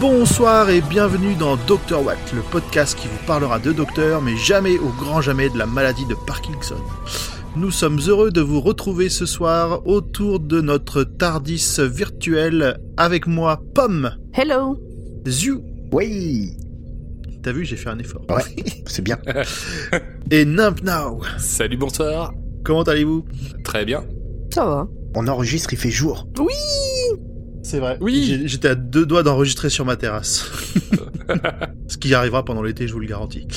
Bonsoir 0.00 0.68
et 0.68 0.80
bienvenue 0.80 1.34
dans 1.36 1.56
Dr 1.56 2.04
Watt, 2.04 2.18
le 2.34 2.42
podcast 2.42 2.98
qui 2.98 3.06
vous 3.06 3.26
parlera 3.26 3.58
de 3.58 3.72
docteur, 3.72 4.20
mais 4.20 4.36
jamais 4.36 4.78
au 4.78 4.88
grand 4.88 5.20
jamais 5.20 5.48
de 5.48 5.56
la 5.56 5.66
maladie 5.66 6.06
de 6.06 6.16
Parkinson. 6.26 6.76
Nous 7.56 7.70
sommes 7.70 8.00
heureux 8.06 8.30
de 8.30 8.40
vous 8.40 8.60
retrouver 8.60 9.08
ce 9.08 9.26
soir 9.26 9.86
autour 9.86 10.40
de 10.40 10.60
notre 10.60 11.04
TARDIS 11.04 11.78
virtuel 11.80 12.78
avec 12.96 13.26
moi, 13.26 13.62
Pomme. 13.74 14.16
Hello. 14.34 14.78
Zu. 15.26 15.60
Oui. 15.92 16.56
T'as 17.42 17.50
vu, 17.50 17.64
j'ai 17.64 17.76
fait 17.76 17.88
un 17.88 17.98
effort. 17.98 18.22
Ouais, 18.28 18.42
c'est 18.86 19.02
bien. 19.02 19.18
Et 20.30 20.44
Nimp 20.44 20.80
Now. 20.84 21.22
Salut, 21.38 21.76
bonsoir. 21.76 22.32
Comment 22.62 22.82
allez-vous? 22.82 23.24
Très 23.64 23.84
bien. 23.84 24.04
Ça 24.54 24.64
va. 24.64 24.88
On 25.16 25.26
enregistre, 25.26 25.72
il 25.72 25.78
fait 25.78 25.90
jour. 25.90 26.28
Oui. 26.38 26.54
C'est 27.64 27.80
vrai. 27.80 27.98
Oui. 28.00 28.42
J'étais 28.44 28.68
à 28.68 28.74
deux 28.76 29.04
doigts 29.04 29.24
d'enregistrer 29.24 29.70
sur 29.70 29.84
ma 29.84 29.96
terrasse. 29.96 30.50
Ce 31.88 31.96
qui 31.96 32.14
arrivera 32.14 32.44
pendant 32.44 32.62
l'été, 32.62 32.86
je 32.86 32.92
vous 32.92 33.00
le 33.00 33.08
garantis. 33.08 33.48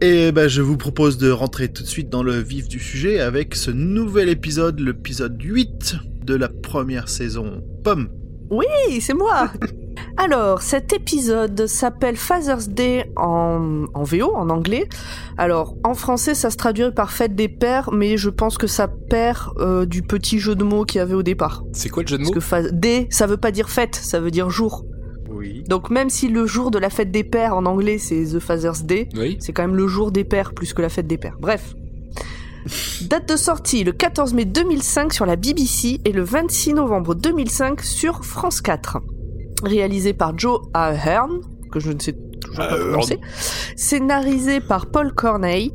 Et 0.00 0.32
ben, 0.32 0.48
je 0.48 0.60
vous 0.60 0.76
propose 0.76 1.18
de 1.18 1.30
rentrer 1.30 1.72
tout 1.72 1.84
de 1.84 1.88
suite 1.88 2.08
dans 2.08 2.24
le 2.24 2.40
vif 2.40 2.66
du 2.66 2.80
sujet 2.80 3.20
avec 3.20 3.54
ce 3.54 3.70
nouvel 3.70 4.28
épisode, 4.28 4.80
l'épisode 4.80 5.40
8 5.40 5.94
de 6.24 6.34
la 6.34 6.48
première 6.48 7.08
saison. 7.08 7.62
Pomme. 7.84 8.08
Oui, 8.50 8.66
c'est 9.00 9.14
moi. 9.14 9.52
Alors, 10.16 10.62
cet 10.62 10.92
épisode 10.92 11.66
s'appelle 11.66 12.16
Father's 12.16 12.68
Day 12.68 13.10
en, 13.16 13.84
en 13.94 14.02
VO, 14.02 14.34
en 14.34 14.50
anglais. 14.50 14.88
Alors, 15.38 15.74
en 15.84 15.94
français, 15.94 16.34
ça 16.34 16.50
se 16.50 16.56
traduirait 16.56 16.92
par 16.94 17.10
Fête 17.12 17.34
des 17.34 17.48
Pères, 17.48 17.90
mais 17.92 18.16
je 18.16 18.28
pense 18.30 18.58
que 18.58 18.66
ça 18.66 18.88
perd 18.88 19.38
euh, 19.58 19.86
du 19.86 20.02
petit 20.02 20.38
jeu 20.38 20.54
de 20.54 20.64
mots 20.64 20.84
qu'il 20.84 20.98
y 20.98 21.00
avait 21.02 21.14
au 21.14 21.22
départ. 21.22 21.64
C'est 21.72 21.88
quoi 21.88 22.02
le 22.02 22.08
jeu 22.08 22.18
de 22.18 22.22
Parce 22.22 22.30
mots 22.30 22.34
que 22.34 22.40
fa- 22.40 22.70
Day, 22.70 23.06
ça 23.10 23.26
veut 23.26 23.36
pas 23.36 23.50
dire 23.50 23.68
fête, 23.70 23.94
ça 23.96 24.20
veut 24.20 24.30
dire 24.30 24.50
jour. 24.50 24.84
Oui. 25.30 25.64
Donc, 25.66 25.90
même 25.90 26.10
si 26.10 26.28
le 26.28 26.46
jour 26.46 26.70
de 26.70 26.78
la 26.78 26.90
Fête 26.90 27.10
des 27.10 27.24
Pères 27.24 27.56
en 27.56 27.64
anglais, 27.66 27.98
c'est 27.98 28.22
The 28.24 28.38
Father's 28.38 28.84
Day, 28.84 29.08
Oui. 29.16 29.38
c'est 29.40 29.52
quand 29.52 29.62
même 29.62 29.76
le 29.76 29.86
jour 29.88 30.12
des 30.12 30.24
pères 30.24 30.52
plus 30.52 30.74
que 30.74 30.82
la 30.82 30.88
fête 30.90 31.06
des 31.06 31.16
pères. 31.18 31.36
Bref. 31.40 31.74
Date 33.08 33.28
de 33.28 33.36
sortie 33.36 33.82
le 33.82 33.92
14 33.92 34.34
mai 34.34 34.44
2005 34.44 35.12
sur 35.12 35.26
la 35.26 35.34
BBC 35.36 36.00
et 36.04 36.12
le 36.12 36.22
26 36.22 36.74
novembre 36.74 37.14
2005 37.14 37.80
sur 37.80 38.24
France 38.24 38.60
4. 38.60 38.98
Réalisé 39.62 40.12
par 40.12 40.36
Joe 40.38 40.60
Ahern, 40.74 41.40
que 41.70 41.80
je 41.80 41.92
ne 41.92 41.98
sais 42.00 42.12
toujours 42.40 42.56
pas 42.68 42.76
prononcer. 42.76 43.20
Scénarisé 43.76 44.60
par 44.60 44.86
Paul 44.86 45.12
Corneille. 45.12 45.72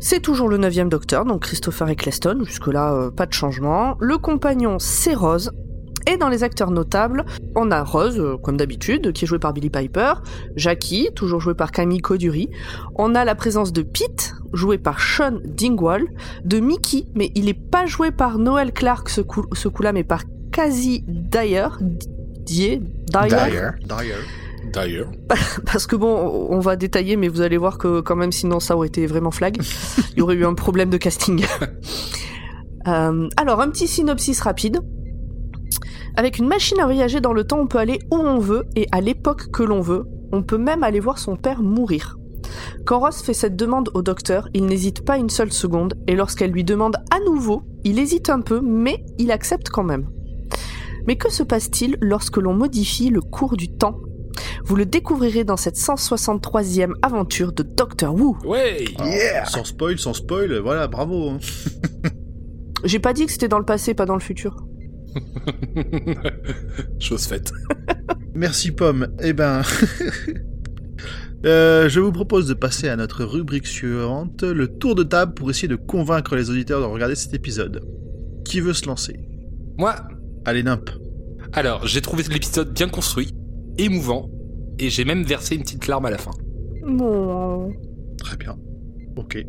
C'est 0.00 0.20
toujours 0.20 0.48
le 0.48 0.58
9 0.58 0.88
Docteur, 0.88 1.24
donc 1.24 1.42
Christopher 1.42 1.88
Eccleston, 1.88 2.38
jusque-là 2.44 2.92
euh, 2.94 3.10
pas 3.10 3.26
de 3.26 3.32
changement. 3.32 3.96
Le 4.00 4.16
compagnon, 4.16 4.78
c'est 4.78 5.14
Rose. 5.14 5.50
Et 6.06 6.16
dans 6.16 6.28
les 6.28 6.42
acteurs 6.44 6.70
notables, 6.70 7.24
on 7.56 7.70
a 7.72 7.82
Rose, 7.82 8.18
euh, 8.18 8.36
comme 8.38 8.56
d'habitude, 8.56 9.12
qui 9.12 9.24
est 9.24 9.28
joué 9.28 9.38
par 9.40 9.52
Billy 9.52 9.70
Piper, 9.70 10.14
Jackie, 10.56 11.10
toujours 11.14 11.40
joué 11.40 11.54
par 11.54 11.72
Camille 11.72 11.98
Coduri, 12.00 12.48
on 12.94 13.14
a 13.16 13.24
la 13.24 13.34
présence 13.34 13.72
de 13.72 13.82
Pete, 13.82 14.34
joué 14.54 14.78
par 14.78 15.00
Sean 15.00 15.38
Dingwall, 15.44 16.06
de 16.44 16.60
Mickey, 16.60 17.04
mais 17.14 17.30
il 17.34 17.48
est 17.48 17.52
pas 17.70 17.84
joué 17.86 18.10
par 18.12 18.38
Noel 18.38 18.72
Clark 18.72 19.08
ce 19.10 19.20
coup- 19.20 19.46
ce 19.52 19.66
coup-là, 19.68 19.92
mais 19.92 20.04
par 20.04 20.22
Kazi 20.52 21.04
Dyer, 21.08 21.66
Dier, 22.48 22.78
Dyer, 22.78 23.28
D'ailleurs. 23.28 23.74
D'ailleurs. 23.84 24.24
D'ailleurs. 24.72 25.10
parce 25.66 25.86
que 25.86 25.96
bon, 25.96 26.48
on 26.48 26.60
va 26.60 26.76
détailler, 26.76 27.16
mais 27.16 27.28
vous 27.28 27.42
allez 27.42 27.58
voir 27.58 27.76
que 27.76 28.00
quand 28.00 28.16
même, 28.16 28.32
sinon 28.32 28.58
ça 28.58 28.74
aurait 28.74 28.88
été 28.88 29.06
vraiment 29.06 29.30
flag, 29.30 29.58
il 30.12 30.18
y 30.18 30.22
aurait 30.22 30.34
eu 30.34 30.46
un 30.46 30.54
problème 30.54 30.90
de 30.90 30.96
casting. 30.96 31.44
Euh, 32.86 33.28
alors, 33.36 33.60
un 33.60 33.68
petit 33.68 33.86
synopsis 33.86 34.40
rapide. 34.40 34.78
Avec 36.16 36.38
une 36.38 36.48
machine 36.48 36.80
à 36.80 36.86
voyager 36.86 37.20
dans 37.20 37.34
le 37.34 37.44
temps, 37.44 37.58
on 37.58 37.66
peut 37.66 37.76
aller 37.76 37.98
où 38.10 38.16
on 38.16 38.38
veut 38.38 38.64
et 38.76 38.86
à 38.92 39.02
l'époque 39.02 39.50
que 39.52 39.62
l'on 39.62 39.82
veut. 39.82 40.06
On 40.32 40.42
peut 40.42 40.56
même 40.56 40.82
aller 40.82 41.00
voir 41.00 41.18
son 41.18 41.36
père 41.36 41.60
mourir. 41.60 42.16
Quand 42.86 43.00
Ross 43.00 43.20
fait 43.20 43.34
cette 43.34 43.56
demande 43.56 43.90
au 43.92 44.00
docteur, 44.00 44.48
il 44.54 44.64
n'hésite 44.64 45.04
pas 45.04 45.18
une 45.18 45.28
seule 45.28 45.52
seconde, 45.52 45.94
et 46.06 46.14
lorsqu'elle 46.14 46.52
lui 46.52 46.64
demande 46.64 46.96
à 47.10 47.20
nouveau, 47.26 47.62
il 47.84 47.98
hésite 47.98 48.30
un 48.30 48.40
peu, 48.40 48.62
mais 48.62 49.04
il 49.18 49.32
accepte 49.32 49.68
quand 49.68 49.84
même. 49.84 50.08
Mais 51.08 51.16
que 51.16 51.32
se 51.32 51.42
passe-t-il 51.42 51.96
lorsque 52.02 52.36
l'on 52.36 52.52
modifie 52.52 53.08
le 53.08 53.22
cours 53.22 53.56
du 53.56 53.70
temps? 53.70 53.98
Vous 54.66 54.76
le 54.76 54.84
découvrirez 54.84 55.42
dans 55.42 55.56
cette 55.56 55.76
163e 55.76 56.92
aventure 57.00 57.54
de 57.54 57.62
Doctor 57.62 58.14
Who. 58.14 58.36
Ouais. 58.44 58.84
Yeah. 59.02 59.46
Sans 59.46 59.64
spoil, 59.64 59.98
sans 59.98 60.12
spoil, 60.12 60.58
voilà, 60.58 60.86
bravo. 60.86 61.30
hein. 61.30 61.38
J'ai 62.84 62.98
pas 62.98 63.14
dit 63.14 63.24
que 63.24 63.32
c'était 63.32 63.48
dans 63.48 63.58
le 63.58 63.64
passé, 63.64 63.94
pas 63.94 64.04
dans 64.04 64.16
le 64.16 64.20
futur. 64.20 64.66
Chose 67.00 67.24
faite. 67.24 67.52
Merci 68.34 68.72
Pomme. 68.72 69.08
Eh 69.22 69.32
ben, 69.32 69.62
euh, 71.46 71.88
je 71.88 72.00
vous 72.00 72.12
propose 72.12 72.46
de 72.46 72.54
passer 72.54 72.90
à 72.90 72.96
notre 72.96 73.24
rubrique 73.24 73.66
suivante, 73.66 74.42
le 74.42 74.68
tour 74.68 74.94
de 74.94 75.04
table 75.04 75.32
pour 75.32 75.48
essayer 75.48 75.68
de 75.68 75.76
convaincre 75.76 76.36
les 76.36 76.50
auditeurs 76.50 76.82
de 76.82 76.84
regarder 76.86 77.14
cet 77.14 77.32
épisode. 77.32 77.80
Qui 78.44 78.60
veut 78.60 78.74
se 78.74 78.84
lancer? 78.86 79.18
Moi, 79.78 79.94
Allez 80.48 80.62
Nimp. 80.62 80.88
alors, 81.52 81.86
j'ai 81.86 82.00
trouvé 82.00 82.22
l'épisode 82.22 82.72
bien 82.72 82.88
construit, 82.88 83.34
émouvant, 83.76 84.30
et 84.78 84.88
j'ai 84.88 85.04
même 85.04 85.22
versé 85.22 85.56
une 85.56 85.60
petite 85.60 85.86
larme 85.88 86.06
à 86.06 86.10
la 86.10 86.16
fin. 86.16 86.30
Bon. 86.86 87.70
Très 88.16 88.38
bien. 88.38 88.56
Ok. 89.16 89.44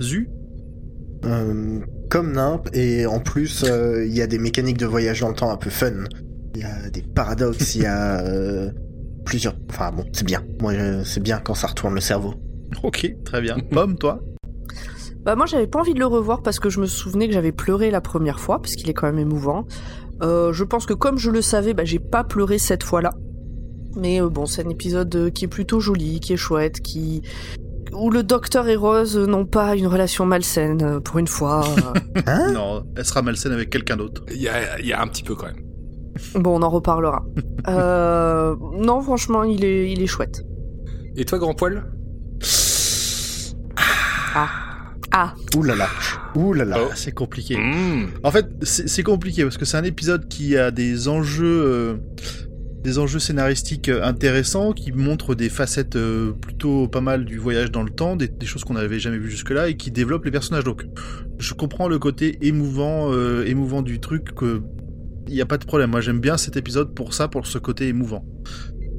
Zu 0.00 0.30
Euh, 1.26 1.80
comme 2.08 2.32
Nimp, 2.32 2.70
et 2.72 3.04
en 3.04 3.20
plus, 3.20 3.62
euh, 3.64 4.06
il 4.06 4.16
y 4.16 4.22
a 4.22 4.26
des 4.26 4.38
mécaniques 4.38 4.78
de 4.78 4.86
voyage 4.86 5.20
dans 5.20 5.28
le 5.28 5.34
temps 5.34 5.50
un 5.50 5.58
peu 5.58 5.68
fun. 5.68 6.04
Il 6.54 6.62
y 6.62 6.64
a 6.64 6.88
des 6.88 7.02
paradoxes, 7.02 7.74
il 7.74 7.82
y 7.82 7.86
a 7.86 8.24
euh, 8.24 8.70
plusieurs. 9.26 9.54
Enfin 9.68 9.92
bon, 9.92 10.06
c'est 10.14 10.24
bien. 10.24 10.42
Moi, 10.62 10.72
euh, 10.72 11.04
c'est 11.04 11.22
bien 11.22 11.40
quand 11.44 11.54
ça 11.54 11.66
retourne 11.66 11.94
le 11.94 12.00
cerveau. 12.00 12.32
Ok, 12.82 13.14
très 13.26 13.42
bien. 13.42 13.58
Pomme, 13.70 13.98
toi? 13.98 14.22
Bah 15.24 15.36
moi 15.36 15.46
j'avais 15.46 15.66
pas 15.66 15.80
envie 15.80 15.94
de 15.94 15.98
le 15.98 16.06
revoir 16.06 16.42
parce 16.42 16.58
que 16.60 16.68
je 16.68 16.80
me 16.80 16.86
souvenais 16.86 17.28
que 17.28 17.34
j'avais 17.34 17.52
pleuré 17.52 17.90
la 17.90 18.00
première 18.00 18.40
fois 18.40 18.60
parce 18.60 18.76
qu'il 18.76 18.90
est 18.90 18.94
quand 18.94 19.06
même 19.06 19.18
émouvant. 19.18 19.66
Euh, 20.22 20.52
je 20.52 20.64
pense 20.64 20.86
que 20.86 20.92
comme 20.94 21.18
je 21.18 21.30
le 21.30 21.40
savais, 21.42 21.74
bah 21.74 21.84
j'ai 21.84 21.98
pas 21.98 22.24
pleuré 22.24 22.58
cette 22.58 22.82
fois-là. 22.82 23.14
Mais 23.96 24.20
euh, 24.20 24.28
bon, 24.28 24.44
c'est 24.46 24.66
un 24.66 24.68
épisode 24.68 25.14
euh, 25.16 25.30
qui 25.30 25.44
est 25.46 25.48
plutôt 25.48 25.80
joli, 25.80 26.20
qui 26.20 26.32
est 26.32 26.36
chouette, 26.36 26.80
qui 26.80 27.22
où 27.92 28.10
le 28.10 28.22
docteur 28.24 28.68
et 28.68 28.76
Rose 28.76 29.16
n'ont 29.16 29.46
pas 29.46 29.76
une 29.76 29.86
relation 29.86 30.26
malsaine 30.26 31.00
pour 31.00 31.18
une 31.18 31.28
fois. 31.28 31.64
Hein 32.26 32.52
Non, 32.52 32.84
elle 32.96 33.04
sera 33.04 33.22
malsaine 33.22 33.52
avec 33.52 33.70
quelqu'un 33.70 33.96
d'autre. 33.96 34.22
Il 34.30 34.40
y 34.40 34.48
a, 34.48 34.78
il 34.80 34.86
y 34.86 34.92
a 34.92 35.00
un 35.00 35.06
petit 35.06 35.22
peu 35.22 35.34
quand 35.34 35.46
même. 35.46 35.62
bon, 36.34 36.58
on 36.58 36.62
en 36.62 36.70
reparlera. 36.70 37.24
Euh, 37.66 38.56
non, 38.76 39.00
franchement, 39.00 39.42
il 39.42 39.64
est 39.64 39.90
il 39.90 40.02
est 40.02 40.06
chouette. 40.06 40.42
Et 41.16 41.24
toi, 41.24 41.38
grand 41.38 41.54
poil? 41.54 41.82
Ah, 44.34 44.48
Ouh 45.56 45.62
là 45.62 45.76
là. 45.76 45.88
Ouh 46.34 46.52
là 46.52 46.64
là. 46.64 46.76
Oh. 46.80 46.88
Ah, 46.90 46.94
c'est 46.96 47.12
compliqué. 47.12 47.56
Mmh. 47.56 48.08
En 48.24 48.30
fait, 48.30 48.46
c'est 48.62 49.02
compliqué 49.02 49.42
parce 49.44 49.56
que 49.58 49.64
c'est 49.64 49.76
un 49.76 49.84
épisode 49.84 50.28
qui 50.28 50.56
a 50.56 50.70
des 50.70 51.08
enjeux, 51.08 51.62
euh, 51.64 51.94
des 52.82 52.98
enjeux 52.98 53.18
scénaristiques 53.20 53.88
euh, 53.88 54.02
intéressants, 54.02 54.72
qui 54.72 54.90
montrent 54.92 55.34
des 55.34 55.48
facettes 55.48 55.96
euh, 55.96 56.32
plutôt 56.32 56.88
pas 56.88 57.00
mal 57.00 57.24
du 57.24 57.38
voyage 57.38 57.70
dans 57.70 57.82
le 57.82 57.90
temps, 57.90 58.16
des, 58.16 58.28
des 58.28 58.46
choses 58.46 58.64
qu'on 58.64 58.74
n'avait 58.74 58.98
jamais 58.98 59.18
vues 59.18 59.30
jusque-là 59.30 59.68
et 59.68 59.76
qui 59.76 59.90
développent 59.90 60.24
les 60.24 60.30
personnages. 60.32 60.64
Donc, 60.64 60.84
je 61.38 61.54
comprends 61.54 61.88
le 61.88 61.98
côté 61.98 62.38
émouvant, 62.42 63.10
euh, 63.12 63.44
émouvant 63.46 63.82
du 63.82 64.00
truc. 64.00 64.34
Que 64.34 64.62
il 65.26 65.32
n'y 65.32 65.40
a 65.40 65.46
pas 65.46 65.56
de 65.56 65.64
problème. 65.64 65.90
Moi, 65.90 66.02
j'aime 66.02 66.20
bien 66.20 66.36
cet 66.36 66.56
épisode 66.58 66.94
pour 66.94 67.14
ça, 67.14 67.28
pour 67.28 67.46
ce 67.46 67.56
côté 67.56 67.88
émouvant. 67.88 68.26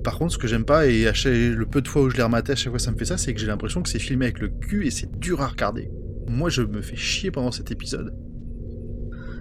Par 0.03 0.17
contre, 0.17 0.33
ce 0.33 0.37
que 0.39 0.47
j'aime 0.47 0.65
pas, 0.65 0.87
et 0.87 1.07
à 1.07 1.13
chaque- 1.13 1.33
le 1.33 1.65
peu 1.65 1.81
de 1.81 1.87
fois 1.87 2.01
où 2.03 2.09
je 2.09 2.15
l'ai 2.17 2.23
rematé, 2.23 2.53
à 2.53 2.55
chaque 2.55 2.69
fois 2.71 2.79
ça 2.79 2.91
me 2.91 2.97
fait 2.97 3.05
ça, 3.05 3.17
c'est 3.17 3.33
que 3.33 3.39
j'ai 3.39 3.47
l'impression 3.47 3.81
que 3.81 3.89
c'est 3.89 3.99
filmé 3.99 4.25
avec 4.25 4.39
le 4.39 4.47
cul 4.49 4.85
et 4.87 4.91
c'est 4.91 5.09
dur 5.19 5.41
à 5.41 5.47
regarder. 5.47 5.89
Moi, 6.27 6.49
je 6.49 6.61
me 6.63 6.81
fais 6.81 6.95
chier 6.95 7.31
pendant 7.31 7.51
cet 7.51 7.71
épisode. 7.71 8.13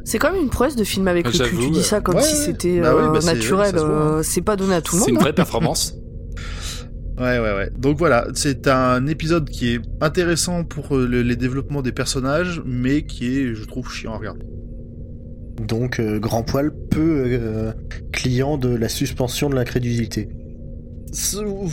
c'est 0.05 0.19
quand 0.19 0.33
même 0.33 0.43
une 0.43 0.51
prouesse 0.51 0.77
de 0.77 0.85
filmer 0.85 1.11
avec 1.11 1.27
le 1.27 1.33
cul. 1.33 1.57
Tu 1.57 1.71
dis 1.71 1.77
ouais. 1.79 1.83
ça 1.83 2.01
comme 2.01 2.17
Ouais, 2.17 2.23
si 2.23 2.35
ouais. 2.35 2.45
c'était 2.45 2.81
Bah 2.81 2.95
ouais, 2.95 3.03
euh, 3.03 3.11
bah 3.13 3.21
naturel. 3.21 3.75
euh, 3.77 4.23
c'est 4.23 4.43
pas 4.43 4.57
donné 4.57 4.75
à 4.75 4.83
tout 4.83 4.97
le 4.97 5.03
C'est 5.03 5.09
une 5.09 5.15
monde. 5.15 5.23
hein. 5.23 5.25
vraie 5.25 5.33
performance. 5.35 5.97
Ouais, 7.17 7.39
ouais, 7.39 7.55
ouais. 7.55 7.71
Donc 7.79 7.97
voilà, 7.97 8.27
c'est 8.35 8.67
un 8.67 9.07
épisode 9.07 9.49
qui 9.49 9.69
est 9.75 9.81
intéressant 10.01 10.65
pour 10.65 10.97
euh, 10.97 11.07
le- 11.07 11.23
les 11.23 11.37
développements 11.37 11.81
des 11.81 11.93
personnages, 11.93 12.61
mais 12.67 13.07
qui 13.07 13.39
est, 13.39 13.55
je 13.55 13.65
trouve, 13.67 13.89
chiant 13.89 14.15
à 14.15 14.19
regarder. 14.19 14.45
Donc, 15.65 16.01
euh, 16.01 16.19
grand 16.19 16.43
poil 16.43 16.73
peu 16.91 17.23
euh, 17.27 17.73
client 18.13 18.59
de 18.59 18.75
la 18.75 18.89
suspension 18.89 19.49
de 19.49 19.55
l'incrédulité. 19.55 20.29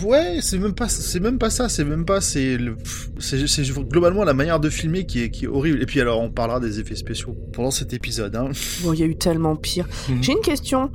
Ouais, 0.04 0.38
c'est 0.42 0.58
même 0.60 0.74
pas, 0.74 0.88
c'est 0.88 1.20
même 1.20 1.38
pas 1.40 1.50
ça. 1.50 1.68
C'est 1.70 1.84
même 1.84 2.06
pas, 2.06 2.22
c'est, 2.22 2.58
le- 2.58 2.78
c'est, 3.20 3.64
globalement 3.90 4.24
la 4.24 4.34
manière 4.34 4.60
de 4.60 4.70
filmer 4.70 5.06
qui 5.06 5.24
est, 5.24 5.30
qui 5.30 5.46
est 5.46 5.48
horrible. 5.48 5.82
Et 5.82 5.86
puis 5.86 6.00
alors, 6.00 6.22
on 6.22 6.30
parlera 6.30 6.60
des 6.60 6.80
effets 6.80 6.96
spéciaux 6.96 7.36
pendant 7.54 7.72
cet 7.72 7.94
épisode. 7.94 8.36
Hein. 8.36 8.50
Bon, 8.84 8.94
il 8.94 9.00
y 9.00 9.04
a 9.04 9.06
eu 9.08 9.16
tellement 9.16 9.56
pire. 9.56 9.88
Mhm. 10.10 10.24
J'ai 10.24 10.32
une 10.34 10.42
question 10.42 10.92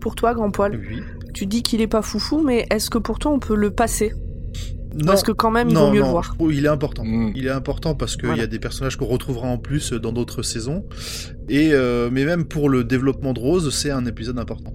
pour 0.00 0.14
toi, 0.14 0.34
grand 0.34 0.50
poil. 0.50 0.80
Oui. 0.88 1.00
Tu 1.34 1.46
dis 1.46 1.62
qu'il 1.62 1.80
est 1.80 1.86
pas 1.86 2.02
foufou, 2.02 2.42
mais 2.42 2.66
est-ce 2.70 2.90
que 2.90 2.98
pour 2.98 3.18
toi 3.18 3.32
on 3.32 3.38
peut 3.38 3.56
le 3.56 3.70
passer? 3.70 4.12
Non, 4.94 5.06
Parce 5.06 5.22
que 5.22 5.32
quand 5.32 5.50
même, 5.50 5.68
il 5.70 5.74
non, 5.74 5.86
vaut 5.86 5.92
mieux 5.94 6.00
non, 6.00 6.06
le 6.06 6.10
voir? 6.12 6.34
trouve 6.34 6.52
il 6.52 6.66
est 6.66 6.68
important. 6.68 7.02
Mm. 7.02 7.32
Il 7.34 7.46
est 7.46 7.50
important 7.50 7.94
parce 7.94 8.16
qu'il 8.16 8.26
Voilà. 8.26 8.42
y 8.42 8.44
a 8.44 8.46
des 8.46 8.58
personnages 8.58 8.96
qu'on 8.96 9.06
retrouvera 9.06 9.48
en 9.48 9.56
plus 9.56 9.94
dans 9.94 10.12
d'autres 10.12 10.42
saisons. 10.42 10.84
Et 11.48 11.70
euh, 11.72 12.10
mais 12.12 12.26
même 12.26 12.44
pour 12.44 12.68
le 12.68 12.84
développement 12.84 13.32
de 13.32 13.40
Rose, 13.40 13.74
c'est 13.74 13.90
un 13.90 14.04
épisode 14.04 14.38
important. 14.38 14.74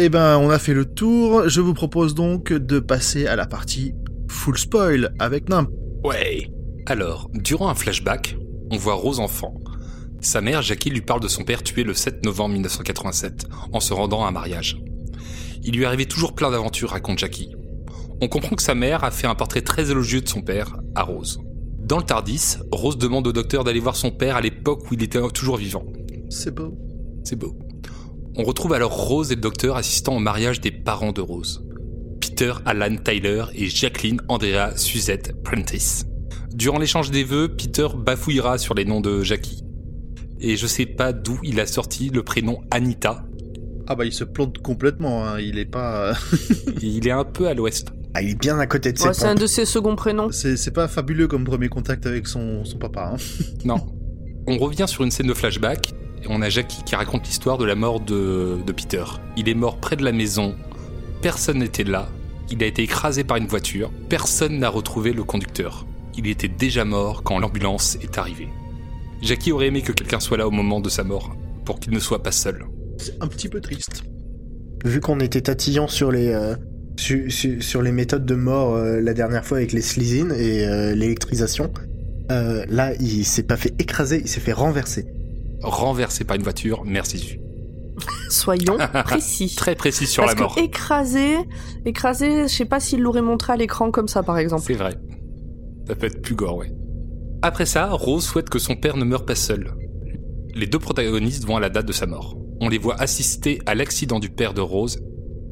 Eh 0.00 0.08
ben, 0.10 0.38
on 0.38 0.48
a 0.48 0.60
fait 0.60 0.74
le 0.74 0.84
tour. 0.84 1.48
Je 1.48 1.60
vous 1.60 1.74
propose 1.74 2.14
donc 2.14 2.52
de 2.52 2.78
passer 2.78 3.26
à 3.26 3.34
la 3.34 3.46
partie 3.46 3.94
full 4.28 4.56
spoil 4.56 5.12
avec 5.18 5.48
Nimp. 5.48 5.68
Ouais. 6.04 6.52
Alors, 6.86 7.28
durant 7.34 7.68
un 7.68 7.74
flashback, 7.74 8.36
on 8.70 8.76
voit 8.76 8.94
Rose 8.94 9.18
enfant. 9.18 9.54
Sa 10.20 10.40
mère, 10.40 10.62
Jackie, 10.62 10.90
lui 10.90 11.00
parle 11.00 11.18
de 11.18 11.26
son 11.26 11.42
père 11.42 11.64
tué 11.64 11.82
le 11.82 11.94
7 11.94 12.24
novembre 12.24 12.54
1987, 12.54 13.48
en 13.72 13.80
se 13.80 13.92
rendant 13.92 14.24
à 14.24 14.28
un 14.28 14.30
mariage. 14.30 14.80
Il 15.64 15.74
lui 15.74 15.84
arrivait 15.84 16.04
toujours 16.06 16.32
plein 16.32 16.52
d'aventures, 16.52 16.90
raconte 16.90 17.18
Jackie. 17.18 17.56
On 18.20 18.28
comprend 18.28 18.54
que 18.54 18.62
sa 18.62 18.76
mère 18.76 19.02
a 19.02 19.10
fait 19.10 19.26
un 19.26 19.34
portrait 19.34 19.62
très 19.62 19.90
élogieux 19.90 20.20
de 20.20 20.28
son 20.28 20.42
père, 20.42 20.76
à 20.94 21.02
Rose. 21.02 21.40
Dans 21.76 21.98
le 21.98 22.04
Tardis, 22.04 22.58
Rose 22.70 22.98
demande 22.98 23.26
au 23.26 23.32
docteur 23.32 23.64
d'aller 23.64 23.80
voir 23.80 23.96
son 23.96 24.12
père 24.12 24.36
à 24.36 24.40
l'époque 24.42 24.88
où 24.88 24.94
il 24.94 25.02
était 25.02 25.20
toujours 25.34 25.56
vivant. 25.56 25.84
C'est 26.30 26.54
beau. 26.54 26.78
C'est 27.24 27.36
beau. 27.36 27.58
On 28.38 28.44
retrouve 28.44 28.72
alors 28.72 28.92
Rose 28.92 29.32
et 29.32 29.34
le 29.34 29.40
docteur 29.40 29.76
assistant 29.76 30.16
au 30.16 30.20
mariage 30.20 30.60
des 30.60 30.70
parents 30.70 31.12
de 31.12 31.20
Rose. 31.20 31.64
Peter 32.20 32.52
Alan 32.66 32.96
Tyler 32.96 33.44
et 33.54 33.66
Jacqueline 33.66 34.20
Andrea 34.28 34.76
Suzette 34.76 35.42
Prentice. 35.42 36.04
Durant 36.54 36.78
l'échange 36.78 37.10
des 37.10 37.24
vœux, 37.24 37.48
Peter 37.48 37.88
bafouillera 37.96 38.58
sur 38.58 38.74
les 38.74 38.84
noms 38.84 39.00
de 39.00 39.22
Jackie. 39.22 39.62
Et 40.40 40.56
je 40.56 40.66
sais 40.68 40.86
pas 40.86 41.12
d'où 41.12 41.38
il 41.42 41.58
a 41.58 41.66
sorti 41.66 42.10
le 42.10 42.22
prénom 42.22 42.60
Anita. 42.70 43.24
Ah 43.88 43.96
bah 43.96 44.04
il 44.04 44.12
se 44.12 44.22
plante 44.24 44.58
complètement. 44.58 45.26
hein. 45.26 45.40
Il 45.40 45.58
est 45.58 45.64
pas. 45.64 46.12
Il 46.82 47.08
est 47.08 47.12
un 47.12 47.24
peu 47.24 47.48
à 47.48 47.54
l'ouest. 47.54 47.88
Ah, 48.14 48.22
il 48.22 48.30
est 48.30 48.34
bien 48.40 48.58
à 48.58 48.66
côté 48.66 48.92
de 48.92 48.98
ses 48.98 49.08
Ouais, 49.08 49.14
c'est 49.14 49.26
un 49.26 49.34
de 49.34 49.46
ses 49.46 49.64
seconds 49.64 49.94
prénoms. 49.96 50.30
c'est 50.32 50.72
pas 50.72 50.88
fabuleux 50.88 51.26
comme 51.28 51.44
premier 51.44 51.68
contact 51.68 52.06
avec 52.06 52.26
son, 52.26 52.64
son 52.64 52.78
papa. 52.78 53.12
hein. 53.14 53.16
Non. 53.64 53.78
On 54.46 54.56
revient 54.58 54.86
sur 54.88 55.04
une 55.04 55.10
scène 55.10 55.26
de 55.26 55.34
flashback 55.34 55.92
on 56.28 56.42
a 56.42 56.48
Jackie 56.48 56.82
qui 56.84 56.94
raconte 56.96 57.26
l'histoire 57.26 57.58
de 57.58 57.64
la 57.64 57.74
mort 57.74 58.00
de, 58.00 58.58
de 58.66 58.72
Peter. 58.72 59.04
Il 59.36 59.48
est 59.48 59.54
mort 59.54 59.76
près 59.78 59.96
de 59.96 60.04
la 60.04 60.12
maison, 60.12 60.54
personne 61.22 61.58
n'était 61.58 61.84
là, 61.84 62.08
il 62.50 62.62
a 62.62 62.66
été 62.66 62.82
écrasé 62.82 63.24
par 63.24 63.36
une 63.36 63.46
voiture, 63.46 63.90
personne 64.08 64.58
n'a 64.58 64.68
retrouvé 64.68 65.12
le 65.12 65.24
conducteur. 65.24 65.86
Il 66.16 66.26
était 66.26 66.48
déjà 66.48 66.84
mort 66.84 67.22
quand 67.22 67.38
l'ambulance 67.38 67.96
est 68.02 68.18
arrivée. 68.18 68.48
Jackie 69.22 69.52
aurait 69.52 69.66
aimé 69.68 69.82
que 69.82 69.92
quelqu'un 69.92 70.20
soit 70.20 70.36
là 70.36 70.46
au 70.46 70.50
moment 70.50 70.80
de 70.80 70.88
sa 70.88 71.04
mort, 71.04 71.36
pour 71.64 71.78
qu'il 71.80 71.92
ne 71.92 71.98
soit 72.00 72.22
pas 72.22 72.32
seul. 72.32 72.64
C'est 72.98 73.20
un 73.22 73.26
petit 73.28 73.48
peu 73.48 73.60
triste. 73.60 74.02
Vu 74.84 75.00
qu'on 75.00 75.20
était 75.20 75.40
tatillon 75.42 75.88
sur 75.88 76.10
les 76.12 76.28
euh, 76.28 76.54
su- 76.96 77.30
su- 77.30 77.60
sur 77.62 77.82
les 77.82 77.92
méthodes 77.92 78.24
de 78.26 78.34
mort 78.34 78.74
euh, 78.74 79.00
la 79.00 79.12
dernière 79.14 79.44
fois 79.44 79.58
avec 79.58 79.72
les 79.72 79.80
slizines 79.82 80.32
et 80.36 80.66
euh, 80.66 80.94
l'électrisation, 80.94 81.72
euh, 82.30 82.64
là 82.68 82.94
il 83.00 83.24
s'est 83.24 83.42
pas 83.42 83.56
fait 83.56 83.74
écraser, 83.80 84.20
il 84.24 84.28
s'est 84.28 84.40
fait 84.40 84.52
renverser. 84.52 85.06
Renversé 85.62 86.24
par 86.24 86.36
une 86.36 86.42
voiture, 86.42 86.82
merci. 86.84 87.38
Soyons 88.30 88.76
précis. 89.04 89.54
Très 89.56 89.74
précis 89.74 90.06
sur 90.06 90.22
Parce 90.24 90.36
la 90.36 90.42
mort. 90.42 90.54
que 90.54 90.60
écrasé, 90.60 91.36
écrasé, 91.84 92.42
je 92.48 92.54
sais 92.54 92.64
pas 92.64 92.78
s'il 92.80 93.00
l'aurait 93.00 93.22
montré 93.22 93.52
à 93.52 93.56
l'écran 93.56 93.90
comme 93.90 94.08
ça, 94.08 94.22
par 94.22 94.38
exemple. 94.38 94.62
C'est 94.66 94.74
vrai. 94.74 94.94
Ça 95.86 95.94
peut 95.94 96.06
être 96.06 96.22
plus 96.22 96.34
gore, 96.34 96.56
ouais. 96.56 96.72
Après 97.42 97.66
ça, 97.66 97.88
Rose 97.90 98.24
souhaite 98.24 98.50
que 98.50 98.58
son 98.58 98.76
père 98.76 98.96
ne 98.96 99.04
meure 99.04 99.24
pas 99.24 99.34
seul. 99.34 99.74
Les 100.54 100.66
deux 100.66 100.78
protagonistes 100.78 101.44
vont 101.44 101.56
à 101.56 101.60
la 101.60 101.70
date 101.70 101.86
de 101.86 101.92
sa 101.92 102.06
mort. 102.06 102.36
On 102.60 102.68
les 102.68 102.78
voit 102.78 103.00
assister 103.00 103.60
à 103.66 103.74
l'accident 103.74 104.18
du 104.18 104.28
père 104.28 104.54
de 104.54 104.60
Rose, 104.60 104.98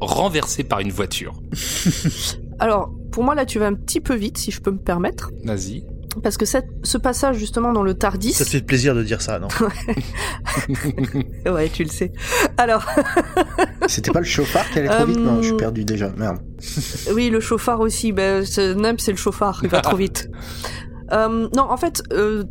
renversé 0.01 0.65
par 0.65 0.81
une 0.81 0.91
voiture. 0.91 1.41
Alors, 2.59 2.91
pour 3.13 3.23
moi, 3.25 3.35
là, 3.35 3.47
tu 3.47 3.59
vas 3.59 3.67
un 3.67 3.75
petit 3.75 4.01
peu 4.01 4.15
vite, 4.15 4.39
si 4.39 4.51
je 4.51 4.61
peux 4.61 4.71
me 4.73 4.79
permettre. 4.79 5.31
Vas-y. 5.45 5.85
Parce 6.23 6.37
que 6.37 6.45
cette- 6.47 6.69
ce 6.83 6.99
passage, 6.99 7.37
justement, 7.37 7.73
dans 7.73 7.83
le 7.83 7.95
Tardis. 7.95 8.33
Ça 8.33 8.45
te 8.45 8.51
fait 8.51 8.61
plaisir 8.63 8.95
de 8.95 9.03
dire 9.03 9.21
ça, 9.23 9.39
non 9.39 9.49
Ouais, 11.53 11.69
tu 11.69 11.85
le 11.85 11.89
sais. 11.91 12.13
Alors, 12.57 12.85
C'était 13.89 14.11
pas 14.11 14.21
le 14.21 14.25
chauffard 14.27 14.69
qui 14.71 14.79
allait 14.79 14.89
trop 14.89 15.07
vite? 15.07 15.19
Non, 15.19 15.37
je 15.39 15.43
suis 15.47 15.53
Euh, 15.55 15.57
perdu 15.57 15.85
déjà. 15.85 16.11
Merde. 16.17 16.39
oui, 17.15 17.31
le 17.31 17.41
chauffard 17.41 17.81
aussi. 17.81 18.13
Ben, 18.13 18.45
c'est- 18.45 18.75
Nump, 18.75 19.01
c'est 19.01 19.13
le 19.13 19.17
chauffard. 19.19 19.61
Il 19.63 19.69
va 19.69 19.81
trop 19.81 19.97
vite. 19.97 20.29
Euh, 21.13 21.49
non, 21.55 21.71
en 21.71 21.77
fait, 21.77 22.03
euh, 22.13 22.45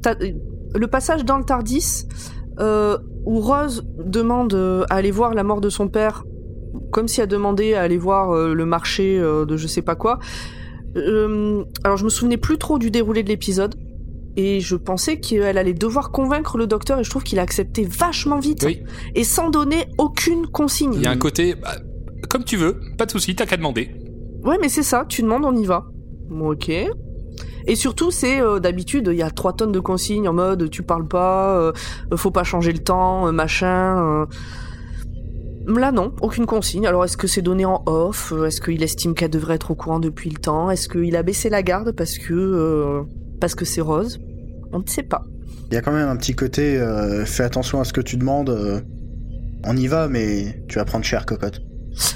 le 0.76 0.88
passage 0.88 1.26
dans 1.26 1.38
le 1.38 1.44
Tardis, 1.44 2.06
euh, 2.60 2.98
où 3.26 3.40
Rose 3.42 3.86
demande 3.98 4.86
à 4.90 4.96
aller 4.96 5.12
voir 5.12 5.34
la 5.34 5.44
mort 5.44 5.60
de 5.62 5.70
son 5.70 5.88
père, 5.88 6.24
comme 6.92 7.08
si 7.08 7.20
elle 7.22 7.28
demandait 7.28 7.74
à 7.74 7.82
aller 7.82 7.98
voir 7.98 8.32
euh, 8.32 8.54
le 8.54 8.66
marché 8.66 9.18
euh, 9.20 9.46
de 9.46 9.58
je 9.58 9.68
sais 9.68 9.82
pas 9.82 9.96
quoi. 9.96 10.20
Euh, 10.96 11.64
alors, 11.84 11.98
je 11.98 12.04
me 12.04 12.10
souvenais 12.10 12.38
plus 12.38 12.58
trop 12.58 12.80
du 12.80 12.92
déroulé 12.92 13.24
de 13.24 13.30
l'épisode. 13.30 13.76
Et 14.38 14.60
je 14.60 14.76
pensais 14.76 15.20
qu'elle 15.22 15.58
allait 15.58 15.74
devoir 15.74 16.12
convaincre 16.12 16.58
le 16.58 16.68
docteur, 16.68 17.00
et 17.00 17.04
je 17.06 17.10
trouve 17.10 17.24
qu'il 17.24 17.40
a 17.40 17.42
accepté 17.42 17.86
vachement 17.86 18.40
vite, 18.40 18.64
Oui, 18.66 18.82
et 19.16 19.24
sans 19.24 19.50
donner 19.50 19.86
aucune 19.98 20.46
consigne. 20.48 20.94
il 20.94 21.02
y 21.02 21.08
a 21.08 21.12
un 21.12 21.18
côté... 21.18 21.56
bah, 21.56 21.76
comme 22.30 22.44
tu 22.44 22.58
veux, 22.58 22.82
pas 22.98 23.06
de 23.06 23.12
souci, 23.12 23.34
t'as 23.34 23.46
qu'à 23.46 23.56
demander. 23.56 23.92
Ouais, 24.44 24.58
mais 24.60 24.68
c'est 24.68 24.84
ça, 24.84 25.06
tu 25.08 25.22
demandes, 25.22 25.46
on 25.46 25.56
y 25.56 25.66
va. 25.66 25.86
Bon, 26.30 26.52
ok. 26.52 26.70
Et 27.68 27.76
surtout, 27.76 28.12
c'est 28.12 28.42
euh, 28.42 28.60
d'habitude, 28.60 29.10
il 29.12 29.18
y 29.18 29.24
a 29.24 29.32
trois 29.32 29.54
tonnes 29.54 29.72
de 29.72 29.80
consignes 29.80 30.28
en 30.28 30.34
mode 30.34 30.70
tu 30.70 30.84
parles 30.84 31.08
pas, 31.08 31.58
euh, 31.58 31.72
faut 32.16 32.30
pas 32.32 32.44
changer 32.44 32.74
le 32.74 32.80
temps, 32.80 33.32
machin. 33.32 34.26
Là, 35.68 35.92
non, 35.92 36.14
aucune 36.22 36.46
consigne. 36.46 36.86
Alors, 36.88 37.04
est-ce 37.06 37.18
que 37.18 37.28
c'est 37.28 37.42
donné 37.42 37.66
en 37.66 37.82
off? 37.86 38.34
Est-ce 38.46 38.62
qu'il 38.62 38.82
estime 38.84 39.16
qu'elle 39.16 39.32
devrait 39.32 39.56
être 39.56 39.72
au 39.72 39.76
courant 39.76 40.00
depuis 40.00 40.30
le 40.30 40.38
temps? 40.38 40.70
Est-ce 40.70 40.88
qu'il 40.88 41.16
a 41.16 41.24
baissé 41.24 41.50
la 41.50 41.64
garde 41.64 41.92
parce 41.92 42.18
que 42.18 42.34
euh, 42.34 43.02
parce 43.42 43.56
que 43.56 43.66
c'est 43.66 43.82
rose? 43.82 44.20
On 44.72 44.80
ne 44.80 44.88
sait 44.88 45.04
pas. 45.04 45.24
Il 45.72 45.74
y 45.74 45.78
a 45.78 45.82
quand 45.82 45.92
même 45.92 46.08
un 46.08 46.16
petit 46.18 46.36
côté 46.36 46.78
euh, 46.78 47.26
fais 47.26 47.44
attention 47.44 47.80
à 47.80 47.84
ce 47.86 47.94
que 47.94 48.02
tu 48.02 48.18
demandes. 48.18 48.50
euh, 48.50 48.80
on 49.64 49.76
y 49.76 49.88
va, 49.88 50.08
mais 50.08 50.64
tu 50.68 50.78
vas 50.78 50.86
prendre 50.86 51.04
cher, 51.04 51.26
cocotte. 51.26 51.62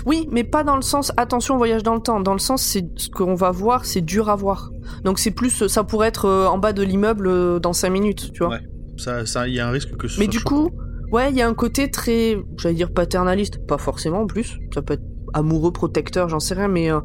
Oui, 0.05 0.27
mais 0.31 0.43
pas 0.43 0.63
dans 0.63 0.75
le 0.75 0.81
sens 0.81 1.11
attention 1.17 1.57
voyage 1.57 1.83
dans 1.83 1.95
le 1.95 2.01
temps. 2.01 2.19
Dans 2.19 2.33
le 2.33 2.39
sens, 2.39 2.61
c'est 2.61 2.85
ce 2.97 3.09
qu'on 3.09 3.33
va 3.35 3.51
voir, 3.51 3.85
c'est 3.85 4.01
dur 4.01 4.29
à 4.29 4.35
voir. 4.35 4.71
Donc 5.03 5.19
c'est 5.19 5.31
plus, 5.31 5.67
ça 5.67 5.83
pourrait 5.83 6.09
être 6.09 6.25
euh, 6.25 6.47
en 6.47 6.57
bas 6.57 6.73
de 6.73 6.83
l'immeuble 6.83 7.27
euh, 7.27 7.59
dans 7.59 7.73
5 7.73 7.89
minutes, 7.89 8.31
tu 8.33 8.39
vois. 8.43 8.55
Ouais. 8.55 8.61
Ça, 8.97 9.25
ça, 9.25 9.47
il 9.47 9.53
y 9.53 9.59
a 9.59 9.67
un 9.67 9.71
risque 9.71 9.95
que 9.95 10.07
ce 10.07 10.19
Mais 10.19 10.25
soit 10.25 10.31
du 10.31 10.41
coup, 10.41 10.69
ouais, 11.11 11.29
il 11.31 11.37
y 11.37 11.41
a 11.41 11.47
un 11.47 11.53
côté 11.53 11.89
très, 11.91 12.37
j'allais 12.57 12.75
dire 12.75 12.91
paternaliste, 12.91 13.65
pas 13.65 13.77
forcément 13.77 14.21
en 14.21 14.27
plus. 14.27 14.57
Ça 14.73 14.81
peut 14.81 14.93
être 14.95 15.03
amoureux, 15.33 15.71
protecteur, 15.71 16.29
j'en 16.29 16.39
sais 16.39 16.55
rien, 16.55 16.67
mais 16.67 16.91
euh, 16.91 16.99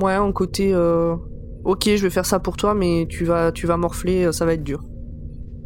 ouais, 0.00 0.14
un 0.14 0.32
côté, 0.32 0.72
euh, 0.74 1.14
ok, 1.64 1.84
je 1.84 2.02
vais 2.02 2.10
faire 2.10 2.26
ça 2.26 2.38
pour 2.40 2.56
toi, 2.56 2.74
mais 2.74 3.06
tu 3.08 3.24
vas, 3.24 3.52
tu 3.52 3.66
vas 3.66 3.76
morfler, 3.76 4.24
euh, 4.24 4.32
ça 4.32 4.44
va 4.46 4.54
être 4.54 4.64
dur. 4.64 4.82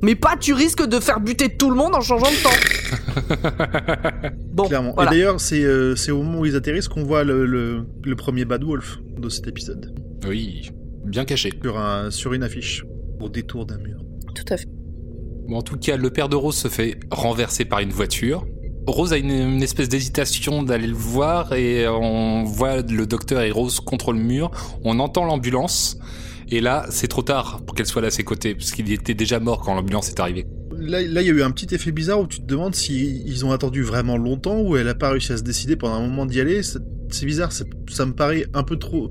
Mais 0.02 0.14
pas, 0.14 0.36
tu 0.38 0.52
risques 0.52 0.86
de 0.86 1.00
faire 1.00 1.20
buter 1.20 1.56
tout 1.56 1.70
le 1.70 1.76
monde 1.76 1.94
en 1.94 2.00
changeant 2.02 2.26
de 2.30 2.42
temps. 2.42 4.30
Bon, 4.52 4.64
Clairement. 4.68 4.92
voilà. 4.94 5.10
Et 5.10 5.14
d'ailleurs, 5.14 5.40
c'est 5.40 5.62
euh, 5.64 5.96
c'est 5.96 6.10
au 6.12 6.22
moment 6.22 6.40
où 6.40 6.46
ils 6.46 6.56
atterrissent 6.56 6.88
qu'on 6.88 7.02
voit 7.02 7.24
le, 7.24 7.46
le, 7.46 7.86
le 8.04 8.16
premier 8.16 8.44
Bad 8.44 8.62
Wolf 8.64 8.98
de 9.18 9.28
cet 9.28 9.46
épisode. 9.46 9.94
Oui, 10.26 10.70
bien 11.04 11.24
caché. 11.24 11.50
Sur, 11.62 11.78
un, 11.78 12.10
sur 12.10 12.32
une 12.34 12.42
affiche. 12.42 12.84
Au 13.20 13.28
détour 13.30 13.64
d'un 13.66 13.78
mur. 13.78 13.98
Tout 14.34 14.44
à 14.50 14.56
fait. 14.58 14.66
En 15.50 15.62
tout 15.62 15.76
cas, 15.76 15.96
le 15.96 16.10
père 16.10 16.28
de 16.28 16.36
Rose 16.36 16.56
se 16.56 16.68
fait 16.68 16.98
renverser 17.10 17.64
par 17.64 17.80
une 17.80 17.90
voiture. 17.90 18.46
Rose 18.86 19.12
a 19.12 19.16
une, 19.16 19.62
espèce 19.62 19.88
d'hésitation 19.88 20.62
d'aller 20.62 20.86
le 20.86 20.94
voir 20.94 21.52
et 21.54 21.88
on 21.88 22.44
voit 22.44 22.82
le 22.82 23.06
docteur 23.06 23.42
et 23.42 23.50
Rose 23.50 23.80
contre 23.80 24.12
le 24.12 24.20
mur. 24.20 24.50
On 24.84 25.00
entend 25.00 25.24
l'ambulance 25.24 25.98
et 26.48 26.60
là, 26.60 26.86
c'est 26.90 27.08
trop 27.08 27.22
tard 27.22 27.62
pour 27.66 27.74
qu'elle 27.74 27.86
soit 27.86 28.02
là 28.02 28.08
à 28.08 28.12
ses 28.12 28.22
côtés 28.22 28.54
parce 28.54 28.70
qu'il 28.70 28.90
était 28.92 29.14
déjà 29.14 29.40
mort 29.40 29.60
quand 29.60 29.74
l'ambulance 29.74 30.08
est 30.08 30.20
arrivée. 30.20 30.46
Là, 30.78 31.02
il 31.02 31.12
y 31.12 31.18
a 31.18 31.22
eu 31.22 31.42
un 31.42 31.50
petit 31.50 31.74
effet 31.74 31.90
bizarre 31.90 32.20
où 32.20 32.26
tu 32.28 32.38
te 32.38 32.46
demandes 32.46 32.74
si 32.74 33.22
ils 33.26 33.44
ont 33.44 33.50
attendu 33.50 33.82
vraiment 33.82 34.16
longtemps 34.16 34.60
ou 34.60 34.76
elle 34.76 34.88
a 34.88 34.94
pas 34.94 35.10
réussi 35.10 35.32
à 35.32 35.36
se 35.36 35.42
décider 35.42 35.74
pendant 35.74 35.96
un 35.96 36.06
moment 36.06 36.26
d'y 36.26 36.40
aller. 36.40 36.60
C'est 36.62 37.26
bizarre, 37.26 37.50
ça 37.52 38.06
me 38.06 38.12
paraît 38.12 38.46
un 38.54 38.62
peu 38.62 38.76
trop. 38.76 39.10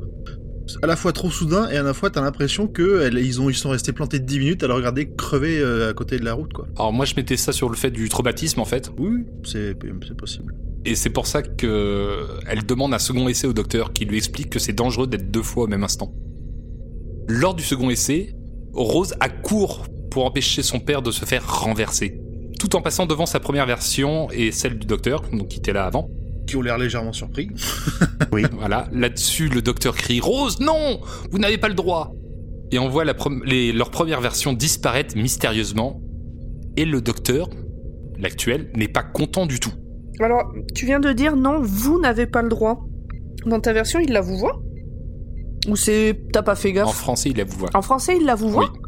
À 0.81 0.87
la 0.87 0.95
fois 0.95 1.11
trop 1.13 1.29
soudain 1.29 1.69
et 1.69 1.77
à 1.77 1.83
la 1.83 1.93
fois 1.93 2.09
t'as 2.09 2.21
l'impression 2.21 2.67
que 2.67 3.01
elle- 3.03 3.17
ils, 3.19 3.39
ont, 3.39 3.49
ils 3.49 3.55
sont 3.55 3.69
restés 3.69 3.91
plantés 3.93 4.19
10 4.19 4.39
minutes 4.39 4.63
à 4.63 4.67
le 4.67 4.73
regarder 4.73 5.09
crever 5.11 5.59
euh, 5.59 5.89
à 5.89 5.93
côté 5.93 6.17
de 6.17 6.25
la 6.25 6.33
route, 6.33 6.51
quoi. 6.53 6.67
Alors 6.77 6.91
moi, 6.91 7.05
je 7.05 7.13
mettais 7.15 7.37
ça 7.37 7.51
sur 7.51 7.69
le 7.69 7.75
fait 7.75 7.91
du 7.91 8.09
traumatisme 8.09 8.59
en 8.59 8.65
fait, 8.65 8.91
Oui, 8.97 9.25
c'est 9.43 9.77
c'est 10.07 10.17
possible. 10.17 10.55
et 10.85 10.95
c'est 10.95 11.09
pour 11.11 11.27
ça 11.27 11.41
que 11.43 12.25
elle 12.47 12.65
demande 12.65 12.93
un 12.93 12.99
second 12.99 13.27
essai 13.27 13.47
au 13.47 13.53
docteur 13.53 13.93
qui 13.93 14.05
lui 14.05 14.17
explique 14.17 14.49
que 14.49 14.59
c'est 14.59 14.73
dangereux 14.73 15.07
d'être 15.07 15.29
deux 15.31 15.43
fois 15.43 15.65
au 15.65 15.67
même 15.67 15.83
instant. 15.83 16.13
Lors 17.27 17.53
du 17.55 17.63
second 17.63 17.89
essai, 17.89 18.35
Rose 18.73 19.13
accourt 19.19 19.85
pour 20.11 20.25
empêcher 20.25 20.61
son 20.63 20.79
père 20.79 21.01
de 21.01 21.11
se 21.11 21.25
faire 21.25 21.47
renverser, 21.61 22.19
tout 22.59 22.75
en 22.75 22.81
passant 22.81 23.05
devant 23.05 23.25
sa 23.25 23.39
première 23.39 23.65
version 23.65 24.29
et 24.31 24.51
celle 24.51 24.77
du 24.79 24.87
docteur, 24.87 25.21
donc 25.31 25.47
qui 25.49 25.57
était 25.59 25.73
là 25.73 25.85
avant. 25.85 26.09
Qui 26.47 26.55
ont 26.57 26.61
l'air 26.61 26.77
légèrement 26.77 27.13
surpris. 27.13 27.49
Voilà, 28.51 28.87
là-dessus, 28.91 29.47
le 29.47 29.61
docteur 29.61 29.95
crie 29.95 30.19
Rose, 30.19 30.59
non 30.59 30.99
Vous 31.31 31.37
n'avez 31.39 31.57
pas 31.57 31.69
le 31.69 31.73
droit 31.73 32.11
Et 32.71 32.79
on 32.79 32.89
voit 32.89 33.05
la 33.05 33.13
les- 33.45 33.71
leur 33.71 33.91
première 33.91 34.19
version 34.21 34.51
disparaître 34.53 35.15
mystérieusement. 35.17 36.01
Et 36.75 36.83
le 36.85 36.99
docteur, 37.01 37.49
l'actuel, 38.19 38.69
n'est 38.75 38.89
pas 38.89 39.03
content 39.03 39.45
du 39.45 39.59
tout. 39.61 39.71
Alors, 40.19 40.43
tu 40.73 40.85
viens 40.85 40.99
de 40.99 41.13
dire 41.13 41.35
non, 41.37 41.59
vous 41.61 41.99
n'avez 41.99 42.25
pas 42.25 42.41
le 42.41 42.49
droit. 42.49 42.85
Dans 43.45 43.59
ta 43.61 43.71
version, 43.73 43.99
il 43.99 44.11
la 44.11 44.21
vous 44.21 44.37
voit? 44.37 44.61
Ou 45.69 45.75
c'est 45.77 46.19
t'as 46.33 46.41
pas 46.43 46.55
fait 46.55 46.73
gaffe? 46.73 46.87
En 46.87 46.91
français, 46.91 47.29
il 47.29 47.37
la 47.37 47.45
vous 47.45 47.57
voit. 47.57 47.69
En 47.73 47.81
français, 47.81 48.17
il 48.19 48.25
la 48.25 48.35
vous 48.35 48.49
voit? 48.49 48.71
Oui. 48.73 48.79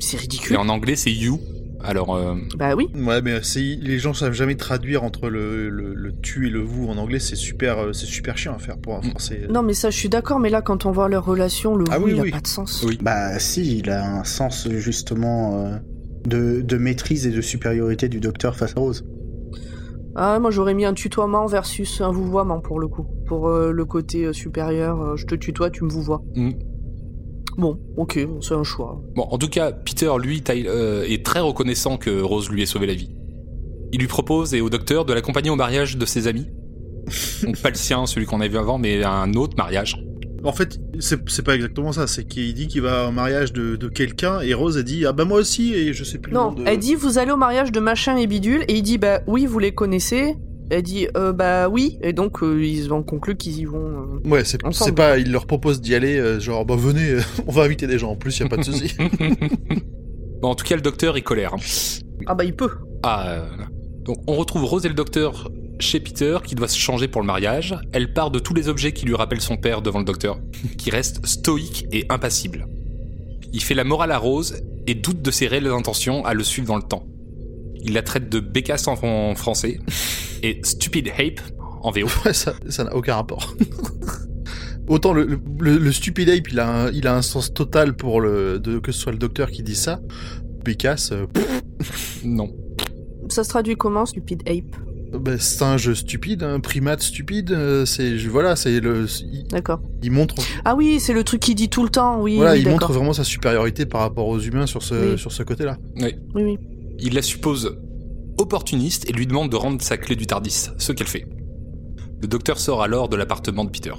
C'est 0.00 0.16
Et 0.16 0.20
ridicule. 0.20 0.56
en 0.56 0.68
anglais, 0.68 0.96
c'est 0.96 1.12
you. 1.12 1.38
Alors, 1.84 2.14
euh, 2.16 2.34
Bah 2.56 2.74
oui. 2.76 2.88
Ouais, 2.94 3.22
mais 3.22 3.42
c'est- 3.42 3.78
les 3.80 3.98
gens 3.98 4.12
savent 4.12 4.32
jamais 4.32 4.56
traduire 4.56 5.04
entre 5.04 5.28
le, 5.28 5.68
le, 5.70 5.94
le 5.94 6.12
tu 6.20 6.46
et 6.46 6.50
le 6.50 6.60
vous 6.60 6.88
en 6.88 6.96
anglais. 6.98 7.20
C'est 7.20 7.36
super, 7.36 7.78
euh, 7.78 7.92
c'est 7.92 8.06
super 8.06 8.36
chiant 8.36 8.54
à 8.54 8.58
faire 8.58 8.78
pour 8.78 8.96
un 8.96 9.00
Mm. 9.00 9.10
français. 9.10 9.46
Non, 9.48 9.62
mais 9.62 9.74
ça, 9.74 9.90
je 9.90 9.96
suis 9.96 10.08
d'accord, 10.08 10.40
mais 10.40 10.50
là, 10.50 10.60
quand 10.60 10.86
on 10.86 10.90
voit 10.90 11.08
leur 11.08 11.24
relation, 11.24 11.76
le 11.76 11.84
Ah 11.90 11.98
vous, 11.98 12.06
oui, 12.06 12.12
il 12.16 12.20
a 12.28 12.30
pas 12.32 12.40
de 12.40 12.46
sens. 12.48 12.84
Oui. 12.86 12.98
Bah 13.00 13.38
si, 13.38 13.78
il 13.78 13.90
a 13.90 14.04
un 14.18 14.24
sens 14.24 14.68
justement 14.70 15.64
euh, 15.66 15.76
de, 16.26 16.60
de 16.62 16.76
maîtrise 16.78 17.26
et 17.26 17.30
de 17.30 17.40
supériorité 17.40 18.08
du 18.08 18.18
docteur 18.20 18.56
face 18.56 18.76
à 18.76 18.80
Rose. 18.80 19.04
Ah, 20.16 20.40
moi, 20.40 20.50
j'aurais 20.50 20.74
mis 20.74 20.84
un 20.84 20.94
tutoiement 20.94 21.46
versus 21.46 22.00
un 22.00 22.10
vouvoiement 22.10 22.60
pour 22.60 22.80
le 22.80 22.88
coup. 22.88 23.06
Pour 23.26 23.48
euh, 23.48 23.70
le 23.70 23.84
côté 23.84 24.24
euh, 24.24 24.32
supérieur, 24.32 25.00
euh, 25.00 25.16
je 25.16 25.26
te 25.26 25.36
tutoie, 25.36 25.70
tu 25.70 25.84
me 25.84 25.90
vous 25.90 26.02
vois. 26.02 26.22
Mm. 26.34 26.50
Bon, 27.58 27.78
ok, 27.96 28.20
c'est 28.40 28.54
un 28.54 28.62
choix. 28.64 29.02
bon, 29.16 29.22
en 29.30 29.36
tout 29.36 29.48
cas, 29.48 29.72
Peter, 29.72 30.10
lui, 30.22 30.42
euh, 30.48 31.04
est 31.08 31.24
très 31.26 31.40
reconnaissant 31.40 31.96
que 31.96 32.20
Rose 32.22 32.48
lui 32.50 32.62
ait 32.62 32.66
sauvé 32.66 32.86
la 32.86 32.94
vie. 32.94 33.10
Il 33.92 34.00
lui 34.00 34.06
propose, 34.06 34.54
et 34.54 34.60
au 34.60 34.70
docteur, 34.70 35.04
de 35.04 35.12
l'accompagner 35.12 35.50
au 35.50 35.56
mariage 35.56 35.96
de 35.96 36.06
ses 36.06 36.28
amis. 36.28 36.46
Donc 37.42 37.56
pas 37.60 37.70
le 37.70 37.74
sien, 37.74 38.06
celui 38.06 38.26
qu'on 38.26 38.40
a 38.40 38.48
vu 38.48 38.58
avant, 38.58 38.78
mais 38.78 39.02
un 39.02 39.32
autre 39.34 39.56
mariage. 39.56 39.96
En 40.44 40.52
fait, 40.52 40.78
c'est 41.00 41.42
pas 41.42 41.56
exactement 41.56 41.90
ça. 41.90 42.06
C'est 42.06 42.24
qu'il 42.24 42.54
dit 42.54 42.68
qu'il 42.68 42.82
va 42.82 43.08
au 43.08 43.10
mariage 43.10 43.52
de, 43.52 43.74
de 43.74 43.88
quelqu'un 43.88 44.40
et 44.40 44.54
Rose 44.54 44.78
a 44.78 44.84
dit 44.84 45.04
ah 45.04 45.12
bah 45.12 45.24
moi 45.24 45.40
aussi 45.40 45.74
et 45.74 45.92
je 45.92 46.04
sais 46.04 46.18
plus. 46.18 46.30
le 46.30 46.36
Non, 46.38 46.52
nom 46.52 46.52
de... 46.52 46.64
elle 46.64 46.78
dit 46.78 46.94
vous 46.94 47.18
allez 47.18 47.32
au 47.32 47.36
mariage 47.36 47.72
de 47.72 47.80
machin 47.80 48.16
et 48.16 48.28
bidule, 48.28 48.62
et 48.68 48.74
il 48.76 48.82
dit 48.82 48.98
bah 48.98 49.20
oui, 49.26 49.46
vous 49.46 49.58
les 49.58 49.72
connaissez. 49.72 50.36
Elle 50.70 50.82
dit 50.82 51.08
euh, 51.16 51.32
bah 51.32 51.68
oui, 51.68 51.98
et 52.02 52.12
donc 52.12 52.42
euh, 52.42 52.62
ils 52.64 52.92
ont 52.92 53.02
conclu 53.02 53.36
qu'ils 53.36 53.58
y 53.60 53.64
vont. 53.64 54.20
euh. 54.24 54.28
Ouais, 54.28 54.44
c'est 54.44 54.58
c'est 54.72 54.92
pas. 54.94 55.18
Il 55.18 55.32
leur 55.32 55.46
propose 55.46 55.80
d'y 55.80 55.94
aller, 55.94 56.18
euh, 56.18 56.38
genre 56.40 56.64
bah 56.66 56.76
venez, 56.76 57.10
euh, 57.10 57.20
on 57.46 57.52
va 57.52 57.62
inviter 57.62 57.86
des 57.86 57.98
gens 57.98 58.10
en 58.10 58.16
plus, 58.16 58.38
y 58.38 58.42
a 58.42 58.48
pas 58.48 58.56
de 58.58 58.62
souci. 58.64 58.94
bon, 60.42 60.48
en 60.48 60.54
tout 60.54 60.64
cas, 60.64 60.76
le 60.76 60.82
docteur 60.82 61.16
est 61.16 61.22
colère. 61.22 61.54
hein. 61.54 61.58
Ah 62.26 62.34
bah 62.34 62.44
il 62.44 62.54
peut. 62.54 62.70
Ah, 63.02 63.28
euh, 63.30 63.46
donc 64.02 64.18
on 64.26 64.34
retrouve 64.36 64.64
Rose 64.64 64.84
et 64.84 64.88
le 64.88 64.94
docteur 64.94 65.50
chez 65.80 66.00
Peter 66.00 66.38
qui 66.44 66.54
doit 66.54 66.68
se 66.68 66.76
changer 66.78 67.08
pour 67.08 67.20
le 67.22 67.26
mariage. 67.26 67.76
Elle 67.92 68.12
part 68.12 68.30
de 68.30 68.38
tous 68.38 68.52
les 68.54 68.68
objets 68.68 68.92
qui 68.92 69.06
lui 69.06 69.14
rappellent 69.14 69.40
son 69.40 69.56
père 69.56 69.80
devant 69.80 70.00
le 70.00 70.04
docteur, 70.04 70.38
qui 70.76 70.90
reste 70.90 71.24
stoïque 71.24 71.86
et 71.92 72.04
impassible. 72.10 72.66
Il 73.52 73.62
fait 73.62 73.74
la 73.74 73.84
morale 73.84 74.10
à 74.10 74.18
Rose 74.18 74.56
et 74.86 74.94
doute 74.94 75.22
de 75.22 75.30
ses 75.30 75.46
réelles 75.46 75.68
intentions 75.68 76.24
à 76.24 76.34
le 76.34 76.42
suivre 76.44 76.66
dans 76.68 76.76
le 76.76 76.82
temps. 76.82 77.06
Il 77.84 77.92
la 77.94 78.02
traite 78.02 78.28
de 78.28 78.40
bécasse 78.40 78.86
en 78.88 78.96
français 79.34 79.78
et 80.42 80.60
stupid 80.64 81.08
ape 81.18 81.40
en 81.82 81.90
VO. 81.90 82.06
Ouais, 82.24 82.32
ça 82.32 82.54
n'a 82.84 82.94
aucun 82.94 83.14
rapport. 83.14 83.54
Autant 84.88 85.12
le, 85.12 85.24
le, 85.24 85.38
le- 85.60 85.76
le 85.78 85.92
stupid 85.92 86.30
ape, 86.30 86.48
il 86.50 86.58
a 86.60 86.84
un, 86.86 86.90
il 86.92 87.06
a 87.06 87.14
un 87.14 87.22
sens 87.22 87.52
total 87.52 87.94
pour 87.94 88.20
le 88.20 88.58
de, 88.58 88.78
que 88.78 88.90
ce 88.90 88.98
soit 89.00 89.12
le 89.12 89.18
docteur 89.18 89.50
qui 89.50 89.62
dit 89.62 89.74
ça. 89.76 90.00
Bécasse, 90.64 91.12
euh, 91.12 91.26
Non. 92.24 92.50
Ça 93.28 93.44
se 93.44 93.50
traduit 93.50 93.76
comment, 93.76 94.06
stupid 94.06 94.42
ape? 94.48 94.76
Bah, 95.12 95.38
singe 95.38 95.94
stupide, 95.94 96.42
un 96.42 96.60
primate 96.60 97.02
stupide, 97.02 97.50
euh, 97.52 97.86
c'est 97.86 98.14
voilà, 98.26 98.56
c'est 98.56 98.78
le 98.80 99.06
D'accord. 99.50 99.80
il 100.02 100.10
montre 100.10 100.34
Ah 100.66 100.74
oui, 100.74 101.00
c'est 101.00 101.14
le 101.14 101.24
truc 101.24 101.40
qu'il 101.40 101.54
dit 101.54 101.70
tout 101.70 101.82
le 101.82 101.88
temps, 101.88 102.20
oui. 102.20 102.36
voilà, 102.36 102.52
oui, 102.52 102.60
il 102.60 102.68
montre 102.68 102.92
vraiment 102.92 103.14
sa 103.14 103.24
supériorité 103.24 103.86
par 103.86 104.02
rapport 104.02 104.28
aux 104.28 104.38
humains 104.38 104.66
sur 104.66 104.82
ce 104.82 105.12
Oui. 105.12 105.18
sur 105.18 105.32
ce 105.32 105.42
côté-là. 105.42 105.78
Oui, 105.96 106.14
oui. 106.34 106.58
Il 106.98 107.14
la 107.14 107.22
suppose 107.22 107.78
opportuniste 108.38 109.08
et 109.08 109.12
lui 109.12 109.26
demande 109.26 109.50
de 109.50 109.56
rendre 109.56 109.80
sa 109.82 109.96
clé 109.96 110.16
du 110.16 110.26
Tardis, 110.26 110.68
ce 110.78 110.92
qu'elle 110.92 111.06
fait. 111.08 111.26
Le 112.20 112.28
docteur 112.28 112.58
sort 112.58 112.82
alors 112.82 113.08
de 113.08 113.16
l'appartement 113.16 113.64
de 113.64 113.70
Peter. 113.70 113.92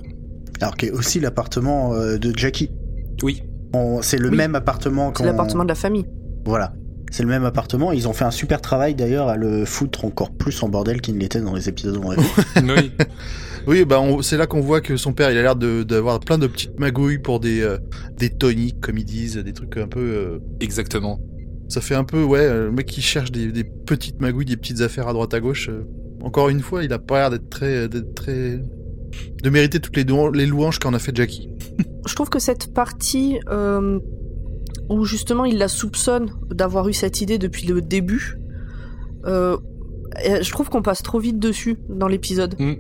Alors 0.62 0.75
qu'il 0.75 0.89
y 0.89 0.91
a 0.91 0.96
aussi 0.96 1.20
l'appartement 1.20 1.94
euh, 1.94 2.18
de 2.18 2.38
Jackie. 2.38 2.70
Oui, 3.24 3.44
C'est 4.01 4.18
le 4.18 4.29
Oui. 4.29 4.36
même 4.38 4.56
appartement 4.56 5.13
C'est 5.18 5.25
l'appartement 5.25 5.63
de 5.63 5.70
la 5.70 5.75
famille. 5.75 6.06
Voilà. 6.46 6.74
C'est 7.12 7.24
le 7.24 7.29
même 7.29 7.44
appartement. 7.44 7.91
Ils 7.91 8.08
ont 8.08 8.13
fait 8.13 8.25
un 8.25 8.32
super 8.32 8.62
travail 8.62 8.94
d'ailleurs 8.94 9.29
à 9.29 9.36
le 9.36 9.65
foutre 9.65 10.06
encore 10.06 10.32
plus 10.32 10.62
en 10.62 10.70
bordel 10.70 11.01
qu'il 11.01 11.15
ne 11.15 11.20
l'était 11.20 11.41
dans 11.41 11.56
les 11.56 11.68
épisodes 11.68 11.98
vu. 11.98 12.01
oui. 12.63 12.91
Oui, 13.68 13.84
bah 13.86 14.01
c'est 14.22 14.38
là 14.38 14.48
qu'on 14.48 14.62
voit 14.62 14.79
que 14.79 14.96
son 14.96 15.12
père, 15.13 15.32
il 15.32 15.38
a 15.38 15.41
l'air 15.41 15.56
de- 15.56 15.84
d'avoir 15.84 16.20
plein 16.20 16.38
de 16.38 16.48
petites 16.48 16.79
magouilles 16.79 17.18
pour 17.20 17.39
des 17.39 17.62
euh, 17.62 17.77
des 18.18 18.29
toniques, 18.29 18.79
comme 18.79 18.98
ils 18.98 19.06
disent, 19.06 19.38
des 19.38 19.53
trucs 19.53 19.75
un 19.77 19.88
peu. 19.88 20.00
euh, 20.00 20.39
exactement. 20.60 21.20
Ça 21.70 21.82
fait 21.82 21.96
un 21.96 22.04
peu 22.04 22.24
ouais, 22.24 22.40
euh, 22.40 22.66
le 22.66 22.72
mec 22.72 22.88
qui 22.88 23.02
cherche 23.02 23.32
des, 23.32 23.52
des 23.52 23.64
petites 23.64 24.20
magouilles, 24.20 24.46
des 24.46 24.58
petites 24.58 24.82
affaires 24.82 25.08
à 25.08 25.14
droite 25.14 25.34
à 25.34 25.40
gauche. 25.40 25.70
euh, 25.70 25.86
encore 26.22 26.50
une 26.50 26.60
fois, 26.60 26.84
il 26.84 26.92
a 26.92 27.00
pas 27.00 27.20
l'air 27.20 27.30
d'être 27.30 27.50
très 27.50 27.88
d'être 27.88 28.14
très 28.14 28.60
de 29.44 29.50
mériter 29.50 29.80
toutes 29.80 29.96
les, 29.96 30.04
louanges 30.46 30.80
qu'en 30.80 30.94
a 30.94 31.00
fait 31.00 31.16
Jackie. 31.16 31.50
Je 32.06 32.16
trouve 32.16 32.30
que 32.30 32.40
cette 32.40 32.74
partie 32.74 33.40
euh, 33.50 34.00
où 34.90 35.06
justement 35.06 35.46
il 35.46 35.58
la 35.58 35.68
soupçonne 35.68 36.32
d'avoir 36.52 36.88
eu 36.90 36.94
cette 36.94 37.22
idée 37.22 37.38
depuis 37.38 37.68
le 37.68 37.82
début, 37.82 38.38
euh, 39.26 39.58
euh, 40.26 40.42
je 40.42 40.52
trouve 40.52 40.70
qu'on 40.70 40.82
passe 40.82 41.04
trop 41.04 41.20
vite 41.20 41.40
dessus 41.40 41.78
dans 41.90 42.08
l'épisode. 42.08 42.56
Mm. 42.60 42.74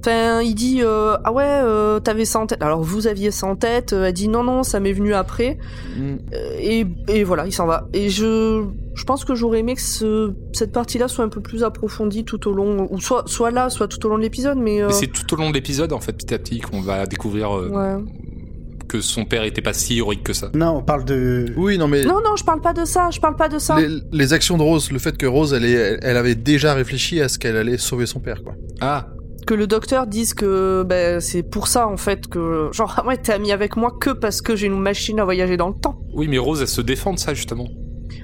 Enfin, 0.00 0.40
il 0.40 0.54
dit 0.54 0.80
euh, 0.82 1.16
ah 1.24 1.32
ouais, 1.32 1.44
euh, 1.46 2.00
t'avais 2.00 2.24
ça 2.24 2.38
en 2.40 2.46
tête. 2.46 2.62
Alors 2.62 2.82
vous 2.82 3.06
aviez 3.06 3.30
ça 3.30 3.46
en 3.46 3.54
tête. 3.56 3.92
Euh, 3.92 4.04
Elle 4.06 4.14
dit 4.14 4.28
non 4.28 4.42
non, 4.42 4.62
ça 4.62 4.80
m'est 4.80 4.92
venu 4.94 5.12
après. 5.14 5.58
Euh, 5.98 6.16
et, 6.58 6.86
et 7.08 7.22
voilà, 7.24 7.46
il 7.46 7.52
s'en 7.52 7.66
va. 7.66 7.86
Et 7.92 8.08
je, 8.08 8.64
je 8.94 9.04
pense 9.04 9.24
que 9.26 9.34
j'aurais 9.34 9.58
aimé 9.60 9.74
que 9.74 9.82
ce, 9.82 10.32
cette 10.52 10.72
partie-là 10.72 11.06
soit 11.08 11.24
un 11.24 11.28
peu 11.28 11.40
plus 11.42 11.64
approfondie 11.64 12.24
tout 12.24 12.48
au 12.48 12.52
long, 12.54 12.88
ou 12.90 13.00
soit, 13.00 13.24
soit 13.26 13.50
là, 13.50 13.68
soit 13.68 13.88
tout 13.88 14.04
au 14.06 14.08
long 14.08 14.16
de 14.16 14.22
l'épisode. 14.22 14.56
Mais, 14.58 14.80
euh, 14.82 14.86
Mais 14.88 14.92
c'est 14.94 15.06
tout 15.08 15.32
au 15.34 15.36
long 15.36 15.50
de 15.50 15.54
l'épisode, 15.54 15.92
en 15.92 16.00
fait, 16.00 16.12
petit 16.14 16.32
à 16.32 16.38
petit, 16.38 16.60
qu'on 16.60 16.80
va 16.80 17.04
découvrir 17.06 17.54
euh, 17.58 17.68
ouais. 17.68 18.02
que 18.88 19.00
son 19.02 19.24
père 19.26 19.44
était 19.44 19.60
pas 19.62 19.74
si 19.74 19.98
héroïque 19.98 20.22
que 20.22 20.32
ça. 20.32 20.50
non, 20.54 20.78
on 20.78 20.82
parle 20.82 21.04
de. 21.04 21.52
Oui, 21.58 21.76
non 21.76 21.88
mais 21.88 22.02
Non 22.04 22.20
non, 22.24 22.36
je 22.38 22.44
parle 22.44 22.62
pas 22.62 22.72
de 22.72 22.86
ça. 22.86 23.10
Je 23.10 23.20
parle 23.20 23.36
pas 23.36 23.50
de 23.50 23.58
ça. 23.58 23.78
les, 23.78 23.88
les 24.12 24.32
actions 24.32 24.56
de 24.56 24.62
Rose, 24.62 24.90
le 24.90 24.98
fait 24.98 25.16
que 25.18 25.26
Rose, 25.26 25.52
elle, 25.52 25.64
est- 25.66 25.72
elle, 25.72 25.98
elle 26.02 26.16
avait 26.16 26.34
déjà 26.36 26.72
réfléchi 26.72 27.20
à 27.20 27.28
ce 27.28 27.38
qu'elle 27.38 27.56
allait 27.56 27.76
sauver 27.78 28.06
son 28.06 28.20
père, 28.20 28.42
quoi. 28.42 28.54
Ah, 28.80 29.08
que 29.50 29.54
le 29.56 29.66
docteur 29.66 30.06
dise 30.06 30.32
que 30.32 30.84
ben, 30.84 31.18
c'est 31.18 31.42
pour 31.42 31.66
ça 31.66 31.88
en 31.88 31.96
fait 31.96 32.28
que 32.28 32.68
genre 32.72 32.94
ah 32.98 33.04
ouais 33.04 33.16
t'es 33.16 33.32
ami 33.32 33.50
avec 33.50 33.76
moi 33.76 33.90
que 34.00 34.10
parce 34.10 34.42
que 34.42 34.54
j'ai 34.54 34.68
une 34.68 34.78
machine 34.78 35.18
à 35.18 35.24
voyager 35.24 35.56
dans 35.56 35.66
le 35.66 35.74
temps. 35.74 35.98
oui, 36.14 36.28
mais 36.28 36.38
Rose, 36.38 36.60
elle 36.62 36.68
se 36.68 36.80
défend 36.80 37.14
de 37.14 37.18
ça, 37.18 37.34
justement. 37.34 37.66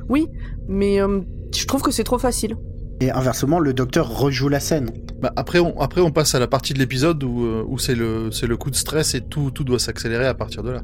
Oui, 0.09 0.28
mais 0.68 1.02
euh, 1.02 1.23
je 1.52 1.66
trouve 1.66 1.83
que 1.83 1.90
c'est 1.90 2.04
trop 2.04 2.18
facile. 2.18 2.56
Et 3.00 3.11
inversement, 3.11 3.59
le 3.59 3.75
docteur 3.75 4.09
rejoue 4.09 4.49
la 4.49 4.61
scène. 4.61 4.92
Bah, 5.21 5.33
après, 5.35 5.59
on, 5.59 5.76
après, 5.80 6.00
on 6.00 6.12
passe 6.12 6.37
à 6.37 6.38
la 6.38 6.47
partie 6.47 6.75
de 6.75 6.78
l'épisode 6.78 7.21
où, 7.25 7.45
euh, 7.45 7.64
où 7.66 7.76
c'est 7.76 7.97
le, 7.97 8.30
c'est 8.30 8.47
le 8.47 8.56
coup 8.56 8.71
de 8.71 8.76
stress 8.76 9.16
et 9.16 9.21
tout, 9.21 9.50
tout 9.50 9.64
doit 9.64 9.80
s'accélérer 9.80 10.28
à 10.28 10.35
partir 10.35 10.62
de 10.62 10.71
là. 10.71 10.83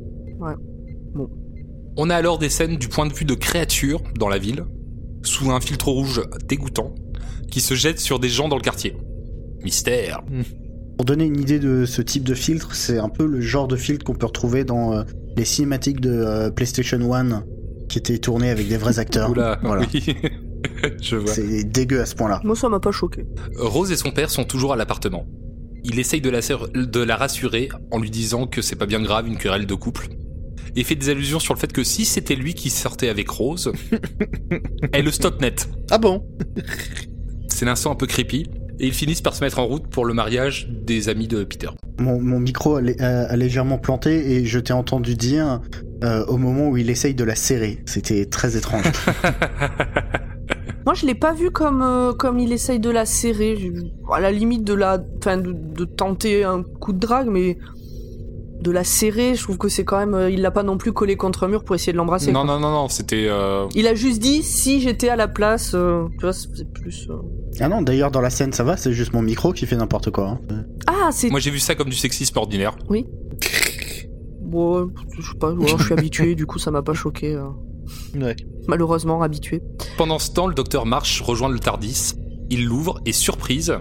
On 1.96 2.10
a 2.10 2.16
alors 2.16 2.38
des 2.38 2.48
scènes 2.48 2.78
du 2.78 2.88
point 2.88 3.06
de 3.06 3.12
vue 3.12 3.24
de 3.24 3.34
créatures 3.34 4.02
dans 4.18 4.28
la 4.28 4.38
ville, 4.38 4.64
sous 5.22 5.52
un 5.52 5.60
filtre 5.60 5.86
rouge 5.86 6.20
dégoûtant, 6.48 6.96
qui 7.48 7.60
se 7.60 7.74
jettent 7.74 8.00
sur 8.00 8.18
des 8.18 8.28
gens 8.28 8.48
dans 8.48 8.56
le 8.56 8.62
quartier. 8.62 8.96
Mystère. 9.64 10.22
Pour 10.96 11.04
donner 11.04 11.24
une 11.24 11.40
idée 11.40 11.58
de 11.58 11.84
ce 11.84 12.02
type 12.02 12.24
de 12.24 12.34
filtre, 12.34 12.74
c'est 12.74 12.98
un 12.98 13.08
peu 13.08 13.26
le 13.26 13.40
genre 13.40 13.66
de 13.68 13.76
filtre 13.76 14.04
qu'on 14.04 14.14
peut 14.14 14.26
retrouver 14.26 14.64
dans 14.64 14.92
euh, 14.94 15.02
les 15.36 15.44
cinématiques 15.44 16.00
de 16.00 16.10
euh, 16.10 16.50
PlayStation 16.50 17.12
1 17.12 17.44
qui 17.88 17.98
étaient 17.98 18.18
tournées 18.18 18.50
avec 18.50 18.68
des 18.68 18.76
vrais 18.76 18.98
acteurs. 18.98 19.30
Oula, 19.30 19.58
Voilà. 19.62 19.86
oui. 19.92 20.04
Je 21.02 21.16
vois. 21.16 21.32
C'est 21.32 21.64
dégueu 21.64 22.00
à 22.00 22.06
ce 22.06 22.14
point-là. 22.14 22.40
Moi 22.44 22.54
ça 22.54 22.68
m'a 22.68 22.78
pas 22.80 22.92
choqué. 22.92 23.24
Rose 23.56 23.90
et 23.90 23.96
son 23.96 24.10
père 24.12 24.30
sont 24.30 24.44
toujours 24.44 24.72
à 24.72 24.76
l'appartement. 24.76 25.26
Il 25.84 25.98
essaye 25.98 26.20
de 26.20 26.30
la, 26.30 26.40
ser- 26.42 26.68
de 26.74 27.00
la 27.00 27.16
rassurer 27.16 27.68
en 27.90 27.98
lui 27.98 28.10
disant 28.10 28.46
que 28.46 28.62
c'est 28.62 28.76
pas 28.76 28.86
bien 28.86 29.02
grave 29.02 29.26
une 29.26 29.36
querelle 29.36 29.66
de 29.66 29.74
couple. 29.74 30.08
Et 30.76 30.84
fait 30.84 30.94
des 30.94 31.08
allusions 31.10 31.40
sur 31.40 31.52
le 31.52 31.58
fait 31.58 31.72
que 31.72 31.82
si 31.82 32.04
c'était 32.04 32.36
lui 32.36 32.54
qui 32.54 32.70
sortait 32.70 33.08
avec 33.08 33.28
Rose, 33.28 33.72
elle 34.92 35.04
le 35.04 35.10
stoppe 35.10 35.40
net. 35.40 35.68
Ah 35.90 35.98
bon? 35.98 36.24
C'est 37.48 37.66
l'instant 37.66 37.90
un 37.92 37.96
peu 37.96 38.06
creepy. 38.06 38.46
Et 38.82 38.86
ils 38.88 38.92
finissent 38.92 39.20
par 39.22 39.34
se 39.34 39.42
mettre 39.44 39.58
en 39.60 39.66
route 39.66 39.86
pour 39.86 40.04
le 40.04 40.12
mariage 40.12 40.68
des 40.68 41.08
amis 41.08 41.28
de 41.28 41.44
Peter. 41.44 41.68
Mon, 42.00 42.20
mon 42.20 42.40
micro 42.40 42.76
a, 42.76 42.82
lé- 42.82 43.00
a- 43.00 43.26
a 43.30 43.36
légèrement 43.36 43.78
planté 43.78 44.32
et 44.32 44.44
je 44.44 44.58
t'ai 44.58 44.72
entendu 44.72 45.14
dire 45.14 45.60
euh, 46.02 46.24
au 46.26 46.36
moment 46.36 46.68
où 46.68 46.76
il 46.76 46.90
essaye 46.90 47.14
de 47.14 47.22
la 47.22 47.36
serrer. 47.36 47.78
C'était 47.86 48.26
très 48.26 48.56
étrange. 48.56 48.84
Moi 50.84 50.94
je 50.94 51.06
l'ai 51.06 51.14
pas 51.14 51.32
vu 51.32 51.50
comme 51.52 51.80
euh, 51.82 52.12
comme 52.12 52.40
il 52.40 52.50
essaye 52.52 52.80
de 52.80 52.90
la 52.90 53.06
serrer. 53.06 53.56
À 54.12 54.18
la 54.20 54.32
limite 54.32 54.64
de 54.64 54.74
la, 54.74 54.98
enfin 55.18 55.36
de, 55.36 55.52
de 55.52 55.84
tenter 55.84 56.42
un 56.42 56.64
coup 56.64 56.92
de 56.92 56.98
drague, 56.98 57.28
mais 57.28 57.56
de 58.62 58.70
la 58.70 58.84
serrer, 58.84 59.34
je 59.34 59.42
trouve 59.42 59.58
que 59.58 59.68
c'est 59.68 59.84
quand 59.84 59.98
même. 59.98 60.14
euh, 60.14 60.30
il 60.30 60.40
l'a 60.40 60.50
pas 60.50 60.62
non 60.62 60.78
plus 60.78 60.92
collé 60.92 61.16
contre 61.16 61.44
un 61.44 61.48
mur 61.48 61.64
pour 61.64 61.74
essayer 61.74 61.92
de 61.92 61.96
l'embrasser. 61.98 62.30
non, 62.32 62.44
non, 62.44 62.58
non, 62.60 62.70
non, 62.70 62.88
c'était... 62.88 63.26
euh, 63.28 63.66
Il 63.74 63.86
a 63.88 63.94
juste 63.94 64.20
dit 64.20 64.42
si 64.42 64.80
j'étais 64.80 65.08
à 65.08 65.16
la 65.16 65.28
place. 65.28 65.72
euh, 65.74 66.04
tu 66.18 66.20
vois, 66.20 66.32
c'est 66.32 66.48
plus. 66.72 67.08
euh, 67.10 67.16
ah 67.60 67.68
non, 67.68 67.82
d'ailleurs 67.82 68.10
dans 68.10 68.20
la 68.20 68.30
scène 68.30 68.52
ça 68.52 68.64
va, 68.64 68.76
c'est 68.76 68.92
juste 68.92 69.12
mon 69.12 69.20
micro 69.22 69.52
qui 69.52 69.66
fait 69.66 69.76
n'importe 69.76 70.10
quoi. 70.10 70.38
hein. 70.50 70.64
Ah 70.86 71.10
c'est 71.12 71.28
Moi 71.30 71.40
j'ai 71.40 71.50
vu 71.50 71.58
ça 71.58 71.74
comme 71.74 71.88
du 71.90 71.96
sexisme 71.96 72.38
ordinaire. 72.38 72.76
Bon, 74.40 74.90
je 75.18 75.22
sais 75.22 75.38
pas, 75.38 75.52
ouais, 75.52 75.66
je 75.78 75.84
suis 75.84 75.94
habitué, 75.94 76.34
du 76.34 76.46
coup 76.46 76.58
ça 76.58 76.70
m'a 76.70 76.82
pas 76.82 76.94
choqué. 76.94 77.34
euh, 77.34 77.44
Ouais. 78.14 78.36
malheureusement 78.68 79.22
habitué. 79.22 79.60
Pendant 79.98 80.18
ce 80.18 80.30
temps, 80.30 80.46
le 80.46 80.54
docteur 80.54 80.86
marche 80.86 81.20
rejoindre 81.20 81.54
le 81.54 81.60
Tardis. 81.60 82.12
Il 82.50 82.64
l'ouvre 82.66 83.00
et 83.06 83.12
surprise, 83.12 83.74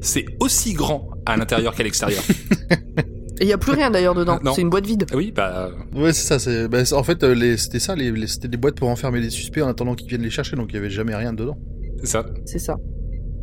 c'est 0.00 0.24
aussi 0.40 0.72
grand 0.72 1.08
à 1.26 1.36
l'intérieur 1.36 1.74
qu'à 1.74 1.82
l'extérieur. 1.82 2.22
Et 3.40 3.44
il 3.44 3.48
y 3.48 3.52
a 3.52 3.58
plus 3.58 3.72
rien 3.72 3.90
d'ailleurs 3.90 4.14
dedans. 4.14 4.38
C'est 4.54 4.60
une 4.62 4.70
boîte 4.70 4.86
vide. 4.86 5.06
Oui, 5.14 5.32
bah, 5.34 5.70
Ouais, 5.94 6.12
c'est 6.12 6.26
ça. 6.26 6.38
C'est, 6.38 6.68
bah, 6.68 6.84
c'est- 6.84 6.94
en 6.94 7.02
fait, 7.02 7.22
euh, 7.24 7.34
les- 7.34 7.56
c'était 7.56 7.80
ça. 7.80 7.94
Les, 7.96 8.10
les- 8.12 8.26
c'était 8.28 8.48
des 8.48 8.56
boîtes 8.56 8.76
pour 8.76 8.88
enfermer 8.88 9.20
les 9.20 9.30
suspects 9.30 9.60
en 9.62 9.68
attendant 9.68 9.94
qu'ils 9.94 10.08
viennent 10.08 10.22
les 10.22 10.30
chercher, 10.30 10.54
donc 10.56 10.68
il 10.70 10.76
y 10.76 10.78
avait 10.78 10.90
jamais 10.90 11.14
rien 11.16 11.32
dedans. 11.32 11.58
c'est 12.00 12.06
ça. 12.06 12.26
C'est 12.44 12.58
ça. 12.58 12.76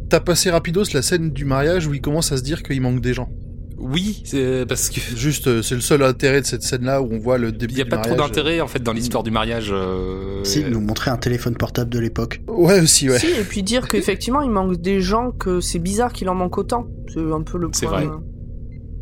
T'as 0.10 0.19
passé 0.19 0.50
rapidos 0.51 0.83
la 0.93 1.01
scène 1.01 1.31
du 1.31 1.45
mariage 1.45 1.88
où 1.88 1.93
il 1.93 2.01
commence 2.01 2.31
à 2.31 2.38
se 2.38 2.43
dire 2.43 2.63
qu'il 2.63 2.79
manque 2.81 3.01
des 3.01 3.13
gens. 3.13 3.29
Oui, 3.77 4.21
c'est 4.25 4.65
parce 4.67 4.89
que 4.91 5.00
Juste, 5.15 5.48
euh, 5.48 5.62
c'est 5.63 5.74
le 5.75 5.81
seul 5.81 6.03
intérêt 6.03 6.41
de 6.41 6.45
cette 6.45 6.62
scène-là 6.62 7.01
où 7.01 7.10
on 7.12 7.17
voit 7.17 7.38
le 7.39 7.51
début 7.51 7.74
il 7.74 7.77
y 7.79 7.81
a 7.81 7.86
pas 7.86 7.98
trop 7.98 8.15
d'intérêt 8.15 8.62
en 8.62 8.67
fait 8.67 8.83
dans 8.83 8.93
l'histoire 8.93 9.24
du 9.24 9.31
mariage. 9.31 9.69
euh, 9.74 10.43
Si, 10.43 10.63
nous 10.63 10.79
montrer 10.81 11.10
un 11.12 11.17
téléphone 11.17 11.55
portable 11.55 11.89
de 11.89 11.98
l'époque. 12.00 12.41
Ouais, 12.48 12.79
aussi, 12.79 13.10
ouais. 13.10 13.17
Si, 13.19 13.27
et 13.27 13.43
puis 13.43 13.63
dire 13.63 13.88
qu'effectivement, 13.88 14.41
il 14.41 14.51
manque 14.51 14.75
des 14.79 15.01
gens, 15.01 15.31
que 15.31 15.62
c'est 15.62 15.79
bizarre 15.79 16.13
qu'il 16.13 16.29
en 16.29 16.36
manque 16.36 16.57
autant. 16.60 16.86
C'est 17.12 17.19
un 17.19 17.41
peu 17.41 17.57
le 17.57 17.69
point. 17.69 17.79
C'est 17.79 17.86
vrai. 17.88 18.05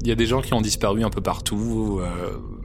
Il 0.01 0.07
y 0.07 0.11
a 0.11 0.15
des 0.15 0.25
gens 0.25 0.41
qui 0.41 0.53
ont 0.53 0.61
disparu 0.61 1.03
un 1.03 1.09
peu 1.09 1.21
partout. 1.21 1.99
euh, 2.01 2.07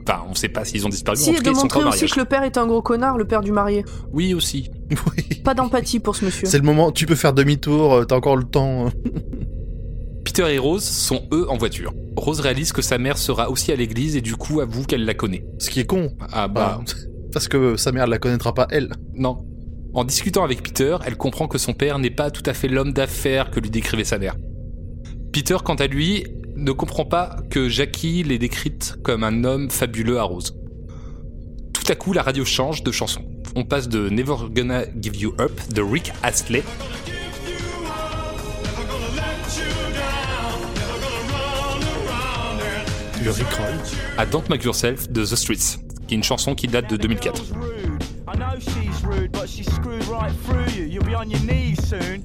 Enfin, 0.07 0.21
on 0.29 0.35
sait 0.35 0.49
pas 0.49 0.63
s'ils 0.65 0.85
ont 0.85 0.89
disparu. 0.89 1.17
Si, 1.17 1.29
en 1.31 1.33
tout 1.33 1.39
de 1.39 1.43
cas, 1.45 1.51
ils 1.51 1.55
sont 1.55 1.65
aussi 1.65 1.79
mariage. 1.83 2.11
que 2.13 2.19
le 2.19 2.25
père 2.25 2.43
est 2.43 2.57
un 2.57 2.67
gros 2.67 2.81
connard, 2.83 3.17
le 3.17 3.25
père 3.25 3.41
du 3.41 3.51
marié. 3.51 3.83
Oui, 4.13 4.33
aussi. 4.33 4.69
Oui. 5.17 5.41
Pas 5.43 5.53
d'empathie 5.55 5.99
pour 5.99 6.15
ce 6.15 6.25
monsieur. 6.25 6.47
C'est 6.47 6.59
le 6.59 6.63
moment, 6.63 6.91
tu 6.91 7.05
peux 7.07 7.15
faire 7.15 7.33
demi-tour, 7.33 7.93
euh, 7.93 8.03
t'as 8.05 8.15
encore 8.15 8.37
le 8.37 8.43
temps. 8.43 8.89
Peter 10.23 10.45
et 10.53 10.57
Rose 10.59 10.83
sont 10.83 11.23
eux 11.33 11.45
en 11.49 11.57
voiture. 11.57 11.93
Rose 12.17 12.39
réalise 12.39 12.71
que 12.73 12.81
sa 12.81 12.97
mère 12.97 13.17
sera 13.17 13.49
aussi 13.49 13.71
à 13.71 13.75
l'église 13.75 14.15
et 14.15 14.21
du 14.21 14.35
coup 14.35 14.59
avoue 14.59 14.83
qu'elle 14.83 15.05
la 15.05 15.13
connaît. 15.13 15.45
Ce 15.59 15.69
qui 15.69 15.79
est 15.79 15.85
con. 15.85 16.11
Ah 16.31 16.47
bah 16.47 16.79
Bah, 16.85 16.93
parce 17.33 17.47
que 17.47 17.75
sa 17.75 17.91
mère 17.91 18.07
la 18.07 18.17
connaîtra 18.19 18.53
pas, 18.53 18.67
elle. 18.71 18.91
non. 19.15 19.45
En 19.93 20.03
discutant 20.03 20.43
avec 20.43 20.61
Peter, 20.61 20.97
elle 21.05 21.15
comprend 21.15 21.47
que 21.47 21.57
son 21.57 21.73
père 21.73 21.99
n'est 21.99 22.09
pas 22.09 22.29
tout 22.29 22.43
à 22.45 22.53
fait 22.53 22.67
l'homme 22.67 22.91
d'affaires 22.91 23.49
que 23.49 23.59
lui 23.61 23.69
décrivait 23.69 24.03
sa 24.03 24.17
mère. 24.19 24.35
Peter, 25.31 25.55
quant 25.63 25.75
à 25.75 25.87
lui, 25.87 26.25
ne 26.55 26.71
comprend 26.71 27.05
pas 27.05 27.37
que 27.49 27.69
Jackie 27.69 28.23
l'ait 28.23 28.37
décrite 28.37 28.95
comme 29.03 29.23
un 29.23 29.43
homme 29.43 29.69
fabuleux 29.69 30.19
à 30.19 30.23
Rose. 30.23 30.55
Tout 31.73 31.83
à 31.89 31.95
coup, 31.95 32.13
la 32.13 32.23
radio 32.23 32.45
change 32.45 32.83
de 32.83 32.91
chanson. 32.91 33.21
On 33.55 33.63
passe 33.63 33.87
de 33.87 34.09
Never 34.09 34.35
Gonna 34.53 34.85
Give 34.99 35.15
You 35.17 35.33
Up 35.39 35.51
de 35.73 35.81
Rick 35.81 36.11
Astley 36.23 36.63
Le 43.23 43.31
à 44.19 44.25
Don't 44.27 44.43
Make 44.49 44.63
Yourself 44.63 45.09
de 45.09 45.25
The 45.25 45.35
Streets, 45.35 45.79
qui 46.07 46.13
est 46.13 46.17
une 46.17 46.23
chanson 46.23 46.53
qui 46.53 46.67
date 46.67 46.91
de 46.91 46.97
2004. 46.97 47.43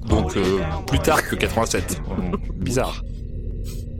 Donc 0.07 0.37
euh, 0.37 0.59
plus 0.85 0.99
tard 0.99 1.27
que 1.27 1.35
87. 1.35 2.01
Euh, 2.07 2.37
Bizarre. 2.53 3.03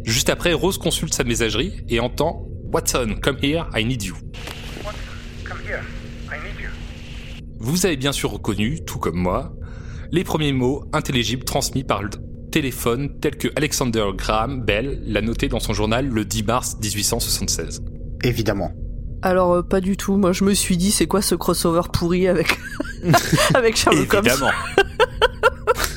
Juste 0.03 0.29
après, 0.29 0.53
Rose 0.53 0.77
consulte 0.77 1.13
sa 1.13 1.23
messagerie 1.23 1.83
et 1.89 1.99
entend 1.99 2.47
Watson, 2.73 3.15
come 3.21 3.37
here, 3.41 3.67
I 3.75 3.83
need 3.83 4.03
you. 4.03 4.15
Vous 7.59 7.85
avez 7.85 7.97
bien 7.97 8.11
sûr 8.11 8.31
reconnu, 8.31 8.83
tout 8.85 8.97
comme 8.97 9.17
moi, 9.17 9.53
les 10.11 10.23
premiers 10.23 10.53
mots 10.53 10.83
intelligibles 10.93 11.43
transmis 11.43 11.83
par 11.83 12.01
le 12.01 12.09
téléphone 12.51 13.19
tels 13.19 13.37
que 13.37 13.47
Alexander 13.55 14.05
Graham 14.15 14.63
Bell 14.63 15.01
l'a 15.05 15.21
noté 15.21 15.47
dans 15.47 15.59
son 15.59 15.73
journal 15.73 16.07
le 16.07 16.25
10 16.25 16.43
mars 16.43 16.77
1876. 16.81 17.83
Évidemment. 18.23 18.71
Alors, 19.21 19.53
euh, 19.53 19.61
pas 19.61 19.81
du 19.81 19.97
tout. 19.97 20.17
Moi, 20.17 20.33
je 20.33 20.43
me 20.43 20.53
suis 20.53 20.77
dit, 20.77 20.91
c'est 20.91 21.07
quoi 21.07 21.21
ce 21.21 21.35
crossover 21.35 21.81
pourri 21.93 22.27
avec, 22.27 22.57
avec 23.53 23.77
Sherlock 23.77 24.13
Holmes? 24.13 24.25
Évidemment. 24.25 24.51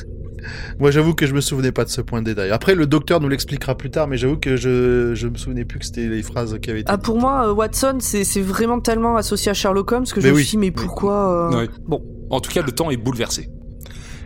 Moi, 0.79 0.91
j'avoue 0.91 1.13
que 1.13 1.25
je 1.25 1.33
me 1.33 1.41
souvenais 1.41 1.71
pas 1.71 1.85
de 1.85 1.89
ce 1.89 2.01
point 2.01 2.21
de 2.21 2.25
détail. 2.25 2.51
Après, 2.51 2.75
le 2.75 2.85
docteur 2.85 3.21
nous 3.21 3.29
l'expliquera 3.29 3.75
plus 3.77 3.89
tard, 3.91 4.07
mais 4.07 4.17
j'avoue 4.17 4.37
que 4.37 4.57
je, 4.57 5.13
je 5.15 5.27
me 5.27 5.37
souvenais 5.37 5.63
plus 5.65 5.79
que 5.79 5.85
c'était 5.85 6.07
les 6.07 6.21
phrases 6.21 6.57
qui 6.61 6.69
avaient 6.69 6.81
été 6.81 6.91
Ah, 6.91 6.97
pour 6.97 7.19
moi, 7.19 7.47
euh, 7.47 7.53
Watson, 7.53 7.97
c'est 7.99 8.23
c'est 8.25 8.41
vraiment 8.41 8.79
tellement 8.81 9.15
associé 9.15 9.49
à 9.51 9.53
Sherlock 9.53 9.91
Holmes 9.91 10.05
que 10.05 10.19
je 10.21 10.27
me 10.27 10.35
suis 10.35 10.45
dit, 10.51 10.57
mais 10.57 10.71
pourquoi 10.71 11.51
euh, 11.53 11.57
Ouais. 11.61 11.69
Bon, 11.87 12.03
En 12.29 12.39
tout 12.41 12.51
cas, 12.51 12.61
le 12.61 12.71
temps 12.71 12.89
est 12.91 12.97
bouleversé. 12.97 13.49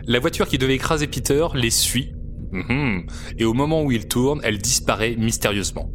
La 0.06 0.18
voiture 0.18 0.48
qui 0.48 0.58
devait 0.58 0.74
écraser 0.74 1.06
Peter 1.06 1.46
les 1.54 1.70
suit, 1.70 2.12
Mhm. 2.52 3.02
et 3.38 3.44
au 3.44 3.52
moment 3.54 3.84
où 3.84 3.92
il 3.92 4.08
tourne, 4.08 4.40
elle 4.42 4.58
disparaît 4.58 5.14
mystérieusement. 5.16 5.92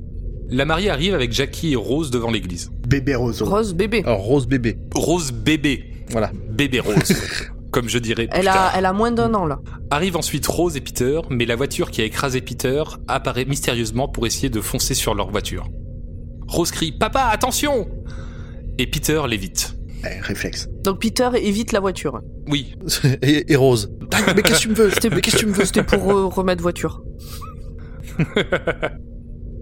La 0.49 0.63
mariée 0.63 0.89
arrive 0.89 1.13
avec 1.15 1.33
Jackie 1.33 1.73
et 1.73 1.75
Rose 1.75 2.11
devant 2.11 2.31
l'église. 2.31 2.69
Bébé 2.87 3.15
Roseau. 3.15 3.43
Rose 3.45 3.73
bébé. 3.73 4.03
Alors, 4.05 4.19
Rose 4.19 4.47
bébé. 4.47 4.77
Rose 4.93 5.31
bébé, 5.33 5.83
Voilà. 6.11 6.31
bébé 6.51 6.79
Rose, 6.79 6.93
comme 7.75 7.89
je 7.89 7.99
dirais 7.99 8.27
plus 8.27 8.39
Elle 8.39 8.47
a, 8.47 8.53
tard. 8.53 8.73
elle 8.77 8.85
a 8.85 8.93
moins 8.93 9.11
d'un 9.11 9.33
an, 9.33 9.45
là. 9.45 9.59
Arrive 9.91 10.15
ensuite 10.15 10.47
Rose 10.47 10.77
et 10.77 10.81
Peter, 10.81 11.19
mais 11.29 11.45
la 11.45 11.57
voiture 11.57 11.91
qui 11.91 12.01
a 12.01 12.05
écrasé 12.05 12.39
Peter 12.39 12.81
apparaît 13.09 13.43
mystérieusement 13.43 14.07
pour 14.07 14.25
essayer 14.25 14.49
de 14.49 14.61
foncer 14.61 14.93
sur 14.93 15.13
leur 15.13 15.29
voiture. 15.29 15.67
Rose 16.47 16.71
crie 16.71 16.93
Papa, 16.93 17.23
attention 17.23 17.89
Et 18.77 18.87
Peter 18.87 19.21
l'évite. 19.27 19.75
Eh, 20.05 20.21
réflexe. 20.21 20.69
Donc, 20.85 21.01
Peter 21.01 21.29
évite 21.35 21.73
la 21.73 21.81
voiture. 21.81 22.21
Oui, 22.47 22.75
Et, 23.21 23.51
et 23.51 23.55
Rose. 23.57 23.91
mais 24.33 24.41
qu'est-ce 24.41 24.59
que 24.59 24.61
tu 24.61 24.69
me 24.69 24.75
veux? 24.75 24.89
C'était 24.91 25.09
Mais 25.09 25.19
qu'est-ce 25.19 25.35
que 25.35 25.41
tu 25.41 25.47
me 25.47 25.51
veux? 25.53 25.65
C'était 25.65 25.83
pour 25.83 26.09
euh, 26.11 26.27
remettre 26.27 26.61
voiture. 26.61 27.03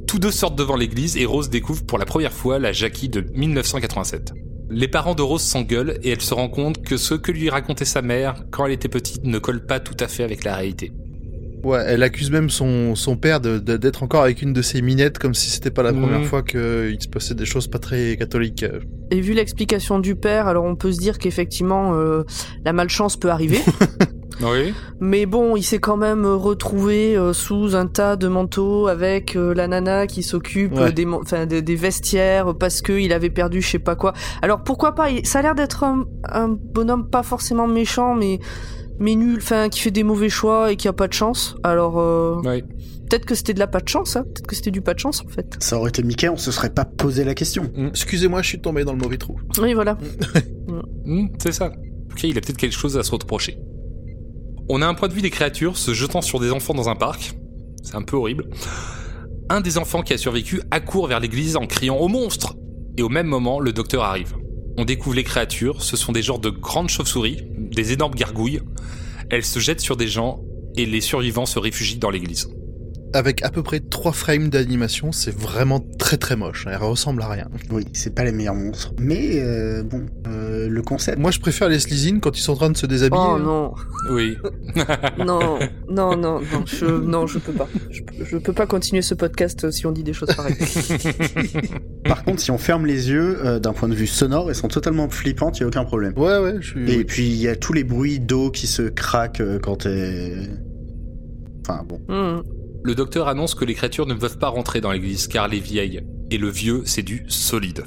Tous 0.07 0.19
deux 0.19 0.29
sortent 0.31 0.55
devant 0.55 0.75
l'église 0.75 1.17
et 1.17 1.25
Rose 1.25 1.49
découvre 1.49 1.83
pour 1.83 1.97
la 1.97 2.05
première 2.05 2.31
fois 2.33 2.59
la 2.59 2.73
Jackie 2.73 3.09
de 3.09 3.25
1987. 3.33 4.33
Les 4.69 4.87
parents 4.87 5.13
de 5.15 5.21
Rose 5.21 5.41
s'engueulent 5.41 5.97
et 6.03 6.09
elle 6.11 6.21
se 6.21 6.33
rend 6.33 6.49
compte 6.49 6.81
que 6.83 6.97
ce 6.97 7.13
que 7.13 7.31
lui 7.31 7.49
racontait 7.49 7.85
sa 7.85 8.01
mère 8.01 8.35
quand 8.51 8.65
elle 8.65 8.71
était 8.71 8.87
petite 8.89 9.23
ne 9.23 9.37
colle 9.37 9.65
pas 9.65 9.79
tout 9.79 9.97
à 9.99 10.07
fait 10.07 10.23
avec 10.23 10.43
la 10.43 10.55
réalité. 10.55 10.91
Ouais, 11.63 11.81
elle 11.87 12.03
accuse 12.03 12.29
même 12.29 12.49
son, 12.49 12.93
son 12.95 13.15
père 13.15 13.39
de- 13.39 13.57
de- 13.57 13.77
d'être 13.77 14.03
encore 14.03 14.23
avec 14.23 14.41
une 14.41 14.51
de 14.51 14.61
ses 14.61 14.81
minettes, 14.81 15.17
comme 15.17 15.33
si 15.33 15.49
c'était 15.49 15.71
pas 15.71 15.83
la 15.83 15.93
Mhm. 15.93 16.01
première 16.01 16.25
fois 16.25 16.43
qu'il 16.43 16.97
se 16.99 17.07
passait 17.07 17.35
des 17.35 17.45
choses 17.45 17.67
pas 17.67 17.79
très 17.79 18.17
catholiques. 18.17 18.65
Et 19.11 19.21
vu 19.21 19.33
l'explication 19.33 19.99
du 19.99 20.15
père, 20.15 20.47
alors 20.47 20.65
on 20.65 20.75
peut 20.75 20.91
se 20.91 20.99
dire 20.99 21.19
qu'effectivement, 21.19 21.93
euh, 21.95 22.23
la 22.65 22.73
malchance 22.73 23.15
peut 23.15 23.29
arriver. 23.29 23.59
Oui. 24.41 24.73
Mais 24.99 25.25
bon, 25.25 25.55
il 25.55 25.63
s'est 25.63 25.79
quand 25.79 25.97
même 25.97 26.25
retrouvé 26.25 27.15
euh, 27.15 27.33
sous 27.33 27.75
un 27.75 27.87
tas 27.87 28.15
de 28.15 28.27
manteaux 28.27 28.87
avec 28.87 29.35
euh, 29.35 29.53
la 29.53 29.67
nana 29.67 30.07
qui 30.07 30.23
s'occupe 30.23 30.73
Ouais. 30.73 30.91
des, 30.91 31.05
man- 31.05 31.19
enfin, 31.21 31.45
des, 31.45 31.61
des 31.61 31.75
vestiaires 31.75 32.55
parce 32.55 32.81
que 32.81 32.93
il 32.93 33.13
avait 33.13 33.29
perdu 33.29 33.61
je 33.61 33.69
sais 33.69 33.79
pas 33.79 33.95
quoi. 33.95 34.13
Alors 34.41 34.63
pourquoi 34.63 34.95
pas 34.95 35.09
il- 35.11 35.25
Ça 35.25 35.39
a 35.39 35.41
l'air 35.41 35.55
d'être 35.55 35.83
un, 35.83 36.05
un 36.29 36.47
bonhomme 36.49 37.09
pas 37.09 37.23
forcément 37.23 37.67
méchant, 37.67 38.15
mais 38.15 38.39
mais 38.99 39.15
nul, 39.15 39.37
enfin 39.37 39.69
qui 39.69 39.79
fait 39.81 39.91
des 39.91 40.03
mauvais 40.03 40.29
choix 40.29 40.71
et 40.71 40.75
qui 40.75 40.87
a 40.87 40.93
pas 40.93 41.07
de 41.07 41.13
chance. 41.13 41.55
Alors 41.63 41.99
euh, 41.99 42.35
Oui. 42.45 42.63
peut-être 43.09 43.25
que 43.25 43.35
c'était 43.35 43.53
de 43.53 43.59
la 43.59 43.67
pas 43.67 43.79
de 43.79 43.87
chance, 43.89 44.15
hein. 44.15 44.23
peut-être 44.23 44.47
que 44.47 44.55
c'était 44.55 44.71
du 44.71 44.81
pas 44.81 44.93
de 44.93 44.99
chance 44.99 45.21
en 45.25 45.29
fait. 45.29 45.55
Ça 45.59 45.77
aurait 45.77 45.89
été 45.89 46.03
Mickey, 46.03 46.29
on 46.29 46.37
se 46.37 46.51
serait 46.51 46.69
pas 46.69 46.85
posé 46.85 47.23
la 47.23 47.33
question. 47.35 47.71
Excusez-moi, 47.89 48.41
je 48.41 48.47
suis 48.49 48.61
tombé 48.61 48.83
dans 48.83 48.93
le 48.93 48.99
mauvais 48.99 49.17
trou. 49.17 49.37
Oui 49.61 49.73
voilà. 49.73 49.97
Hmm, 51.05 51.27
c'est 51.41 51.51
ça. 51.51 51.71
Ok, 52.11 52.23
il 52.23 52.37
a 52.37 52.41
peut-être 52.41 52.57
quelque 52.57 52.75
chose 52.75 52.97
à 52.97 53.03
se 53.03 53.11
reprocher. 53.11 53.57
On 54.69 54.81
a 54.81 54.87
un 54.87 54.93
point 54.93 55.09
de 55.09 55.13
vue 55.13 55.21
des 55.21 55.29
créatures 55.29 55.77
se 55.77 55.93
jetant 55.93 56.21
sur 56.21 56.39
des 56.39 56.51
enfants 56.51 56.73
dans 56.73 56.87
un 56.87 56.95
parc. 56.95 57.33
C'est 57.83 57.95
un 57.95 58.01
peu 58.01 58.15
horrible. 58.15 58.49
Un 59.49 59.59
des 59.59 59.77
enfants 59.77 60.01
qui 60.01 60.13
a 60.13 60.17
survécu 60.17 60.61
accourt 60.71 61.07
vers 61.07 61.19
l'église 61.19 61.57
en 61.57 61.67
criant 61.67 61.97
au 61.97 62.07
monstre. 62.07 62.55
Et 62.97 63.01
au 63.01 63.09
même 63.09 63.27
moment, 63.27 63.59
le 63.59 63.73
docteur 63.73 64.03
arrive. 64.03 64.35
On 64.77 64.85
découvre 64.85 65.15
les 65.15 65.23
créatures, 65.23 65.81
ce 65.81 65.97
sont 65.97 66.13
des 66.13 66.23
genres 66.23 66.39
de 66.39 66.49
grandes 66.49 66.89
chauves-souris, 66.89 67.41
des 67.57 67.91
énormes 67.91 68.15
gargouilles. 68.15 68.61
Elles 69.29 69.43
se 69.43 69.59
jettent 69.59 69.81
sur 69.81 69.97
des 69.97 70.07
gens 70.07 70.41
et 70.77 70.85
les 70.85 71.01
survivants 71.01 71.45
se 71.45 71.59
réfugient 71.59 71.97
dans 71.97 72.09
l'église. 72.09 72.49
Avec 73.13 73.43
à 73.43 73.49
peu 73.49 73.61
près 73.61 73.79
3 73.79 74.11
frames 74.11 74.49
d'animation, 74.49 75.11
c'est 75.11 75.35
vraiment 75.35 75.79
très 75.99 76.17
très 76.17 76.35
moche. 76.35 76.65
Elle 76.69 76.77
ressemble 76.77 77.21
à 77.21 77.27
rien. 77.27 77.47
Oui, 77.69 77.85
c'est 77.93 78.15
pas 78.15 78.23
les 78.23 78.31
meilleurs 78.31 78.55
monstres. 78.55 78.91
Mais 78.99 79.33
euh, 79.35 79.83
bon, 79.83 80.07
euh, 80.27 80.67
le 80.67 80.81
concept. 80.81 81.19
Moi, 81.19 81.29
je 81.29 81.39
préfère 81.39 81.69
les 81.69 81.79
Slizines 81.79 82.19
quand 82.19 82.35
ils 82.37 82.41
sont 82.41 82.53
en 82.53 82.55
train 82.55 82.69
de 82.71 82.77
se 82.77 82.87
déshabiller. 82.87 83.23
Oh 83.23 83.35
hein. 83.35 83.39
non, 83.39 83.73
Oui. 84.09 84.35
non, 85.19 85.59
non, 85.89 86.17
non, 86.17 86.39
non, 86.41 86.65
je, 86.65 86.85
non, 86.85 87.27
je 87.27 87.37
peux 87.37 87.51
pas. 87.51 87.67
Je, 87.91 88.01
je 88.23 88.37
peux 88.37 88.53
pas 88.53 88.65
continuer 88.65 89.03
ce 89.03 89.13
podcast 89.13 89.69
si 89.69 89.85
on 89.85 89.91
dit 89.91 90.03
des 90.03 90.13
choses 90.13 90.33
pareilles. 90.35 90.55
Par 92.05 92.23
contre, 92.23 92.41
si 92.41 92.49
on 92.49 92.57
ferme 92.57 92.87
les 92.87 93.09
yeux, 93.09 93.45
euh, 93.45 93.59
d'un 93.59 93.73
point 93.73 93.89
de 93.89 93.95
vue 93.95 94.07
sonore, 94.07 94.49
elles 94.49 94.55
sont 94.55 94.67
totalement 94.69 95.07
flippantes, 95.07 95.59
y 95.59 95.63
a 95.63 95.67
aucun 95.67 95.85
problème. 95.85 96.13
Ouais, 96.17 96.39
ouais, 96.39 96.55
je 96.61 96.69
suis. 96.71 96.91
Et 96.91 97.03
puis 97.03 97.27
il 97.27 97.35
y 97.35 97.47
a 97.47 97.55
tous 97.55 97.73
les 97.73 97.83
bruits 97.83 98.19
d'eau 98.19 98.49
qui 98.49 98.65
se 98.65 98.81
craquent 98.81 99.43
quand 99.61 99.85
elle. 99.85 100.59
Enfin 101.61 101.83
bon. 101.87 102.01
Hmm. 102.09 102.41
Le 102.85 102.95
docteur 102.95 103.29
annonce 103.29 103.55
que 103.55 103.63
les 103.63 103.75
créatures 103.75 104.05
ne 104.05 104.13
peuvent 104.13 104.37
pas 104.37 104.49
rentrer 104.49 104.81
dans 104.81 104.91
l'église 104.91 105.27
car 105.27 105.47
les 105.47 105.59
vieilles 105.59 106.01
et 106.31 106.37
le 106.37 106.49
vieux, 106.49 106.81
c'est 106.85 107.01
du 107.01 107.23
solide. 107.29 107.85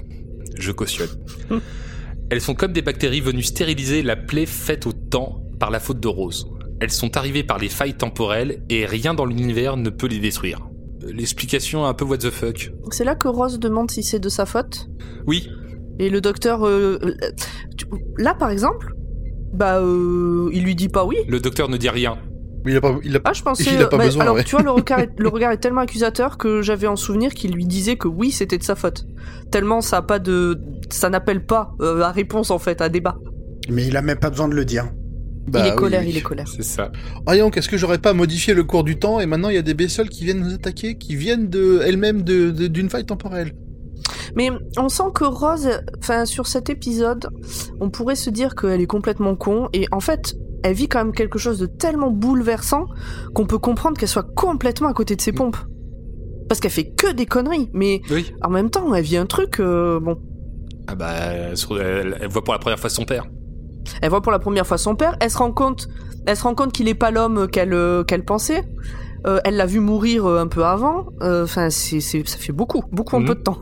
Je 0.59 0.72
cautionne. 0.72 1.11
Elles 2.30 2.40
sont 2.40 2.54
comme 2.54 2.72
des 2.72 2.82
bactéries 2.82 3.20
venues 3.20 3.42
stériliser 3.42 4.02
la 4.02 4.16
plaie 4.16 4.46
faite 4.46 4.87
au 4.87 4.92
temps 4.92 5.42
par 5.61 5.70
la 5.70 5.80
faute 5.80 6.00
de 6.00 6.09
Rose. 6.09 6.48
Elles 6.80 6.90
sont 6.90 7.16
arrivées 7.16 7.44
par 7.44 7.59
les 7.59 7.68
failles 7.68 7.94
temporelles 7.94 8.62
et 8.70 8.87
rien 8.87 9.12
dans 9.14 9.26
l'univers 9.26 9.76
ne 9.76 9.90
peut 9.90 10.06
les 10.06 10.18
détruire. 10.18 10.66
L'explication 11.02 11.85
est 11.85 11.88
un 11.88 11.94
peu 11.94 12.04
what 12.04 12.18
the 12.18 12.30
fuck. 12.30 12.72
C'est 12.90 13.04
là 13.04 13.14
que 13.14 13.28
Rose 13.28 13.59
demande 13.59 13.90
si 13.90 14.02
c'est 14.02 14.18
de 14.18 14.28
sa 14.28 14.46
faute. 14.46 14.88
Oui, 15.26 15.48
Et 15.98 16.09
le 16.09 16.20
docteur, 16.20 16.66
euh, 16.66 16.98
euh, 17.02 17.14
là 18.18 18.35
par 18.35 18.50
exemple, 18.50 18.94
bah, 19.52 19.78
euh, 19.78 20.50
il 20.52 20.64
lui 20.64 20.74
dit 20.74 20.88
pas 20.88 21.04
oui. 21.04 21.16
le 21.28 21.38
docteur 21.38 21.68
ne 21.68 21.76
dit 21.76 21.90
rien. 21.90 22.18
Mais 22.66 22.72
il 22.72 22.76
a 22.76 22.81
pas, 22.81 22.96
il 23.05 23.16
a... 23.16 23.20
Ah, 23.24 23.33
je 23.33 23.42
pensais. 23.42 23.64
Il 23.72 23.81
a 23.81 23.87
pas 23.87 23.96
bah, 23.96 24.05
besoin, 24.07 24.22
alors, 24.22 24.35
ouais. 24.35 24.44
tu 24.44 24.50
vois, 24.57 24.62
le 24.64 24.70
regard, 24.72 24.98
est, 24.98 25.11
le 25.18 25.29
regard 25.29 25.52
est 25.52 25.59
tellement 25.59 25.83
accusateur 25.83 26.37
que 26.37 26.62
j'avais 26.62 26.88
en 26.88 26.96
souvenir 26.96 27.33
qu'il 27.33 27.52
lui 27.52 27.64
disait 27.64 27.96
que 27.96 28.09
oui, 28.09 28.33
c'était 28.33 28.59
de 28.59 28.64
sa 28.64 28.74
faute. 28.74 29.07
Tellement 29.52 29.81
ça 29.81 29.98
a 29.98 30.02
pas 30.02 30.18
de, 30.18 30.61
ça 30.90 31.09
n'appelle 31.09 31.46
pas 31.46 31.74
euh, 31.81 32.02
à 32.02 32.11
réponse 32.11 32.50
en 32.50 32.59
fait, 32.59 32.81
à 32.81 32.88
débat. 32.88 33.16
Mais 33.70 33.87
il 33.87 33.96
a 33.96 34.02
même 34.02 34.18
pas 34.18 34.31
besoin 34.31 34.48
de 34.48 34.55
le 34.55 34.64
dire. 34.64 34.90
Bah 35.46 35.61
il 35.61 35.66
est 35.68 35.70
oui, 35.70 35.76
colère, 35.76 36.00
oui. 36.02 36.09
il 36.11 36.16
est 36.16 36.22
colère. 36.22 36.48
C'est 36.48 36.64
ça. 36.64 36.90
Ah 37.24 37.37
donc, 37.38 37.57
est-ce 37.57 37.68
que 37.68 37.76
j'aurais 37.76 37.98
pas 37.98 38.12
modifié 38.12 38.52
le 38.52 38.64
cours 38.64 38.83
du 38.83 38.98
temps 38.98 39.20
et 39.20 39.26
maintenant 39.26 39.48
il 39.48 39.55
y 39.55 39.59
a 39.59 39.62
des 39.62 39.74
bestioles 39.74 40.09
qui 40.09 40.24
viennent 40.24 40.40
nous 40.40 40.52
attaquer, 40.55 40.98
qui 40.98 41.14
viennent 41.14 41.48
de 41.48 41.81
elles-mêmes 41.87 42.22
de- 42.22 42.50
de- 42.50 42.66
d'une 42.66 42.90
faille 42.90 43.07
temporelle 43.07 43.52
Mais 44.35 44.51
on 44.77 44.88
sent 44.88 45.11
que 45.14 45.25
Rose, 45.25 45.69
enfin 45.99 46.25
sur 46.27 46.47
cet 46.47 46.71
épisode, 46.71 47.29
on 47.81 47.90
pourrait 47.90 48.16
se 48.16 48.31
dire 48.31 48.55
qu'elle 48.55 48.81
est 48.81 48.87
complètement 48.87 49.35
con 49.37 49.69
et 49.73 49.87
en 49.92 50.01
fait, 50.01 50.35
elle 50.62 50.75
vit 50.75 50.88
quand 50.88 50.99
même 51.05 51.12
quelque 51.14 51.38
chose 51.38 51.59
de 51.59 51.66
tellement 51.66 52.11
bouleversant 52.11 52.87
qu'on 53.35 53.47
peut 53.47 53.59
comprendre 53.59 53.97
qu'elle 53.99 54.09
soit 54.09 54.27
complètement 54.35 54.88
à 54.88 54.92
côté 54.95 55.16
de 55.16 55.21
ses 55.21 55.33
pompes. 55.33 55.57
Parce 56.49 56.61
qu'elle 56.61 56.71
fait 56.71 56.90
que 56.97 57.12
des 57.12 57.27
conneries, 57.27 57.71
mais 57.73 58.01
Oui. 58.11 58.33
en 58.42 58.51
même 58.51 58.71
temps, 58.71 58.95
elle 58.95 59.03
vit 59.05 59.16
un 59.16 59.27
truc. 59.27 59.59
euh, 59.61 59.99
bon, 60.01 60.16
Ah 60.87 60.95
bah, 60.95 61.11
elle, 61.12 62.29
voit 62.29 62.45
pour 62.45 62.53
la 62.55 62.59
première 62.61 62.79
fois 62.79 62.90
son 62.90 63.05
père. 63.05 63.25
elle 64.03 64.11
voit 64.11 64.23
pour 64.23 64.33
la 64.33 64.38
première 64.38 64.66
fois 64.66 64.79
son 64.79 64.95
père. 64.95 65.16
Elle 65.21 65.31
se 65.31 65.38
rend 65.38 65.53
compte, 65.53 65.88
elle 66.27 66.37
se 66.37 66.42
rend 66.45 66.55
compte 66.55 66.73
qu'il 66.73 66.88
est 66.88 66.95
pas 66.95 67.11
l'homme 67.11 67.49
qu'elle 67.49 67.73
euh, 67.75 68.05
qu'elle 68.05 68.25
pensait. 68.25 68.62
Euh, 69.27 69.40
elle 69.45 69.57
l'a 69.57 69.66
vu 69.66 69.81
mourir 69.81 70.25
un 70.27 70.47
peu 70.47 70.64
avant. 70.64 71.07
Enfin, 71.21 71.69
c'est 71.71 72.01
ça 72.01 72.38
fait 72.38 72.53
beaucoup, 72.53 72.83
beaucoup 72.92 73.16
en 73.16 73.21
Mhm. 73.21 73.27
peu 73.27 73.35
de 73.35 73.40
temps. 73.42 73.59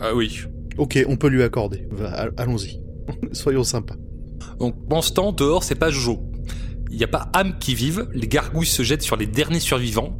Ah 0.00 0.14
oui. 0.14 0.40
Ok, 0.78 0.98
on 1.08 1.16
peut 1.16 1.28
lui 1.28 1.42
accorder. 1.42 1.88
Allons-y. 2.36 2.80
Soyons 3.32 3.64
sympas. 3.64 3.96
Donc, 4.58 4.74
pendant 4.88 5.02
ce 5.02 5.12
temps, 5.12 5.32
dehors, 5.32 5.64
c'est 5.64 5.74
pas 5.74 5.90
Jojo. 5.90 6.20
Il 6.90 6.96
n'y 6.96 7.04
a 7.04 7.08
pas 7.08 7.28
âme 7.32 7.58
qui 7.58 7.74
vive, 7.74 8.08
les 8.12 8.28
gargouilles 8.28 8.66
se 8.66 8.82
jettent 8.82 9.02
sur 9.02 9.16
les 9.16 9.26
derniers 9.26 9.60
survivants. 9.60 10.18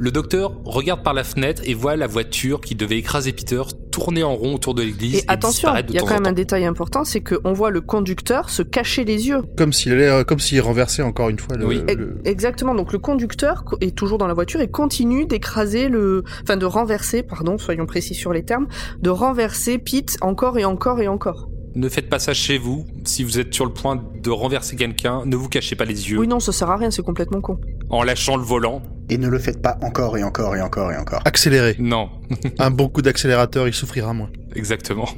Le 0.00 0.12
docteur 0.12 0.52
regarde 0.64 1.02
par 1.02 1.12
la 1.12 1.24
fenêtre 1.24 1.62
et 1.64 1.74
voit 1.74 1.96
la 1.96 2.06
voiture 2.06 2.60
qui 2.60 2.76
devait 2.76 2.98
écraser 2.98 3.32
Peter 3.32 3.60
tourner 3.90 4.22
en 4.22 4.36
rond 4.36 4.54
autour 4.54 4.74
de 4.74 4.82
l'église 4.82 5.16
Et 5.16 5.18
et, 5.18 5.24
attention, 5.26 5.70
il 5.88 5.94
y 5.94 5.98
a 5.98 6.02
quand 6.02 6.14
même 6.14 6.26
un 6.26 6.32
détail 6.32 6.66
important, 6.66 7.02
c'est 7.04 7.20
qu'on 7.20 7.52
voit 7.52 7.70
le 7.70 7.80
conducteur 7.80 8.48
se 8.48 8.62
cacher 8.62 9.04
les 9.04 9.26
yeux. 9.26 9.42
Comme 9.56 9.72
s'il 9.72 9.90
allait, 9.92 10.08
euh, 10.08 10.22
comme 10.22 10.38
s'il 10.38 10.60
renversait 10.60 11.02
encore 11.02 11.28
une 11.30 11.38
fois 11.40 11.56
le. 11.56 11.66
Oui. 11.66 11.82
le- 11.96 12.20
Exactement. 12.24 12.76
Donc 12.76 12.92
le 12.92 13.00
conducteur 13.00 13.64
co- 13.64 13.76
est 13.80 13.94
toujours 13.96 14.18
dans 14.18 14.28
la 14.28 14.34
voiture 14.34 14.60
et 14.60 14.68
continue 14.68 15.26
d'écraser 15.26 15.88
le, 15.88 16.22
enfin 16.44 16.56
de 16.56 16.64
renverser, 16.66 17.24
pardon, 17.24 17.58
soyons 17.58 17.86
précis 17.86 18.14
sur 18.14 18.32
les 18.32 18.44
termes, 18.44 18.68
de 19.02 19.10
renverser 19.10 19.78
Pete 19.78 20.16
encore 20.20 20.58
et 20.58 20.64
encore 20.64 21.00
et 21.00 21.08
encore. 21.08 21.48
Ne 21.74 21.88
faites 21.88 22.08
pas 22.08 22.18
ça 22.20 22.34
chez 22.34 22.56
vous. 22.58 22.86
Si 23.04 23.24
vous 23.24 23.38
êtes 23.38 23.52
sur 23.52 23.64
le 23.66 23.72
point 23.72 24.00
de 24.22 24.30
renverser 24.30 24.76
quelqu'un, 24.76 25.22
ne 25.26 25.36
vous 25.36 25.48
cachez 25.48 25.74
pas 25.76 25.84
les 25.84 26.10
yeux 26.10 26.18
Oui, 26.18 26.28
non, 26.28 26.40
ça 26.40 26.52
sert 26.52 26.70
à 26.70 26.76
rien, 26.76 26.90
c'est 26.90 27.02
complètement 27.02 27.40
con. 27.40 27.58
En 27.90 28.02
lâchant 28.02 28.36
le 28.36 28.42
volant. 28.44 28.82
Et 29.10 29.16
ne 29.18 29.28
le 29.28 29.38
faites 29.38 29.62
pas 29.62 29.78
encore 29.82 30.18
et 30.18 30.22
encore 30.22 30.54
et 30.56 30.60
encore 30.60 30.92
et 30.92 30.96
encore. 30.96 31.22
Accéléré. 31.24 31.76
Non, 31.78 32.10
Un 32.58 32.70
bon 32.70 32.88
coup 32.88 33.00
d'accélérateur, 33.02 33.66
il 33.66 33.72
souffrira 33.74 34.12
moins. 34.12 34.30
exactement. 34.54 35.08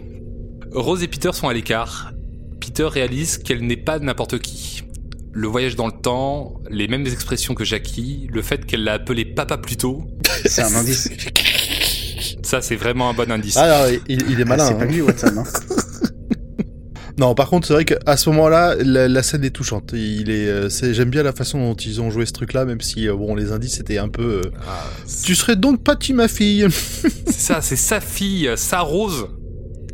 Rose 0.73 1.03
et 1.03 1.09
Peter 1.09 1.31
sont 1.33 1.49
à 1.49 1.53
l'écart. 1.53 2.13
Peter 2.61 2.85
réalise 2.85 3.39
qu'elle 3.39 3.67
n'est 3.67 3.77
pas 3.77 3.99
n'importe 3.99 4.39
qui. 4.39 4.85
Le 5.33 5.49
voyage 5.49 5.75
dans 5.77 5.87
le 5.87 5.93
temps, 5.93 6.61
les 6.71 6.87
mêmes 6.89 7.07
expressions 7.07 7.55
que 7.55 7.65
Jackie, 7.65 8.29
le 8.33 8.43
fait 8.43 8.65
qu'elle 8.67 8.85
l'a 8.85 8.93
appelé 8.95 9.25
papa 9.25 9.59
plus 9.59 9.77
tôt, 9.77 10.05
C'est 10.45 10.63
un 10.63 10.75
indice. 10.77 11.09
ça 12.43 12.61
c'est 12.63 12.77
vraiment 12.77 13.11
un 13.11 13.15
bon 13.15 13.31
indice. 13.31 13.57
Ah, 13.57 13.63
alors, 13.63 13.99
il, 14.09 14.31
il 14.31 14.41
est 14.41 14.45
malin. 14.45 14.67
c'est 14.67 14.75
pas 14.79 14.85
hein. 14.85 14.87
lui, 14.87 15.01
Watson. 15.01 15.33
hein. 15.39 15.45
Non, 17.21 17.35
par 17.35 17.51
contre, 17.51 17.67
c'est 17.67 17.75
vrai 17.75 17.85
qu'à 17.85 18.17
ce 18.17 18.31
moment-là, 18.31 18.77
la, 18.83 19.07
la 19.07 19.23
scène 19.23 19.45
est 19.45 19.51
touchante. 19.51 19.91
Il 19.93 20.31
est, 20.31 20.49
euh, 20.49 20.69
c'est, 20.71 20.95
j'aime 20.95 21.11
bien 21.11 21.23
la 21.23 21.33
façon 21.33 21.59
dont 21.59 21.75
ils 21.75 22.01
ont 22.01 22.11
joué 22.11 22.25
ce 22.25 22.33
truc-là, 22.33 22.65
même 22.65 22.81
si 22.81 23.07
euh, 23.09 23.15
bon, 23.15 23.35
les 23.35 23.53
indices 23.53 23.79
étaient 23.79 23.99
un 23.99 24.09
peu. 24.09 24.41
euh, 24.47 24.51
Ah, 24.67 24.87
Tu 25.25 25.35
serais 25.35 25.55
donc 25.57 25.85
Patty, 25.85 26.15
ma 26.15 26.29
fille. 26.29 26.67
c'est 26.71 27.33
ça, 27.33 27.61
c'est 27.61 27.77
sa 27.77 28.01
fille, 28.01 28.51
sa 28.57 28.81
Rose. 28.81 29.27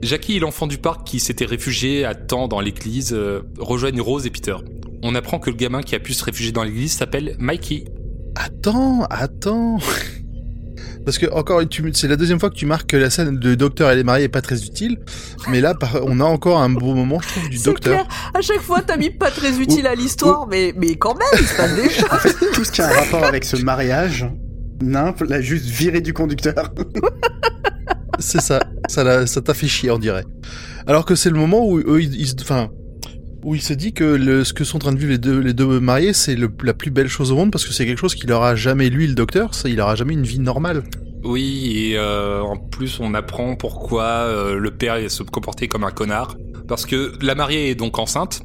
Jackie 0.02 0.36
et 0.36 0.38
l'enfant 0.38 0.68
du 0.68 0.78
parc 0.78 1.04
qui 1.04 1.18
s'était 1.18 1.46
réfugié 1.46 2.04
à 2.04 2.14
temps 2.14 2.46
dans 2.46 2.60
l'église 2.60 3.12
euh, 3.12 3.40
rejoignent 3.58 4.00
Rose 4.00 4.24
et 4.26 4.30
Peter. 4.30 4.54
On 5.02 5.14
apprend 5.16 5.40
que 5.40 5.50
le 5.50 5.56
gamin 5.56 5.82
qui 5.82 5.96
a 5.96 5.98
pu 5.98 6.12
se 6.14 6.22
réfugier 6.22 6.52
dans 6.52 6.62
l'église 6.62 6.92
s'appelle 6.92 7.34
Mikey. 7.40 7.86
Attends, 8.36 9.04
attends. 9.10 9.78
Parce 11.06 11.16
que 11.18 11.26
encore, 11.32 11.66
tu- 11.68 11.88
c'est 11.94 12.08
la 12.08 12.16
deuxième 12.16 12.38
fois 12.40 12.50
que 12.50 12.56
tu 12.56 12.66
marques 12.66 12.90
que 12.90 12.96
la 12.98 13.08
scène 13.10 13.38
de 13.38 13.54
docteur 13.54 13.90
et 13.92 13.96
les 13.96 14.02
mariés 14.02 14.24
est 14.24 14.28
pas 14.28 14.42
très 14.42 14.64
utile. 14.64 14.98
Mais 15.48 15.60
là, 15.62 15.72
par- 15.74 16.00
on 16.04 16.18
a 16.20 16.24
encore 16.24 16.60
un 16.60 16.68
beau 16.68 16.94
moment, 16.94 17.20
je 17.22 17.28
trouve, 17.28 17.48
du 17.48 17.58
docteur. 17.58 17.94
clair. 18.04 18.08
À 18.34 18.40
chaque 18.42 18.60
fois, 18.60 18.82
t'as 18.82 18.96
mis 18.98 19.10
pas 19.10 19.30
très 19.30 19.56
utile 19.58 19.86
à 19.86 19.94
l'histoire, 19.94 20.46
mais 20.48 20.74
mais 20.76 20.96
quand 20.96 21.14
même, 21.14 21.28
il 21.40 21.46
se 21.46 21.56
passe 21.56 21.74
des 21.76 21.88
choses. 21.88 22.08
En 22.10 22.16
fait, 22.16 22.34
tout 22.52 22.64
ce 22.64 22.72
qui 22.72 22.82
a 22.82 22.88
un 22.88 22.92
rapport 22.92 23.24
avec 23.24 23.44
ce 23.44 23.56
mariage, 23.56 24.26
Nymphe 24.82 25.20
l'a 25.26 25.40
juste 25.40 25.64
viré 25.66 26.00
du 26.02 26.12
conducteur. 26.12 26.74
C'est 28.18 28.40
ça. 28.40 28.60
Ça 28.88 29.04
l'a- 29.04 29.26
ça 29.26 29.40
t'a 29.42 29.54
fait 29.54 29.68
chier, 29.68 29.90
on 29.90 29.98
dirait. 29.98 30.24
Alors 30.86 31.04
que 31.04 31.14
c'est 31.14 31.30
le 31.30 31.36
moment 31.38 31.66
où 31.68 31.78
eux, 31.78 32.00
ils, 32.02 32.14
ils 32.20 32.26
se- 32.28 32.34
enfin, 32.40 32.70
où 33.46 33.54
il 33.54 33.62
se 33.62 33.72
dit 33.72 33.92
que 33.92 34.42
ce 34.42 34.52
que 34.52 34.64
sont 34.64 34.78
en 34.78 34.80
train 34.80 34.92
de 34.92 34.98
vivre 34.98 35.12
les 35.12 35.18
deux, 35.18 35.38
les 35.38 35.52
deux 35.52 35.78
mariés, 35.78 36.12
c'est 36.12 36.36
la 36.36 36.74
plus 36.74 36.90
belle 36.90 37.06
chose 37.06 37.30
au 37.30 37.36
monde 37.36 37.52
parce 37.52 37.64
que 37.64 37.72
c'est 37.72 37.86
quelque 37.86 38.00
chose 38.00 38.16
qu'il 38.16 38.30
aura 38.32 38.56
jamais, 38.56 38.90
lui, 38.90 39.06
le 39.06 39.14
docteur, 39.14 39.52
il 39.64 39.80
aura 39.80 39.94
jamais 39.94 40.14
une 40.14 40.24
vie 40.24 40.40
normale. 40.40 40.82
Oui, 41.22 41.72
et 41.76 41.96
euh, 41.96 42.40
en 42.40 42.56
plus 42.56 42.98
on 42.98 43.14
apprend 43.14 43.54
pourquoi 43.54 44.02
euh, 44.02 44.58
le 44.58 44.72
père 44.72 44.98
se 45.08 45.22
comportait 45.22 45.68
comme 45.68 45.84
un 45.84 45.92
connard. 45.92 46.36
Parce 46.66 46.86
que 46.86 47.12
la 47.20 47.36
mariée 47.36 47.70
est 47.70 47.76
donc 47.76 48.00
enceinte. 48.00 48.42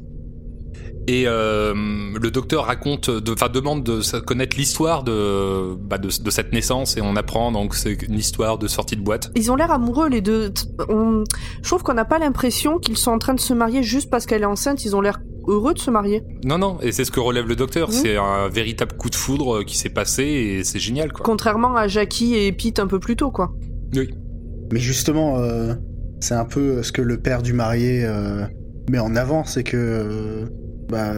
Et 1.08 1.24
euh, 1.26 1.74
le 1.74 2.30
docteur 2.30 2.66
raconte, 2.66 3.10
de- 3.10 3.32
enfin 3.32 3.48
demande 3.48 3.82
de 3.82 4.20
connaître 4.20 4.56
l'histoire 4.56 5.02
de, 5.02 5.74
bah, 5.74 5.98
de, 5.98 6.08
de 6.22 6.30
cette 6.30 6.52
naissance 6.52 6.96
et 6.96 7.00
on 7.00 7.16
apprend 7.16 7.50
donc 7.50 7.74
c'est 7.74 8.00
une 8.02 8.14
histoire 8.14 8.56
de 8.56 8.68
sortie 8.68 8.94
de 8.96 9.02
boîte. 9.02 9.30
Ils 9.34 9.50
ont 9.50 9.56
l'air 9.56 9.72
amoureux 9.72 10.08
les 10.08 10.20
deux. 10.20 10.52
On- 10.88 11.24
Je 11.62 11.68
trouve 11.68 11.82
qu'on 11.82 11.94
n'a 11.94 12.04
pas 12.04 12.18
l'impression 12.20 12.78
qu'ils 12.78 12.96
sont 12.96 13.10
en 13.10 13.18
train 13.18 13.34
de 13.34 13.40
se 13.40 13.52
marier 13.52 13.82
juste 13.82 14.10
parce 14.10 14.26
qu'elle 14.26 14.42
est 14.42 14.46
enceinte. 14.46 14.84
Ils 14.84 14.94
ont 14.94 15.00
l'air 15.00 15.20
heureux 15.48 15.74
de 15.74 15.80
se 15.80 15.90
marier. 15.90 16.22
Non, 16.44 16.56
non, 16.58 16.78
et 16.82 16.92
c'est 16.92 17.04
ce 17.04 17.10
que 17.10 17.18
relève 17.18 17.48
le 17.48 17.56
docteur. 17.56 17.88
Mhm. 17.88 17.94
C'est 17.94 18.16
un 18.16 18.48
véritable 18.48 18.92
coup 18.96 19.10
de 19.10 19.16
foudre 19.16 19.56
euh, 19.56 19.64
qui 19.64 19.76
s'est 19.76 19.88
passé 19.90 20.22
et 20.22 20.62
c'est 20.64 20.78
génial 20.78 21.12
quoi. 21.12 21.24
Contrairement 21.24 21.74
à 21.74 21.88
Jackie 21.88 22.36
et 22.36 22.52
Pete 22.52 22.78
un 22.78 22.86
peu 22.86 23.00
plus 23.00 23.16
tôt, 23.16 23.32
quoi. 23.32 23.52
Oui. 23.96 24.08
Mais 24.72 24.78
justement, 24.78 25.38
euh, 25.40 25.74
c'est 26.20 26.34
un 26.34 26.44
peu 26.44 26.82
ce 26.84 26.92
que 26.92 27.02
le 27.02 27.18
père 27.20 27.42
du 27.42 27.52
marié 27.54 28.04
euh, 28.04 28.44
met 28.88 29.00
en 29.00 29.16
avant, 29.16 29.42
c'est 29.44 29.64
que 29.64 29.76
euh, 29.76 30.46
bah, 30.92 31.12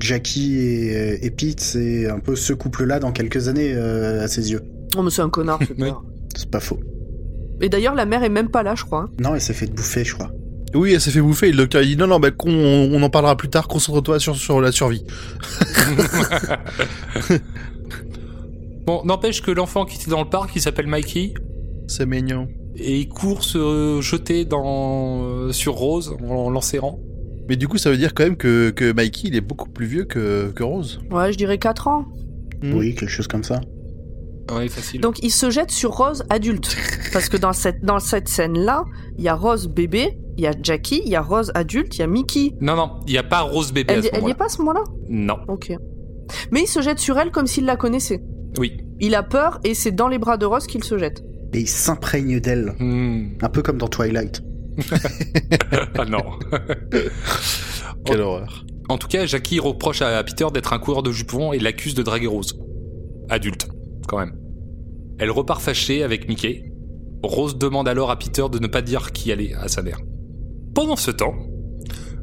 Jackie 0.00 0.56
et, 0.58 1.24
et 1.24 1.30
Pete, 1.30 1.60
c'est 1.60 2.08
un 2.08 2.18
peu 2.18 2.34
ce 2.34 2.52
couple-là 2.52 2.98
dans 2.98 3.12
quelques 3.12 3.48
années 3.48 3.72
euh, 3.74 4.24
à 4.24 4.28
ses 4.28 4.50
yeux. 4.50 4.62
Oh, 4.96 5.02
mais 5.02 5.10
c'est 5.10 5.22
un 5.22 5.30
connard, 5.30 5.58
ce 5.60 5.72
Oui. 5.78 5.84
père. 5.84 6.00
C'est 6.34 6.50
pas 6.50 6.60
faux. 6.60 6.80
Et 7.60 7.68
d'ailleurs, 7.68 7.94
la 7.94 8.04
mère 8.06 8.22
est 8.24 8.28
même 8.28 8.48
pas 8.48 8.62
là, 8.62 8.74
je 8.74 8.84
crois. 8.84 9.08
Non, 9.20 9.34
elle 9.34 9.40
s'est 9.40 9.54
fait 9.54 9.66
bouffer, 9.72 10.04
je 10.04 10.14
crois. 10.14 10.30
Oui, 10.74 10.92
elle 10.92 11.00
s'est 11.00 11.10
fait 11.10 11.20
bouffer 11.22 11.48
et 11.48 11.52
le 11.52 11.58
docteur 11.58 11.80
il 11.82 11.88
dit 11.90 11.96
non, 11.96 12.06
non, 12.06 12.18
bah, 12.20 12.30
qu'on- 12.30 12.50
on, 12.50 13.02
en 13.02 13.08
parlera 13.08 13.36
plus 13.36 13.48
tard, 13.48 13.66
concentre-toi 13.68 14.18
sur, 14.18 14.36
sur 14.36 14.60
la 14.60 14.72
survie. 14.72 15.04
Bon, 18.86 19.02
n'empêche 19.04 19.42
que 19.42 19.50
l'enfant 19.50 19.84
qui 19.84 19.96
était 19.96 20.10
dans 20.10 20.22
le 20.22 20.28
parc, 20.28 20.54
il 20.54 20.62
s'appelle 20.62 20.86
Mikey. 20.86 21.34
C'est 21.88 22.06
mignon. 22.06 22.46
Et 22.76 23.00
il 23.00 23.08
court 23.08 23.42
se 23.42 23.98
jeter 24.00 24.44
dans, 24.44 25.22
euh, 25.24 25.52
sur 25.52 25.74
Rose 25.74 26.14
en 26.28 26.50
l'enserrant. 26.50 27.00
Mais 27.48 27.56
du 27.56 27.68
coup, 27.68 27.78
ça 27.78 27.90
veut 27.90 27.96
dire 27.96 28.12
quand 28.14 28.24
même 28.24 28.36
que, 28.36 28.70
que 28.70 28.92
Mikey, 28.92 29.28
il 29.28 29.36
est 29.36 29.40
beaucoup 29.40 29.68
plus 29.68 29.86
vieux 29.86 30.04
que, 30.04 30.50
que 30.50 30.62
Rose. 30.62 31.00
Ouais, 31.10 31.32
je 31.32 31.38
dirais 31.38 31.58
4 31.58 31.88
ans. 31.88 32.04
Mm. 32.62 32.74
Oui, 32.74 32.94
quelque 32.94 33.08
chose 33.10 33.28
comme 33.28 33.44
ça. 33.44 33.60
Ouais, 34.52 34.68
facile. 34.68 35.00
Donc 35.00 35.18
il 35.22 35.30
se 35.30 35.50
jette 35.50 35.70
sur 35.70 35.90
Rose 35.92 36.24
adulte. 36.30 36.76
Parce 37.12 37.28
que 37.28 37.36
dans 37.36 37.52
cette, 37.52 37.82
dans 37.84 37.98
cette 37.98 38.28
scène-là, 38.28 38.84
il 39.18 39.24
y 39.24 39.28
a 39.28 39.34
Rose 39.34 39.68
bébé, 39.68 40.18
il 40.36 40.44
y 40.44 40.46
a 40.46 40.52
Jackie, 40.62 41.02
il 41.04 41.10
y 41.10 41.16
a 41.16 41.20
Rose 41.22 41.50
adulte, 41.54 41.96
il 41.96 42.00
y 42.00 42.02
a 42.02 42.06
Mickey. 42.06 42.52
Non, 42.60 42.76
non, 42.76 42.90
il 43.06 43.12
n'y 43.12 43.18
a 43.18 43.22
pas 43.24 43.40
Rose 43.40 43.72
bébé 43.72 43.92
à 43.92 43.96
Elle, 43.96 44.02
ce 44.04 44.08
elle 44.12 44.24
y 44.24 44.30
est 44.30 44.34
pas 44.34 44.44
à 44.46 44.48
ce 44.48 44.58
moment-là? 44.58 44.84
Non, 45.08 45.36
Ok. 45.48 45.72
Mais 46.50 46.62
il 46.62 46.66
se 46.66 46.80
jette 46.82 46.98
sur 46.98 47.16
elle 47.18 47.30
comme 47.30 47.46
s'il 47.46 47.64
la 47.66 47.76
connaissait. 47.76 48.20
oui. 48.58 48.78
Il 48.98 49.14
a 49.14 49.22
peur 49.22 49.60
et 49.62 49.74
c'est 49.74 49.90
dans 49.92 50.08
les 50.08 50.18
bras 50.18 50.38
de 50.38 50.46
Rose 50.46 50.66
qu'il 50.66 50.82
se 50.82 50.96
jette. 50.96 51.22
Et 51.52 51.60
il 51.60 51.68
s'imprègne 51.68 52.40
d'elle, 52.40 52.72
Hmm. 52.80 53.28
un 53.42 53.48
peu 53.50 53.60
comme 53.62 53.76
dans 53.76 53.88
Twilight. 53.88 54.40
ah 55.98 56.04
non. 56.04 56.38
Quelle 58.04 58.20
horreur. 58.20 58.64
En 58.88 58.98
tout 58.98 59.08
cas, 59.08 59.26
Jackie 59.26 59.58
reproche 59.58 60.02
à 60.02 60.22
Peter 60.22 60.46
d'être 60.52 60.72
un 60.72 60.78
coureur 60.78 61.02
de 61.02 61.10
jupons 61.10 61.52
et 61.52 61.58
l'accuse 61.58 61.94
de 61.94 62.02
draguer 62.02 62.28
Rose. 62.28 62.58
Adulte, 63.28 63.68
quand 64.06 64.18
même. 64.18 64.36
Elle 65.18 65.30
repart 65.30 65.60
fâchée 65.60 66.02
avec 66.02 66.28
Mickey. 66.28 66.70
Rose 67.22 67.56
demande 67.56 67.88
alors 67.88 68.10
à 68.10 68.18
Peter 68.18 68.44
de 68.50 68.58
ne 68.58 68.66
pas 68.66 68.82
dire 68.82 69.12
qui 69.12 69.30
elle 69.30 69.40
est 69.40 69.54
à 69.54 69.68
sa 69.68 69.82
mère. 69.82 69.98
Pendant 70.74 70.96
ce 70.96 71.10
temps, 71.10 71.34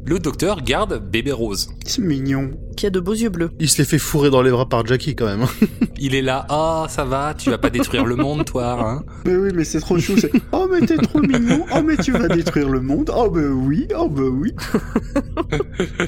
le 0.06 0.20
docteur 0.20 0.62
garde 0.62 1.10
bébé 1.10 1.32
Rose. 1.32 1.70
C'est 1.86 2.02
mignon. 2.02 2.52
Qui 2.76 2.86
a 2.88 2.90
de 2.90 3.00
beaux 3.00 3.14
yeux 3.14 3.30
bleus. 3.30 3.52
Il 3.60 3.70
se 3.70 3.78
les 3.78 3.86
fait 3.86 3.98
fourrer 4.00 4.30
dans 4.30 4.42
les 4.42 4.52
bras 4.52 4.68
par 4.68 4.86
Jackie 4.86 5.16
quand 5.16 5.26
même. 5.26 5.46
Il 6.00 6.16
est 6.16 6.22
là, 6.22 6.46
ah 6.50 6.86
ça 6.90 7.06
va, 7.06 7.34
tu 7.38 7.50
vas 7.50 7.58
pas 7.58 7.70
détruire 7.70 8.06
le 8.06 8.16
monde 8.16 8.46
toi, 8.46 8.78
hein? 8.82 9.04
Mais 9.26 9.36
oui, 9.36 9.52
mais 9.54 9.64
c'est 9.64 9.80
trop 9.80 9.98
chou. 10.00 10.18
c'est 10.18 10.32
Oh, 10.52 10.68
mais 10.72 10.86
t'es 10.86 10.98
trop 10.98 11.20
mignon. 11.22 11.66
Oh, 11.74 11.82
mais 11.86 11.96
tu 11.98 12.12
vas 12.12 12.28
détruire 12.28 12.70
le 12.70 12.82
monde. 12.82 13.12
Oh, 13.16 13.30
bah 13.30 13.42
oui. 13.42 13.88
Oh, 13.98 14.10
bah 14.10 14.24
oui. 14.24 14.54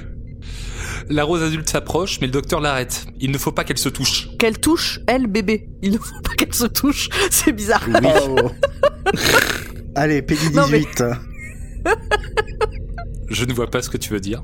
La 1.09 1.23
Rose 1.23 1.43
adulte 1.43 1.69
s'approche, 1.69 2.19
mais 2.19 2.27
le 2.27 2.33
docteur 2.33 2.61
l'arrête. 2.61 3.05
Il 3.19 3.29
ne 3.31 3.37
faut 3.37 3.51
pas 3.51 3.63
qu'elle 3.63 3.77
se 3.77 3.89
touche. 3.89 4.29
Qu'elle 4.39 4.57
touche, 4.59 4.99
elle, 5.07 5.27
bébé. 5.27 5.69
Il 5.83 5.91
ne 5.93 5.97
faut 5.99 6.19
pas 6.23 6.33
qu'elle 6.35 6.53
se 6.53 6.65
touche. 6.65 7.09
C'est 7.29 7.51
bizarre. 7.51 7.87
Oh. 8.27 8.51
Allez, 9.93 10.21
Peggy 10.23 10.51
Non, 10.51 10.67
mais- 10.69 10.79
18. 10.79 11.03
Je 13.27 13.45
ne 13.45 13.53
vois 13.53 13.67
pas 13.67 13.81
ce 13.81 13.89
que 13.89 13.97
tu 13.97 14.13
veux 14.13 14.19
dire. 14.19 14.43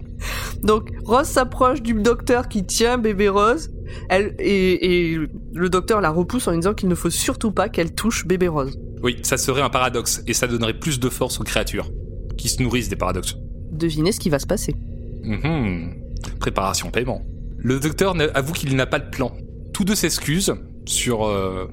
Donc, 0.63 0.89
Rose 1.04 1.28
s'approche 1.28 1.82
du 1.82 1.94
docteur 1.94 2.48
qui 2.48 2.65
tient 2.65 2.98
bébé 2.98 3.30
Rose. 3.30 3.72
Elle, 4.10 4.36
et, 4.39 5.12
et 5.12 5.17
le 5.54 5.70
docteur 5.70 6.02
la 6.02 6.10
repousse 6.10 6.48
en 6.48 6.52
lui 6.52 6.60
disant 6.60 6.74
qu'il 6.74 6.89
ne 6.89 6.96
faut 6.96 7.10
surtout 7.10 7.52
pas 7.52 7.70
qu'elle 7.70 7.94
touche 7.94 8.26
bébé 8.26 8.48
Rose. 8.48 8.78
Oui, 9.04 9.17
ça 9.24 9.38
serait 9.38 9.62
un 9.62 9.70
paradoxe, 9.70 10.24
et 10.28 10.34
ça 10.34 10.48
donnerait 10.48 10.78
plus 10.78 11.00
de 11.00 11.10
force 11.10 11.39
aux 11.39 11.44
créatures, 11.44 11.89
qui 12.38 12.50
se 12.50 12.62
nourrissent 12.62 12.89
des 12.89 12.96
paradoxes. 12.96 13.36
Devinez 13.72 14.12
ce 14.12 14.20
qui 14.20 14.30
va 14.30 14.39
se 14.39 14.48
passer. 14.48 14.76
Mhm. 15.24 15.96
Préparation 16.39 16.89
paiement. 16.89 17.22
Le 17.58 17.80
docteur 17.80 18.15
avoue 18.34 18.54
qu'il 18.54 18.76
n'a 18.76 18.86
pas 18.86 19.00
de 19.00 19.10
plan. 19.10 19.32
Tous 19.74 19.86
deux 19.86 19.96
s'excusent 19.96 20.56
sur 20.86 21.26
euh, 21.26 21.67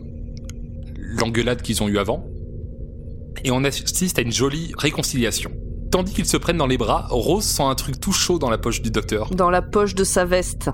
l'engueulade 0.96 1.62
qu'ils 1.62 1.82
ont 1.82 1.88
eue 1.88 1.98
avant. 1.98 2.26
Et 3.44 3.50
on 3.50 3.64
assiste 3.64 4.18
à 4.18 4.22
une 4.22 4.32
jolie 4.32 4.72
réconciliation. 4.76 5.50
Tandis 5.90 6.12
qu'ils 6.12 6.26
se 6.26 6.36
prennent 6.36 6.58
dans 6.58 6.66
les 6.66 6.78
bras, 6.78 7.06
Rose 7.10 7.44
sent 7.44 7.62
un 7.62 7.74
truc 7.74 7.98
tout 7.98 8.12
chaud 8.12 8.38
dans 8.38 8.50
la 8.50 8.58
poche 8.58 8.82
du 8.82 8.90
docteur. 8.90 9.30
Dans 9.30 9.50
la 9.50 9.62
poche 9.62 9.94
de 9.94 10.04
sa 10.04 10.24
veste. 10.24 10.70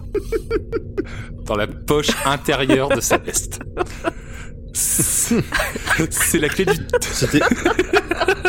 Dans 1.45 1.57
la 1.57 1.67
poche 1.67 2.11
intérieure 2.25 2.89
de 2.89 3.01
sa 3.01 3.19
veste. 3.19 3.61
C'est 6.11 6.39
la 6.39 6.49
clé 6.49 6.65
du... 6.65 6.73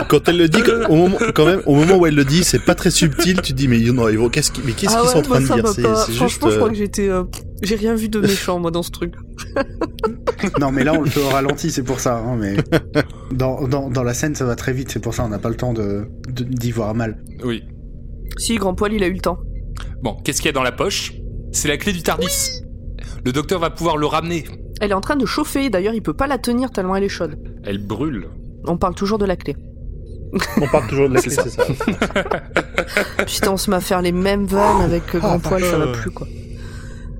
Quand 0.09 0.27
elle 0.27 0.37
le 0.37 0.49
dit, 0.49 0.61
au 0.89 0.95
moment, 0.95 1.17
quand 1.33 1.45
même, 1.45 1.61
au 1.65 1.75
moment 1.75 1.95
où 1.95 2.05
elle 2.05 2.15
le 2.15 2.25
dit, 2.25 2.43
c'est 2.43 2.59
pas 2.63 2.75
très 2.75 2.91
subtil. 2.91 3.41
Tu 3.41 3.53
te 3.53 3.57
dis 3.57 3.67
mais 3.67 3.79
non, 3.79 4.29
qu'est-ce 4.29 4.51
qu'ils, 4.51 4.63
mais 4.65 4.73
qu'est-ce 4.73 4.93
Ah 4.95 4.99
qu'ils 5.01 5.07
ouais, 5.07 5.13
sont 5.13 5.19
en 5.19 5.21
train 5.21 5.41
de 5.41 5.45
ça 5.45 5.55
dire? 5.55 5.65
juste. 6.07 6.17
Franchement, 6.17 6.49
je 6.49 6.55
crois 6.55 6.67
euh, 6.67 6.71
que 6.71 6.75
j'étais. 6.77 7.09
euh, 7.09 7.23
J'ai 7.61 7.75
rien 7.75 7.95
vu 7.95 8.09
de 8.09 8.19
méchant, 8.19 8.59
moi, 8.59 8.71
dans 8.71 8.83
ce 8.83 8.91
truc. 8.91 9.13
Non, 10.59 10.71
mais 10.71 10.83
là, 10.83 10.93
on 10.93 11.01
le 11.01 11.09
fait 11.09 11.21
au 11.21 11.29
ralenti, 11.29 11.71
c'est 11.71 11.81
pour 11.81 11.99
ça. 11.99 12.17
hein, 12.17 12.37
mais 12.39 12.57
dans, 13.31 13.67
dans, 13.67 13.89
dans 13.89 14.03
la 14.03 14.13
scène, 14.13 14.35
ça 14.35 14.45
va 14.45 14.55
très 14.55 14.73
vite, 14.73 14.91
c'est 14.91 14.99
pour 14.99 15.13
ça, 15.13 15.23
on 15.25 15.29
n'a 15.29 15.39
pas 15.39 15.49
le 15.49 15.55
temps 15.55 15.73
de 15.73 16.05
de- 16.29 16.43
d'y 16.43 16.71
voir 16.71 16.93
mal. 16.93 17.17
Oui. 17.43 17.63
Si, 18.37 18.55
grand 18.55 18.75
poil, 18.75 18.93
il 18.93 19.03
a 19.03 19.07
eu 19.07 19.13
le 19.13 19.19
temps. 19.21 19.39
Bon, 20.03 20.15
qu'est-ce 20.23 20.37
qu'il 20.41 20.47
y 20.47 20.49
a 20.49 20.53
dans 20.53 20.61
la 20.63 20.71
poche? 20.71 21.13
C'est 21.51 21.67
la 21.67 21.77
clé 21.77 21.93
du 21.93 22.03
Tardis. 22.03 22.61
Le 23.25 23.31
docteur 23.31 23.59
va 23.59 23.71
pouvoir 23.71 23.97
le 23.97 24.05
ramener. 24.05 24.45
Elle 24.81 24.91
est 24.91 24.95
en 24.95 25.01
train 25.01 25.15
de 25.15 25.25
chauffer, 25.25 25.69
d'ailleurs, 25.69 25.93
il 25.93 26.01
peut 26.01 26.13
pas 26.13 26.27
la 26.27 26.37
tenir 26.37 26.69
tellement 26.71 26.95
elle 26.95 27.03
est 27.03 27.09
chaude. 27.09 27.37
Elle 27.63 27.77
brûle. 27.77 28.27
On 28.67 28.77
parle 28.77 28.95
toujours 28.95 29.17
de 29.17 29.25
la 29.25 29.35
clé. 29.35 29.55
On 30.61 30.67
parle 30.67 30.87
toujours 30.87 31.07
de 31.09 31.13
la 31.13 31.21
clé, 31.23 31.31
c'est 31.31 31.49
ça. 31.49 31.63
Putain, 33.25 33.51
on 33.51 33.57
se 33.57 33.69
met 33.69 33.77
à 33.77 33.81
faire 33.81 34.01
les 34.01 34.11
mêmes 34.11 34.45
vannes 34.45 34.81
avec 34.81 35.15
euh, 35.15 35.19
grand 35.19 35.39
poil, 35.39 35.63
ça 35.63 35.77
va 35.77 35.87
plus, 35.93 36.11
quoi. 36.11 36.27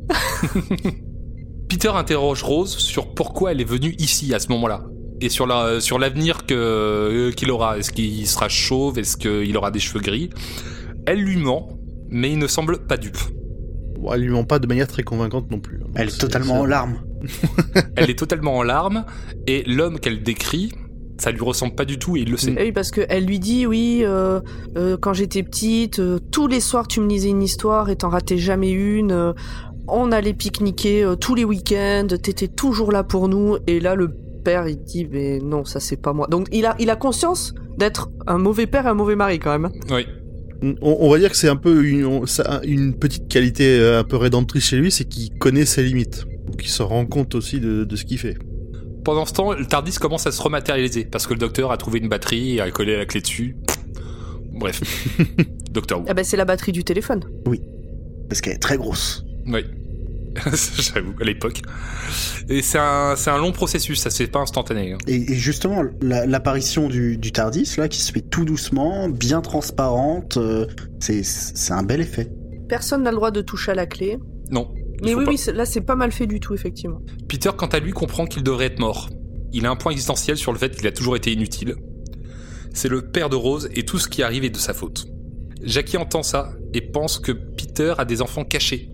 Peter 1.70 1.90
interroge 1.90 2.44
Rose 2.44 2.76
sur 2.78 3.14
pourquoi 3.14 3.52
elle 3.52 3.62
est 3.62 3.70
venue 3.70 3.96
ici 3.98 4.34
à 4.34 4.40
ce 4.40 4.50
moment-là. 4.50 4.84
Et 5.22 5.30
sur 5.30 5.48
la, 5.48 5.80
sur 5.80 5.98
l'avenir 5.98 6.46
que, 6.46 6.54
euh, 6.54 7.32
qu'il 7.32 7.50
aura. 7.52 7.78
Est-ce 7.78 7.92
qu'il 7.92 8.28
sera 8.28 8.50
chauve? 8.50 9.00
Est-ce 9.00 9.18
qu'il 9.18 9.56
aura 9.58 9.72
des 9.72 9.80
cheveux 9.80 10.02
gris? 10.02 10.30
Elle 11.06 11.20
lui 11.22 11.38
ment, 11.38 11.80
mais 12.10 12.32
il 12.32 12.38
ne 12.38 12.48
semble 12.48 12.80
pas 12.86 12.98
dupe. 12.98 13.18
Bon, 14.00 14.12
elle 14.14 14.22
lui 14.22 14.30
ment 14.30 14.44
pas 14.44 14.60
de 14.60 14.68
manière 14.68 14.88
très 14.88 15.04
convaincante 15.04 15.50
non 15.50 15.60
plus. 15.60 15.80
hein. 15.84 15.88
Elle 15.96 16.10
est 16.10 16.20
totalement 16.20 16.60
en 16.60 16.66
larmes. 16.66 17.00
Elle 17.96 18.10
est 18.10 18.20
totalement 18.20 18.58
en 18.58 18.64
larmes, 18.64 19.06
et 19.48 19.64
l'homme 19.66 20.00
qu'elle 20.00 20.24
décrit, 20.24 20.72
ça 21.18 21.32
lui 21.32 21.42
ressemble 21.42 21.76
pas 21.76 21.86
du 21.86 21.98
tout 21.98 22.18
et 22.18 22.22
il 22.22 22.30
le 22.32 22.36
sait. 22.38 22.52
Et 22.52 22.64
oui, 22.64 22.72
parce 22.74 22.92
qu'elle 22.92 23.26
lui 23.26 23.40
dit, 23.40 23.66
oui, 23.66 24.02
euh, 24.04 24.42
euh, 24.76 24.98
quand 25.00 25.14
j'étais 25.14 25.44
petite, 25.44 26.00
euh, 26.00 26.20
tous 26.32 26.48
les 26.48 26.60
soirs 26.60 26.88
tu 26.88 27.00
me 27.00 27.08
lisais 27.08 27.30
une 27.30 27.42
histoire 27.42 27.90
et 27.90 27.96
t'en 27.96 28.10
ratais 28.10 28.38
jamais 28.38 28.72
une. 28.72 29.12
euh, 29.14 29.34
on 29.88 30.12
allait 30.12 30.34
pique-niquer 30.34 31.04
euh, 31.04 31.16
tous 31.16 31.36
les 31.36 31.46
week-ends, 31.46 32.08
t'étais 32.22 32.48
toujours 32.50 32.92
là 32.92 33.04
pour 33.04 33.30
nous. 33.30 33.58
Et 33.68 33.80
là, 33.80 33.96
le 33.96 34.10
père, 34.44 34.68
il 34.68 34.78
dit, 34.84 35.08
mais 35.10 35.40
non, 35.40 35.64
ça 35.64 35.80
c'est 35.80 35.96
pas 36.02 36.12
moi. 36.12 36.28
Donc 36.28 36.48
il 36.52 36.66
a, 36.66 36.76
il 36.80 36.90
a 36.90 36.96
conscience 36.96 37.54
d'être 37.78 38.10
un 38.28 38.38
mauvais 38.38 38.68
père 38.68 38.86
et 38.86 38.90
un 38.90 38.94
mauvais 38.94 39.16
mari 39.16 39.40
quand 39.40 39.58
même. 39.58 39.72
Oui. 39.92 40.06
On, 40.82 40.98
on 41.00 41.10
va 41.10 41.18
dire 41.20 41.30
que 41.30 41.38
c'est 41.38 41.50
un 41.50 41.56
peu 41.56 41.86
une, 41.86 42.26
une 42.64 42.94
petite 42.98 43.28
qualité 43.30 43.80
un 43.80 44.04
peu 44.04 44.18
rédemptrice 44.18 44.66
chez 44.66 44.78
lui, 44.78 44.92
c'est 44.92 45.06
qu'il 45.06 45.38
connaît 45.38 45.66
ses 45.66 45.84
limites. 45.84 46.26
Donc 46.56 46.66
il 46.66 46.70
se 46.70 46.82
rend 46.84 47.06
compte 47.06 47.36
aussi 47.36 47.60
de, 47.60 47.84
de 47.84 47.96
ce 47.98 48.06
qu'il 48.06 48.18
fait. 48.18 48.38
Pendant 49.04 49.26
ce 49.26 49.34
temps, 49.34 49.52
le 49.52 49.66
Tardis 49.66 49.92
commence 49.98 50.26
à 50.26 50.32
se 50.32 50.42
rematérialiser 50.42 51.04
parce 51.04 51.28
que 51.28 51.34
le 51.34 51.40
docteur 51.40 51.72
a 51.72 51.78
trouvé 51.78 52.00
une 52.00 52.08
batterie 52.08 52.56
et 52.56 52.62
a 52.62 52.72
collé 52.72 52.96
la 52.96 53.06
clé 53.06 53.20
dessus. 53.20 53.58
Bref. 54.54 54.82
docteur 55.72 56.00
Who. 56.00 56.06
Ah 56.08 56.14
ben 56.14 56.24
c'est 56.24 56.38
la 56.38 56.46
batterie 56.46 56.72
du 56.72 56.84
téléphone. 56.86 57.26
Parce 58.30 58.40
qu'elle 58.40 58.54
est 58.54 58.58
très 58.60 58.78
grosse. 58.78 59.26
Oui. 59.48 59.66
J'avoue, 60.80 61.14
à 61.22 61.24
l'époque. 61.26 61.62
Et 62.50 62.62
c'est 62.62 62.78
un, 62.80 63.16
c'est 63.18 63.30
un 63.30 63.38
long 63.38 63.52
processus, 63.52 64.00
ça 64.00 64.10
se 64.10 64.18
fait 64.24 64.28
pas 64.32 64.40
instantané. 64.40 64.94
hein. 64.94 64.98
Et, 65.08 65.16
et 65.32 65.36
justement, 65.36 65.84
la- 66.02 66.26
l'apparition 66.26 66.88
du, 66.90 67.18
du 67.18 67.32
Tardis, 67.32 67.76
là, 67.78 67.88
qui 67.88 68.02
se 68.02 68.12
fait 68.12 68.22
tout 68.22 68.44
doucement, 68.46 69.08
bien 69.10 69.42
transparente, 69.42 70.38
euh, 70.38 70.68
c'est 71.00 71.24
c'est 71.24 71.74
un 71.74 71.84
bel 71.84 72.02
effet. 72.02 72.30
Personne 72.68 73.04
n'a 73.04 73.12
le 73.12 73.16
droit 73.18 73.32
de 73.32 73.42
toucher 73.42 73.72
à 73.72 73.76
la 73.76 73.86
clé. 73.86 74.18
Non. 74.52 74.74
Mais 75.04 75.14
oui, 75.14 75.26
pas. 75.26 75.32
oui, 75.32 75.40
là 75.54 75.66
c'est 75.66 75.82
pas 75.82 75.96
mal 75.96 76.12
fait 76.12 76.28
du 76.28 76.40
tout, 76.40 76.54
effectivement. 76.54 77.02
Peter, 77.28 77.50
quant 77.58 77.68
à 77.68 77.80
lui, 77.80 77.92
comprend 77.92 78.26
qu'il 78.26 78.44
devrait 78.44 78.66
être 78.66 78.80
mort. 78.80 79.10
Il 79.54 79.66
a 79.66 79.70
un 79.72 79.76
point 79.76 79.92
existentiel 79.92 80.38
sur 80.38 80.52
le 80.52 80.58
fait 80.58 80.76
qu'il 80.76 80.86
a 80.88 80.92
toujours 80.92 81.16
été 81.16 81.32
inutile. 81.32 81.76
C'est 82.74 82.90
le 82.90 83.02
père 83.10 83.30
de 83.30 83.36
Rose 83.36 83.70
et 83.76 83.84
tout 83.84 84.00
ce 84.00 84.08
qui 84.10 84.22
arrive 84.24 84.44
est 84.44 84.50
de 84.50 84.58
sa 84.58 84.74
faute. 84.74 85.08
Jackie 85.64 85.98
entend 85.98 86.24
ça 86.24 86.52
et 86.74 86.82
pense 86.82 87.20
que 87.20 87.32
Peter 87.32 87.94
a 87.98 88.06
des 88.06 88.22
enfants 88.22 88.44
cachés. 88.44 88.90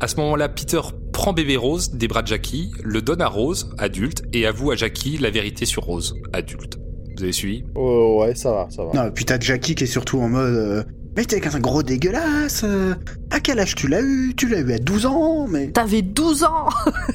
À 0.00 0.08
ce 0.08 0.16
moment-là, 0.16 0.48
Peter 0.48 0.80
prend 1.12 1.32
bébé 1.32 1.56
Rose 1.56 1.92
des 1.92 2.08
bras 2.08 2.22
de 2.22 2.26
Jackie, 2.26 2.72
le 2.82 3.00
donne 3.00 3.22
à 3.22 3.28
Rose, 3.28 3.70
adulte, 3.78 4.24
et 4.32 4.44
avoue 4.46 4.72
à 4.72 4.74
Jackie 4.76 5.16
la 5.18 5.30
vérité 5.30 5.64
sur 5.64 5.84
Rose, 5.84 6.16
adulte. 6.32 6.78
Vous 7.16 7.22
avez 7.22 7.32
suivi? 7.32 7.62
Oh 7.76 8.18
ouais, 8.20 8.34
ça 8.34 8.50
va, 8.50 8.66
ça 8.70 8.84
va. 8.84 8.92
Non, 9.04 9.12
puis 9.12 9.24
t'as 9.24 9.38
Jackie 9.38 9.76
qui 9.76 9.84
est 9.84 9.86
surtout 9.86 10.18
en 10.18 10.28
mode. 10.28 10.54
euh, 10.56 10.82
mais 11.16 11.24
t'es 11.24 11.40
qu'un 11.40 11.58
gros 11.60 11.82
dégueulasse 11.82 12.62
euh, 12.64 12.94
À 13.30 13.40
quel 13.40 13.60
âge 13.60 13.74
tu 13.74 13.88
l'as 13.88 14.02
eu? 14.02 14.34
Tu 14.36 14.48
l'as 14.48 14.60
eu 14.60 14.72
à 14.72 14.78
12 14.78 15.06
ans, 15.06 15.46
mais. 15.48 15.70
T'avais 15.70 16.02
12 16.02 16.44
ans 16.44 16.68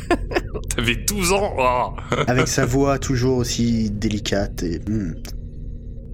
T'avais 0.76 0.96
12 0.96 1.32
ans 1.34 1.54
oh 1.58 2.16
Avec 2.28 2.48
sa 2.48 2.66
voix 2.66 2.98
toujours 3.00 3.38
aussi 3.38 3.90
délicate 3.92 4.64
et. 4.64 4.80
hmm. 4.88 5.16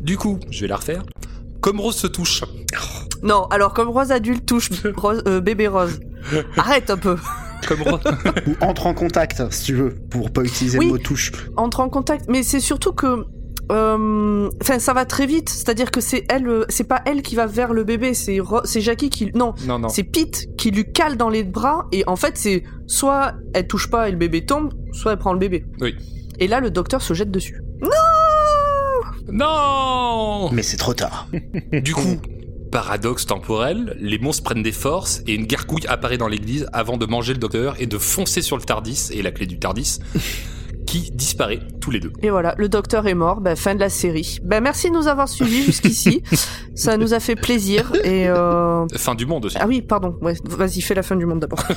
Du 0.01 0.17
coup, 0.17 0.39
je 0.51 0.61
vais 0.61 0.67
la 0.67 0.75
refaire. 0.77 1.03
Comme 1.61 1.79
Rose 1.79 1.95
se 1.95 2.05
touche, 2.07 2.43
Non, 3.23 3.45
alors 3.45 3.73
comme 3.73 3.89
Rose 3.89 4.11
adulte 4.11 4.45
touche 4.45 4.69
Rose- 4.95 5.23
euh, 5.27 5.41
bébé 5.41 5.67
Rose. 5.67 5.99
Arrête 6.57 6.91
un 6.91 6.97
peu. 6.97 7.17
comme 7.67 7.81
Rose... 7.81 8.01
Ou 8.45 8.51
entre 8.61 8.85
en 8.85 8.93
contact, 8.93 9.41
si 9.51 9.63
tu 9.65 9.73
veux, 9.73 9.95
pour 10.11 10.29
pas 10.31 10.43
utiliser 10.43 10.77
Oui. 10.77 10.85
le 10.85 10.91
mot 10.91 10.97
touche. 10.99 11.31
entre 11.57 11.79
en 11.79 11.89
contact. 11.89 12.25
Mais 12.29 12.43
c'est 12.43 12.59
surtout 12.59 12.93
que, 12.93 13.25
euh, 13.71 14.49
enfin, 14.62 14.80
ça 14.80 14.93
va 14.93 15.06
très 15.06 15.25
vite. 15.25 15.49
C'est-à-dire 15.49 15.91
que 15.91 16.01
c'est 16.01 16.25
elle, 16.30 16.47
euh, 16.47 16.65
c'est 16.69 16.88
pas 16.88 17.01
elle 17.06 17.21
qui 17.21 17.36
va 17.36 17.45
vers 17.47 17.73
le 17.73 17.84
bébé, 17.84 18.13
c'est 18.13 18.39
Ro- 18.39 18.62
c'est 18.65 18.82
Jackie 18.82 19.10
qui, 19.10 19.32
non, 19.36 19.54
non, 19.65 19.80
non. 19.80 19.89
c'est 19.89 20.04
Pete 20.04 20.56
qui 20.58 20.71
lui 20.71 20.91
cale 20.91 21.17
dans 21.17 21.30
les 21.30 21.43
bras. 21.43 21.88
Et 21.91 22.04
en 22.08 22.15
fait, 22.15 22.38
c'est 22.38 22.63
soit 22.88 23.34
elle 23.54 23.67
touche 23.67 23.89
pas 23.89 24.08
et 24.08 24.12
le 24.12 24.17
bébé 24.17 24.45
tombe, 24.45 24.73
soit 24.91 25.13
elle 25.13 25.17
prend 25.19 25.34
le 25.34 25.39
bébé. 25.39 25.65
Oui. 25.82 25.95
Et 26.39 26.47
là, 26.47 26.60
le 26.60 26.69
docteur 26.69 27.01
se 27.01 27.13
jette 27.13 27.32
dessus. 27.32 27.62
Non 29.32 30.49
Mais 30.51 30.62
c'est 30.63 30.78
trop 30.78 30.93
tard. 30.93 31.28
Du 31.71 31.93
coup, 31.93 32.17
paradoxe 32.71 33.25
temporel, 33.25 33.95
les 33.99 34.19
monstres 34.19 34.43
prennent 34.43 34.63
des 34.63 34.71
forces 34.71 35.21
et 35.28 35.34
une 35.34 35.45
gargouille 35.45 35.86
apparaît 35.88 36.17
dans 36.17 36.28
l'église 36.28 36.67
avant 36.73 36.97
de 36.97 37.06
manger 37.06 37.34
le 37.34 37.39
docteur 37.39 37.75
et 37.80 37.86
de 37.88 37.97
foncer 37.97 38.41
sur 38.41 38.58
le 38.58 38.63
Tardis 38.63 39.10
et 39.12 39.21
la 39.21 39.32
clé 39.32 39.45
du 39.45 39.58
Tardis 39.60 39.99
qui 40.85 41.11
disparaît 41.11 41.59
tous 41.81 41.91
les 41.91 41.99
deux. 41.99 42.11
Et 42.21 42.29
voilà, 42.29 42.55
le 42.57 42.69
docteur 42.69 43.07
est 43.07 43.13
mort. 43.13 43.41
Ben, 43.41 43.55
fin 43.55 43.75
de 43.75 43.79
la 43.79 43.89
série. 43.89 44.39
Ben, 44.43 44.61
merci 44.61 44.89
de 44.89 44.95
nous 44.95 45.07
avoir 45.07 45.27
suivis 45.29 45.63
jusqu'ici. 45.65 46.21
ça 46.75 46.97
nous 46.97 47.13
a 47.13 47.19
fait 47.19 47.35
plaisir. 47.35 47.91
Et 48.03 48.27
euh... 48.27 48.85
Fin 48.95 49.15
du 49.15 49.25
monde 49.25 49.45
aussi. 49.45 49.57
ah 49.59 49.67
oui, 49.67 49.81
pardon. 49.81 50.17
Ouais, 50.21 50.35
vas-y, 50.45 50.81
fais 50.81 50.93
la 50.95 51.03
fin 51.03 51.15
du 51.15 51.25
monde 51.25 51.39
d'abord. 51.39 51.63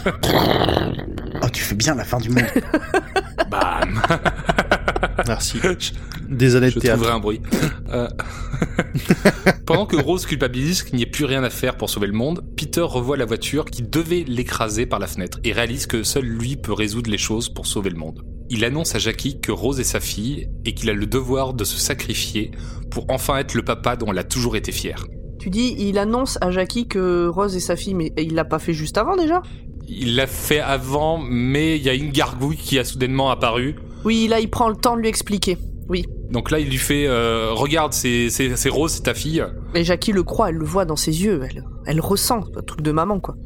Oh, 1.40 1.46
tu 1.52 1.62
fais 1.62 1.76
bien 1.76 1.94
la 1.94 2.04
fin 2.04 2.18
du 2.18 2.30
monde. 2.30 2.42
Bam 3.50 4.02
Merci. 5.26 5.58
De 5.60 6.48
je 6.48 6.58
théâtre. 6.58 6.80
trouverai 6.96 7.12
un 7.12 7.20
bruit. 7.20 7.40
Euh, 7.92 8.08
Pendant 9.66 9.86
que 9.86 9.96
Rose 9.96 10.26
culpabilise 10.26 10.82
qu'il 10.82 10.96
n'y 10.96 11.02
ait 11.02 11.06
plus 11.06 11.24
rien 11.24 11.44
à 11.44 11.50
faire 11.50 11.76
pour 11.76 11.90
sauver 11.90 12.06
le 12.08 12.12
monde, 12.12 12.42
Peter 12.56 12.80
revoit 12.80 13.16
la 13.16 13.24
voiture 13.24 13.66
qui 13.66 13.82
devait 13.82 14.24
l'écraser 14.26 14.86
par 14.86 14.98
la 14.98 15.06
fenêtre 15.06 15.38
et 15.44 15.52
réalise 15.52 15.86
que 15.86 16.02
seul 16.02 16.24
lui 16.24 16.56
peut 16.56 16.72
résoudre 16.72 17.10
les 17.10 17.18
choses 17.18 17.48
pour 17.48 17.66
sauver 17.66 17.90
le 17.90 17.96
monde. 17.98 18.24
Il 18.50 18.64
annonce 18.64 18.94
à 18.94 18.98
Jackie 18.98 19.40
que 19.40 19.52
Rose 19.52 19.78
est 19.80 19.84
sa 19.84 20.00
fille 20.00 20.48
et 20.64 20.74
qu'il 20.74 20.88
a 20.90 20.94
le 20.94 21.06
devoir 21.06 21.52
de 21.54 21.64
se 21.64 21.78
sacrifier 21.78 22.50
pour 22.90 23.04
enfin 23.10 23.36
être 23.38 23.54
le 23.54 23.62
papa 23.62 23.96
dont 23.96 24.06
elle 24.10 24.18
a 24.18 24.24
toujours 24.24 24.56
été 24.56 24.72
fière. 24.72 25.04
tu 25.38 25.50
dis, 25.50 25.76
il 25.78 25.98
annonce 25.98 26.38
à 26.40 26.50
Jackie 26.50 26.88
que 26.88 27.26
Rose 27.28 27.54
est 27.56 27.60
sa 27.60 27.76
fille, 27.76 27.94
mais 27.94 28.12
il 28.16 28.34
l'a 28.34 28.44
pas 28.44 28.58
fait 28.58 28.72
juste 28.72 28.96
avant 28.98 29.16
déjà? 29.16 29.42
Il 29.86 30.16
l'a 30.16 30.26
fait 30.26 30.60
avant, 30.60 31.18
mais 31.18 31.76
il 31.76 31.82
y 31.82 31.88
a 31.88 31.94
une 31.94 32.10
gargouille 32.10 32.56
qui 32.56 32.78
a 32.78 32.84
soudainement 32.84 33.30
apparu. 33.30 33.76
Oui, 34.04 34.26
là, 34.28 34.40
il 34.40 34.48
prend 34.50 34.68
le 34.68 34.76
temps 34.76 34.96
de 34.96 35.00
lui 35.02 35.08
expliquer. 35.08 35.56
Oui. 35.88 36.04
Donc 36.30 36.50
là, 36.50 36.58
il 36.58 36.68
lui 36.68 36.76
fait 36.76 37.06
euh, 37.06 37.52
Regarde, 37.52 37.92
c'est 37.94 38.28
c'est- 38.30 38.56
c'est 38.56 38.68
Rose, 38.68 38.92
c'est 38.92 39.02
ta 39.04 39.14
fille. 39.14 39.42
Et 39.74 39.84
Jackie 39.84 40.12
le 40.12 40.22
croit, 40.22 40.50
elle 40.50 40.56
le 40.56 40.64
voit 40.66 40.84
dans 40.84 40.96
ses 40.96 41.22
yeux, 41.24 41.40
elle, 41.48 41.64
elle 41.86 42.00
ressent, 42.00 42.40
un 42.56 42.62
truc 42.62 42.82
de 42.82 42.92
maman, 42.92 43.18
quoi. 43.20 43.36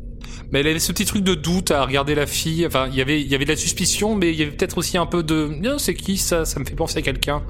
Mais 0.51 0.61
elle 0.61 0.67
avait 0.67 0.79
ce 0.79 0.93
petit 0.93 1.05
truc 1.05 1.25
de 1.25 1.35
doute 1.35 1.71
à 1.71 1.85
regarder 1.85 2.15
la 2.15 2.27
fille. 2.27 2.67
Enfin, 2.67 2.87
il 2.91 2.95
y 2.97 3.01
avait, 3.01 3.21
il 3.21 3.29
y 3.29 3.35
avait 3.35 3.45
de 3.45 3.51
la 3.51 3.57
suspicion, 3.57 4.15
mais 4.15 4.31
il 4.33 4.39
y 4.39 4.43
avait 4.43 4.53
peut-être 4.53 4.79
aussi 4.79 4.99
un 4.99 5.07
peu 5.07 5.23
de. 5.23 5.51
Non, 5.61 5.79
c'est 5.79 5.95
qui 5.95 6.17
ça? 6.19 6.45
Ça 6.45 6.61
me 6.61 6.65
fait 6.65 6.75
penser 6.75 6.99
à 6.99 7.03
quelqu'un. 7.03 7.43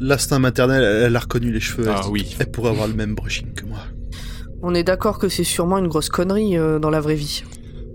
L'instinct 0.00 0.38
maternel, 0.38 0.82
elle, 0.82 1.16
a 1.16 1.20
reconnu 1.20 1.50
les 1.50 1.60
cheveux. 1.60 1.86
Ah 1.88 1.94
elle, 1.98 2.02
dit, 2.04 2.10
oui. 2.10 2.36
Elle 2.38 2.50
pourrait 2.50 2.70
avoir 2.70 2.88
le 2.88 2.94
même 2.94 3.14
brushing 3.14 3.52
que 3.54 3.64
moi. 3.64 3.78
On 4.62 4.74
est 4.74 4.84
d'accord 4.84 5.18
que 5.18 5.28
c'est 5.28 5.44
sûrement 5.44 5.78
une 5.78 5.88
grosse 5.88 6.08
connerie 6.08 6.56
euh, 6.56 6.78
dans 6.78 6.90
la 6.90 7.00
vraie 7.00 7.16
vie. 7.16 7.42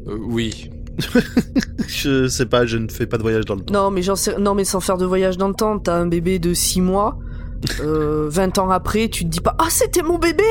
Euh, 0.07 0.17
oui. 0.19 0.69
Je 1.87 2.27
sais 2.27 2.45
pas, 2.47 2.65
je 2.65 2.77
ne 2.77 2.87
fais 2.89 3.05
pas 3.05 3.17
de 3.17 3.21
voyage 3.21 3.45
dans 3.45 3.55
le 3.55 3.61
temps. 3.61 3.73
Non, 3.73 3.91
mais 3.91 4.01
j'en 4.01 4.15
sais... 4.15 4.37
non, 4.39 4.55
mais 4.55 4.65
sans 4.65 4.79
faire 4.79 4.97
de 4.97 5.05
voyage 5.05 5.37
dans 5.37 5.47
le 5.47 5.53
temps, 5.53 5.77
t'as 5.79 5.95
un 5.95 6.07
bébé 6.07 6.39
de 6.39 6.53
6 6.53 6.81
mois. 6.81 7.19
euh, 7.81 8.27
20 8.31 8.57
ans 8.57 8.69
après, 8.71 9.07
tu 9.07 9.23
te 9.23 9.29
dis 9.29 9.39
pas 9.39 9.55
Ah, 9.59 9.67
c'était 9.69 10.01
mon 10.01 10.17
bébé 10.17 10.43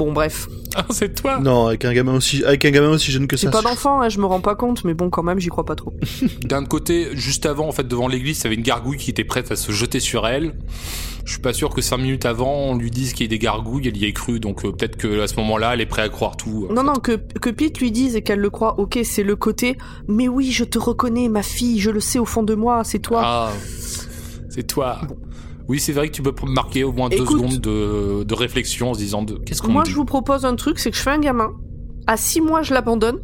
Bon, 0.00 0.12
bref. 0.12 0.48
Ah, 0.74 0.86
c'est 0.88 1.14
toi? 1.14 1.40
Non, 1.40 1.66
avec 1.66 1.84
un 1.84 1.92
gamin 1.92 2.14
aussi, 2.14 2.42
avec 2.42 2.64
un 2.64 2.70
gamin 2.70 2.88
aussi 2.88 3.12
jeune 3.12 3.26
que 3.26 3.36
J'ai 3.36 3.48
ça. 3.48 3.50
pas 3.50 3.60
d'enfant, 3.60 4.00
hein, 4.00 4.08
je 4.08 4.18
me 4.18 4.24
rends 4.24 4.40
pas 4.40 4.54
compte, 4.54 4.82
mais 4.84 4.94
bon, 4.94 5.10
quand 5.10 5.22
même, 5.22 5.38
j'y 5.38 5.50
crois 5.50 5.66
pas 5.66 5.74
trop. 5.74 5.92
D'un 6.42 6.64
côté, 6.64 7.08
juste 7.12 7.44
avant, 7.44 7.68
en 7.68 7.72
fait, 7.72 7.86
devant 7.86 8.08
l'église, 8.08 8.38
il 8.38 8.44
y 8.44 8.46
avait 8.46 8.56
une 8.56 8.62
gargouille 8.62 8.96
qui 8.96 9.10
était 9.10 9.24
prête 9.24 9.52
à 9.52 9.56
se 9.56 9.72
jeter 9.72 10.00
sur 10.00 10.26
elle. 10.26 10.54
Je 11.26 11.32
suis 11.32 11.42
pas 11.42 11.52
sûr 11.52 11.74
que 11.74 11.82
cinq 11.82 11.98
minutes 11.98 12.24
avant, 12.24 12.50
on 12.50 12.76
lui 12.76 12.90
dise 12.90 13.12
qu'il 13.12 13.26
y 13.26 13.28
a 13.28 13.30
des 13.30 13.38
gargouilles, 13.38 13.88
elle 13.88 13.96
y 13.98 14.06
ait 14.06 14.14
cru, 14.14 14.40
donc 14.40 14.64
euh, 14.64 14.72
peut-être 14.72 14.96
que 14.96 15.20
à 15.20 15.28
ce 15.28 15.36
moment-là, 15.36 15.74
elle 15.74 15.82
est 15.82 15.86
prête 15.86 16.06
à 16.06 16.08
croire 16.08 16.38
tout. 16.38 16.66
Non, 16.70 16.76
fait. 16.80 16.86
non, 16.86 16.94
que, 16.94 17.12
que 17.38 17.50
Pete 17.50 17.78
lui 17.78 17.90
dise 17.90 18.16
et 18.16 18.22
qu'elle 18.22 18.40
le 18.40 18.48
croit, 18.48 18.80
ok, 18.80 19.00
c'est 19.04 19.22
le 19.22 19.36
côté, 19.36 19.76
mais 20.08 20.28
oui, 20.28 20.50
je 20.50 20.64
te 20.64 20.78
reconnais, 20.78 21.28
ma 21.28 21.42
fille, 21.42 21.78
je 21.78 21.90
le 21.90 22.00
sais 22.00 22.18
au 22.18 22.24
fond 22.24 22.42
de 22.42 22.54
moi, 22.54 22.84
c'est 22.84 23.00
toi. 23.00 23.20
Ah, 23.22 23.52
c'est 24.48 24.66
toi. 24.66 24.98
Oui, 25.70 25.78
c'est 25.78 25.92
vrai 25.92 26.08
que 26.08 26.12
tu 26.14 26.20
peux 26.20 26.34
marquer 26.48 26.82
au 26.82 26.90
moins 26.90 27.08
deux 27.08 27.18
secondes 27.18 27.60
de, 27.60 28.24
de 28.24 28.34
réflexion 28.34 28.90
en 28.90 28.94
se 28.94 28.98
disant 28.98 29.22
de 29.22 29.34
qu'est-ce 29.34 29.62
qu'on 29.62 29.70
Moi, 29.70 29.84
dit 29.84 29.92
je 29.92 29.94
vous 29.94 30.04
propose 30.04 30.44
un 30.44 30.56
truc, 30.56 30.80
c'est 30.80 30.90
que 30.90 30.96
je 30.96 31.00
fais 31.02 31.10
un 31.10 31.20
gamin. 31.20 31.52
À 32.08 32.16
6 32.16 32.40
mois, 32.40 32.62
je 32.62 32.74
l'abandonne. 32.74 33.20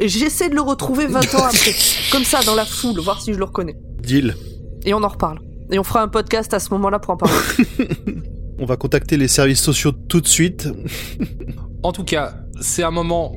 Et 0.00 0.08
j'essaie 0.08 0.48
de 0.48 0.56
le 0.56 0.60
retrouver 0.60 1.06
20 1.06 1.20
ans 1.36 1.44
après. 1.44 1.70
Comme 2.10 2.24
ça, 2.24 2.42
dans 2.42 2.56
la 2.56 2.64
foule, 2.64 2.98
voir 2.98 3.22
si 3.22 3.32
je 3.32 3.38
le 3.38 3.44
reconnais. 3.44 3.76
Deal. 4.02 4.34
Et 4.84 4.92
on 4.92 5.04
en 5.04 5.08
reparle. 5.08 5.38
Et 5.70 5.78
on 5.78 5.84
fera 5.84 6.02
un 6.02 6.08
podcast 6.08 6.52
à 6.52 6.58
ce 6.58 6.70
moment-là 6.74 6.98
pour 6.98 7.14
en 7.14 7.16
parler. 7.16 7.34
On 8.58 8.66
va 8.66 8.76
contacter 8.76 9.16
les 9.16 9.28
services 9.28 9.62
sociaux 9.62 9.92
tout 9.92 10.20
de 10.20 10.26
suite. 10.26 10.68
En 11.84 11.92
tout 11.92 12.02
cas, 12.02 12.34
c'est 12.60 12.82
un 12.82 12.90
moment, 12.90 13.32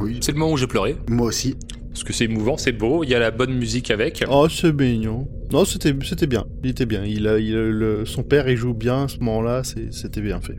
Oui. 0.00 0.18
c'est 0.20 0.32
le 0.32 0.38
moment 0.38 0.50
où 0.52 0.56
j'ai 0.56 0.66
pleuré 0.66 0.96
Moi 1.08 1.28
aussi. 1.28 1.56
Parce 1.98 2.04
que 2.04 2.12
c'est 2.12 2.24
émouvant, 2.26 2.56
c'est 2.56 2.70
beau, 2.72 3.02
il 3.02 3.10
y 3.10 3.14
a 3.14 3.18
la 3.18 3.30
bonne 3.32 3.52
musique 3.54 3.90
avec. 3.90 4.24
Oh, 4.30 4.46
c'est 4.48 4.72
mignon. 4.72 5.26
Non, 5.52 5.64
c'était, 5.64 5.92
c'était 6.04 6.26
bien. 6.28 6.44
Il 6.62 6.70
était 6.70 6.86
bien. 6.86 7.04
Il 7.04 7.26
a, 7.26 7.38
il 7.38 7.56
a- 7.56 7.58
le, 7.68 8.04
son 8.06 8.22
père, 8.22 8.48
il 8.48 8.56
joue 8.56 8.72
bien 8.74 9.04
à 9.04 9.08
ce 9.08 9.18
moment-là. 9.18 9.62
C'est, 9.64 9.92
c'était 9.92 10.20
bien 10.20 10.40
fait. 10.40 10.54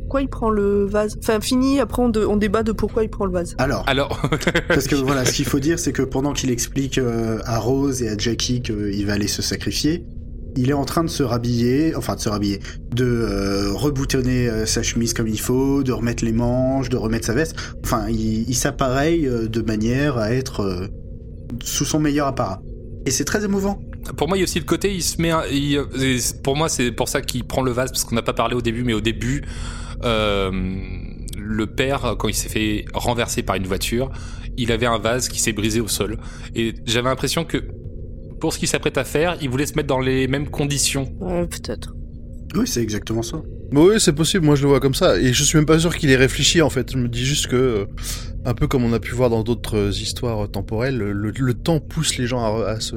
Pourquoi 0.00 0.22
il 0.22 0.28
prend 0.28 0.48
le 0.50 0.84
vase? 0.86 1.16
Enfin, 1.18 1.40
fini, 1.40 1.78
après 1.80 2.02
on, 2.02 2.08
de- 2.08 2.24
on 2.24 2.36
débat 2.36 2.62
de 2.62 2.72
pourquoi 2.72 3.02
il 3.02 3.08
prend 3.10 3.26
le 3.26 3.32
vase. 3.32 3.54
Alors, 3.58 3.84
Alors, 3.86 4.20
parce 4.68 4.86
que 4.86 4.94
voilà, 4.94 5.24
ce 5.26 5.32
qu'il 5.32 5.44
faut 5.44 5.58
dire, 5.60 5.78
c'est 5.78 5.92
que 5.92 6.02
pendant 6.02 6.32
qu'il 6.32 6.50
explique 6.50 6.96
euh, 6.98 7.38
à 7.44 7.58
Rose 7.58 8.02
et 8.02 8.08
à 8.08 8.16
Jackie 8.16 8.62
qu'il 8.62 9.04
va 9.06 9.12
aller 9.14 9.26
se 9.28 9.42
sacrifier, 9.42 10.04
il 10.56 10.70
est 10.70 10.74
en 10.74 10.84
train 10.84 11.04
de 11.04 11.08
se 11.10 11.22
rhabiller, 11.22 11.94
enfin 11.96 12.14
de 12.14 12.20
se 12.20 12.28
rhabiller, 12.28 12.60
de 12.94 13.04
euh, 13.04 13.72
reboutonner 13.72 14.48
euh, 14.48 14.66
sa 14.66 14.82
chemise 14.82 15.14
comme 15.14 15.28
il 15.28 15.40
faut, 15.40 15.82
de 15.82 15.92
remettre 15.92 16.24
les 16.24 16.32
manches, 16.32 16.88
de 16.88 16.96
remettre 16.96 17.26
sa 17.26 17.34
veste. 17.34 17.56
Enfin, 17.84 18.06
il, 18.08 18.48
il 18.48 18.54
s'appareille 18.54 19.26
euh, 19.26 19.48
de 19.48 19.62
manière 19.62 20.18
à 20.18 20.32
être 20.32 20.88
sous 21.62 21.84
son 21.84 22.00
meilleur 22.00 22.26
apparat. 22.26 22.62
Et 23.06 23.10
c'est 23.10 23.24
très 23.24 23.44
émouvant. 23.44 23.80
pour 24.16 24.28
moi, 24.28 24.36
il 24.36 24.40
y 24.40 24.42
a 24.42 24.44
aussi 24.44 24.58
le 24.58 24.64
côté, 24.64 24.94
il 24.94 25.02
se 25.02 25.20
met, 25.20 25.32
pour 26.42 26.56
moi, 26.56 26.68
c'est 26.68 26.92
pour 26.92 27.08
ça 27.08 27.20
qu'il 27.20 27.44
prend 27.44 27.62
le 27.62 27.72
vase 27.72 27.90
parce 27.90 28.04
qu'on 28.04 28.14
n'a 28.14 28.22
pas 28.22 28.32
parlé 28.32 28.54
au 28.54 28.62
début, 28.62 28.84
mais 28.84 28.94
au 28.94 29.00
début, 29.00 29.42
le 30.02 31.64
père, 31.66 32.14
quand 32.18 32.28
il 32.28 32.34
s'est 32.34 32.48
fait 32.48 32.84
renverser 32.94 33.42
par 33.42 33.56
une 33.56 33.66
voiture, 33.66 34.10
il 34.56 34.70
avait 34.70 34.86
un 34.86 34.98
vase 34.98 35.28
qui 35.28 35.40
s'est 35.40 35.52
brisé 35.52 35.80
au 35.80 35.88
sol, 35.88 36.18
et 36.54 36.74
j'avais 36.86 37.08
l'impression 37.08 37.44
que 37.44 37.64
pour 38.42 38.52
ce 38.52 38.58
qu'il 38.58 38.66
s'apprête 38.66 38.98
à 38.98 39.04
faire, 39.04 39.36
il 39.40 39.48
voulait 39.48 39.66
se 39.66 39.74
mettre 39.74 39.86
dans 39.86 40.00
les 40.00 40.26
mêmes 40.26 40.50
conditions. 40.50 41.14
Ouais, 41.20 41.46
peut-être. 41.46 41.94
Oui, 42.56 42.66
c'est 42.66 42.82
exactement 42.82 43.22
ça. 43.22 43.40
Mais 43.70 43.78
oui, 43.80 43.94
c'est 44.00 44.12
possible. 44.12 44.44
Moi, 44.44 44.56
je 44.56 44.62
le 44.62 44.68
vois 44.68 44.80
comme 44.80 44.96
ça. 44.96 45.16
Et 45.16 45.32
je 45.32 45.44
suis 45.44 45.58
même 45.58 45.64
pas 45.64 45.78
sûr 45.78 45.96
qu'il 45.96 46.10
ait 46.10 46.16
réfléchi, 46.16 46.60
en 46.60 46.68
fait. 46.68 46.90
Je 46.90 46.98
me 46.98 47.06
dis 47.06 47.24
juste 47.24 47.46
que, 47.46 47.54
euh, 47.54 47.84
un 48.44 48.54
peu 48.54 48.66
comme 48.66 48.82
on 48.82 48.92
a 48.92 48.98
pu 48.98 49.14
voir 49.14 49.30
dans 49.30 49.44
d'autres 49.44 49.76
euh, 49.78 49.90
histoires 49.90 50.50
temporelles, 50.50 50.98
le, 50.98 51.12
le 51.30 51.54
temps 51.54 51.78
pousse 51.78 52.18
les 52.18 52.26
gens 52.26 52.44
à, 52.44 52.66
à 52.66 52.80
se. 52.80 52.96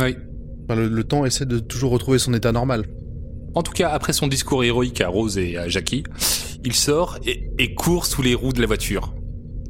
Oui. 0.00 0.16
Enfin, 0.64 0.74
le, 0.80 0.88
le 0.88 1.04
temps 1.04 1.24
essaie 1.24 1.46
de 1.46 1.60
toujours 1.60 1.92
retrouver 1.92 2.18
son 2.18 2.34
état 2.34 2.50
normal. 2.50 2.84
En 3.54 3.62
tout 3.62 3.72
cas, 3.72 3.90
après 3.90 4.12
son 4.12 4.26
discours 4.26 4.64
héroïque 4.64 5.00
à 5.00 5.06
Rose 5.08 5.38
et 5.38 5.56
à 5.56 5.68
Jackie, 5.68 6.02
il 6.64 6.72
sort 6.72 7.16
et, 7.24 7.48
et 7.60 7.76
court 7.76 8.06
sous 8.06 8.22
les 8.22 8.34
roues 8.34 8.52
de 8.52 8.60
la 8.60 8.66
voiture. 8.66 9.14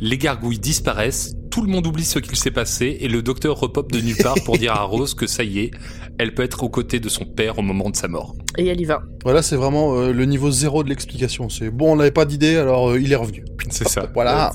Les 0.00 0.16
gargouilles 0.16 0.58
disparaissent, 0.58 1.34
tout 1.50 1.62
le 1.62 1.68
monde 1.68 1.86
oublie 1.86 2.04
ce 2.04 2.18
qu'il 2.18 2.36
s'est 2.36 2.50
passé 2.50 2.96
et 3.00 3.08
le 3.08 3.22
docteur 3.22 3.58
repop 3.58 3.90
de 3.90 4.00
nulle 4.00 4.16
part 4.16 4.36
pour 4.44 4.56
dire 4.56 4.72
à 4.72 4.82
Rose 4.84 5.14
que 5.14 5.26
ça 5.26 5.42
y 5.42 5.58
est, 5.58 5.70
elle 6.18 6.34
peut 6.34 6.42
être 6.42 6.62
aux 6.62 6.68
côtés 6.68 7.00
de 7.00 7.08
son 7.08 7.24
père 7.24 7.58
au 7.58 7.62
moment 7.62 7.90
de 7.90 7.96
sa 7.96 8.08
mort. 8.08 8.36
Et 8.56 8.66
elle 8.66 8.80
y 8.80 8.84
va. 8.84 9.02
Voilà, 9.24 9.42
c'est 9.42 9.56
vraiment 9.56 9.96
euh, 9.96 10.12
le 10.12 10.24
niveau 10.24 10.50
zéro 10.50 10.84
de 10.84 10.88
l'explication. 10.88 11.48
C'est 11.48 11.70
bon, 11.70 11.92
on 11.92 11.96
n'avait 11.96 12.10
pas 12.12 12.24
d'idée, 12.24 12.56
alors 12.56 12.90
euh, 12.90 13.00
il 13.00 13.12
est 13.12 13.16
revenu. 13.16 13.44
C'est 13.70 13.88
ça. 13.88 14.08
Voilà, 14.14 14.52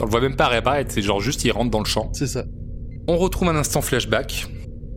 On 0.00 0.04
le 0.04 0.10
voit 0.10 0.20
même 0.20 0.36
pas 0.36 0.48
réapparaître, 0.48 0.92
c'est 0.92 1.02
genre 1.02 1.20
juste 1.20 1.44
il 1.44 1.50
rentre 1.50 1.70
dans 1.70 1.80
le 1.80 1.86
champ. 1.86 2.10
c'est 2.12 2.26
ça. 2.26 2.44
On 3.06 3.16
retrouve 3.16 3.48
un 3.48 3.56
instant 3.56 3.80
flashback, 3.80 4.48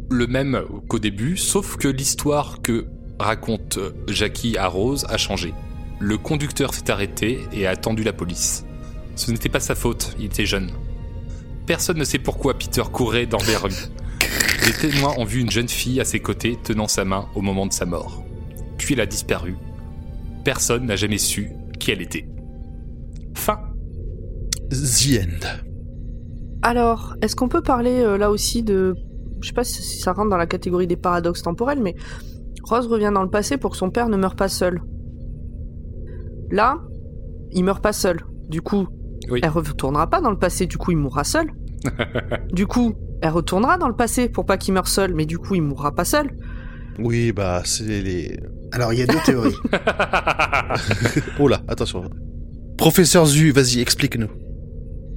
le 0.09 0.27
même 0.27 0.61
qu'au 0.89 0.99
début, 0.99 1.37
sauf 1.37 1.77
que 1.77 1.87
l'histoire 1.87 2.61
que 2.61 2.85
raconte 3.19 3.79
Jackie 4.09 4.57
à 4.57 4.67
Rose 4.67 5.05
a 5.09 5.17
changé. 5.17 5.53
Le 5.99 6.17
conducteur 6.17 6.73
s'est 6.73 6.91
arrêté 6.91 7.39
et 7.53 7.67
a 7.67 7.69
attendu 7.69 8.03
la 8.03 8.11
police. 8.11 8.65
Ce 9.15 9.31
n'était 9.31 9.49
pas 9.49 9.59
sa 9.59 9.75
faute, 9.75 10.15
il 10.19 10.25
était 10.25 10.45
jeune. 10.45 10.71
Personne 11.65 11.97
ne 11.97 12.03
sait 12.03 12.19
pourquoi 12.19 12.57
Peter 12.57 12.83
courait 12.91 13.25
dans 13.25 13.41
les 13.47 13.55
rues. 13.55 13.89
Les 14.65 14.73
témoins 14.73 15.13
ont 15.17 15.25
vu 15.25 15.41
une 15.41 15.49
jeune 15.49 15.67
fille 15.67 15.99
à 15.99 16.05
ses 16.05 16.19
côtés 16.19 16.57
tenant 16.61 16.87
sa 16.87 17.05
main 17.05 17.27
au 17.35 17.41
moment 17.41 17.65
de 17.65 17.73
sa 17.73 17.85
mort. 17.85 18.23
Puis 18.77 18.93
elle 18.93 19.01
a 19.01 19.05
disparu. 19.05 19.55
Personne 20.43 20.85
n'a 20.85 20.95
jamais 20.95 21.17
su 21.17 21.51
qui 21.79 21.91
elle 21.91 22.01
était. 22.01 22.27
Fin. 23.35 23.59
The 24.69 25.19
end. 25.21 25.47
Alors, 26.61 27.15
est-ce 27.21 27.35
qu'on 27.35 27.49
peut 27.49 27.61
parler 27.61 28.01
euh, 28.01 28.17
là 28.17 28.29
aussi 28.29 28.63
de. 28.63 28.95
Je 29.41 29.47
sais 29.47 29.53
pas 29.53 29.63
si 29.63 29.81
ça 29.81 30.13
rentre 30.13 30.29
dans 30.29 30.37
la 30.37 30.45
catégorie 30.45 30.87
des 30.87 30.95
paradoxes 30.95 31.41
temporels, 31.41 31.81
mais 31.81 31.95
Rose 32.63 32.87
revient 32.87 33.11
dans 33.13 33.23
le 33.23 33.29
passé 33.29 33.57
pour 33.57 33.71
que 33.71 33.77
son 33.77 33.89
père 33.89 34.09
ne 34.09 34.17
meure 34.17 34.35
pas 34.35 34.47
seul. 34.47 34.81
Là, 36.51 36.77
il 37.51 37.63
meurt 37.63 37.81
pas 37.81 37.93
seul. 37.93 38.21
Du 38.49 38.61
coup, 38.61 38.87
Oui. 39.31 39.39
elle 39.43 39.49
retournera 39.49 40.07
pas 40.07 40.21
dans 40.21 40.31
le 40.31 40.37
passé, 40.37 40.67
du 40.67 40.77
coup, 40.77 40.91
il 40.91 40.97
mourra 40.97 41.23
seul. 41.23 41.47
du 42.51 42.67
coup, 42.67 42.93
elle 43.21 43.31
retournera 43.31 43.77
dans 43.77 43.87
le 43.87 43.95
passé 43.95 44.29
pour 44.29 44.45
pas 44.45 44.57
qu'il 44.57 44.73
meure 44.73 44.87
seul, 44.87 45.13
mais 45.13 45.25
du 45.25 45.37
coup, 45.37 45.55
il 45.55 45.61
mourra 45.61 45.93
pas 45.95 46.05
seul. 46.05 46.31
Oui, 46.99 47.31
bah, 47.31 47.61
c'est 47.65 48.01
les. 48.01 48.39
Alors, 48.71 48.93
il 48.93 48.99
y 48.99 49.03
a 49.03 49.07
deux 49.07 49.19
théories. 49.25 49.55
Oh 51.39 51.49
là, 51.49 51.61
attention. 51.67 52.09
Professeur 52.77 53.25
Zu, 53.25 53.51
vas-y, 53.51 53.81
explique-nous. 53.81 54.29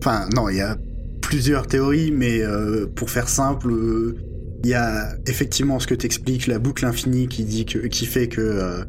Enfin, 0.01 0.29
non, 0.35 0.49
il 0.49 0.57
y 0.57 0.61
a 0.61 0.77
plusieurs 1.23 1.67
théories, 1.67 2.11
mais 2.11 2.43
euh, 2.43 2.87
pour 2.87 3.11
faire 3.11 3.29
simple, 3.29 3.71
euh, 3.71 4.17
il 4.65 4.71
y 4.71 4.75
a 4.75 5.15
effectivement 5.27 5.79
ce 5.79 5.87
que 5.87 5.95
t'expliques, 5.95 6.47
la 6.47 6.59
boucle 6.59 6.85
infinie 6.85 7.29
qui 7.29 7.45
dit 7.45 7.67
que, 7.67 7.79
qui 7.87 8.07
fait 8.07 8.29
que 8.29 8.41
euh, 8.41 8.85